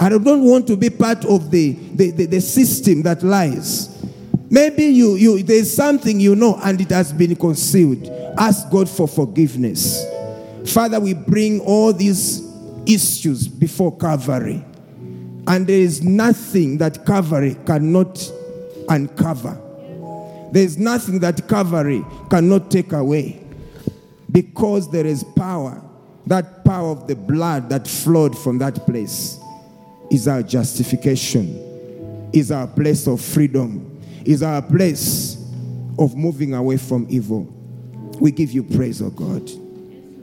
I 0.00 0.08
don't 0.08 0.44
want 0.44 0.66
to 0.68 0.76
be 0.76 0.90
part 0.90 1.24
of 1.24 1.50
the, 1.50 1.72
the, 1.72 2.10
the, 2.10 2.26
the 2.26 2.40
system 2.40 3.02
that 3.02 3.22
lies. 3.22 3.97
Maybe 4.50 4.84
you, 4.84 5.16
you 5.16 5.42
there's 5.42 5.72
something 5.72 6.18
you 6.18 6.34
know 6.34 6.58
and 6.62 6.80
it 6.80 6.90
has 6.90 7.12
been 7.12 7.36
concealed. 7.36 8.06
Ask 8.38 8.70
God 8.70 8.88
for 8.88 9.06
forgiveness. 9.06 10.04
Father, 10.66 11.00
we 11.00 11.14
bring 11.14 11.60
all 11.60 11.92
these 11.92 12.48
issues 12.86 13.46
before 13.46 13.96
Calvary. 13.96 14.64
And 15.46 15.66
there 15.66 15.80
is 15.80 16.02
nothing 16.02 16.78
that 16.78 17.06
Calvary 17.06 17.56
cannot 17.66 18.32
uncover. 18.88 19.58
There 20.52 20.62
is 20.62 20.78
nothing 20.78 21.20
that 21.20 21.46
Calvary 21.48 22.04
cannot 22.30 22.70
take 22.70 22.92
away. 22.92 23.42
Because 24.30 24.90
there 24.90 25.06
is 25.06 25.24
power. 25.36 25.82
That 26.26 26.64
power 26.64 26.90
of 26.90 27.06
the 27.06 27.16
blood 27.16 27.70
that 27.70 27.88
flowed 27.88 28.36
from 28.36 28.58
that 28.58 28.86
place 28.86 29.38
is 30.10 30.28
our 30.28 30.42
justification, 30.42 32.30
is 32.32 32.50
our 32.52 32.66
place 32.66 33.06
of 33.06 33.20
freedom, 33.20 33.97
is 34.24 34.42
our 34.42 34.62
place 34.62 35.36
of 35.98 36.16
moving 36.16 36.54
away 36.54 36.76
from 36.76 37.06
evil. 37.08 37.42
We 38.20 38.30
give 38.30 38.52
you 38.52 38.62
praise, 38.62 39.02
oh 39.02 39.10
God. 39.10 39.48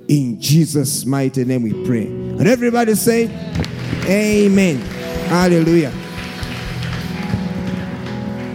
In 0.08 0.40
Jesus' 0.40 1.06
mighty 1.06 1.44
name 1.46 1.64
we 1.64 1.74
pray. 1.86 2.06
And 2.06 2.48
everybody 2.48 2.96
say, 2.96 3.26
Amen. 4.08 4.78
Hallelujah. 5.28 5.92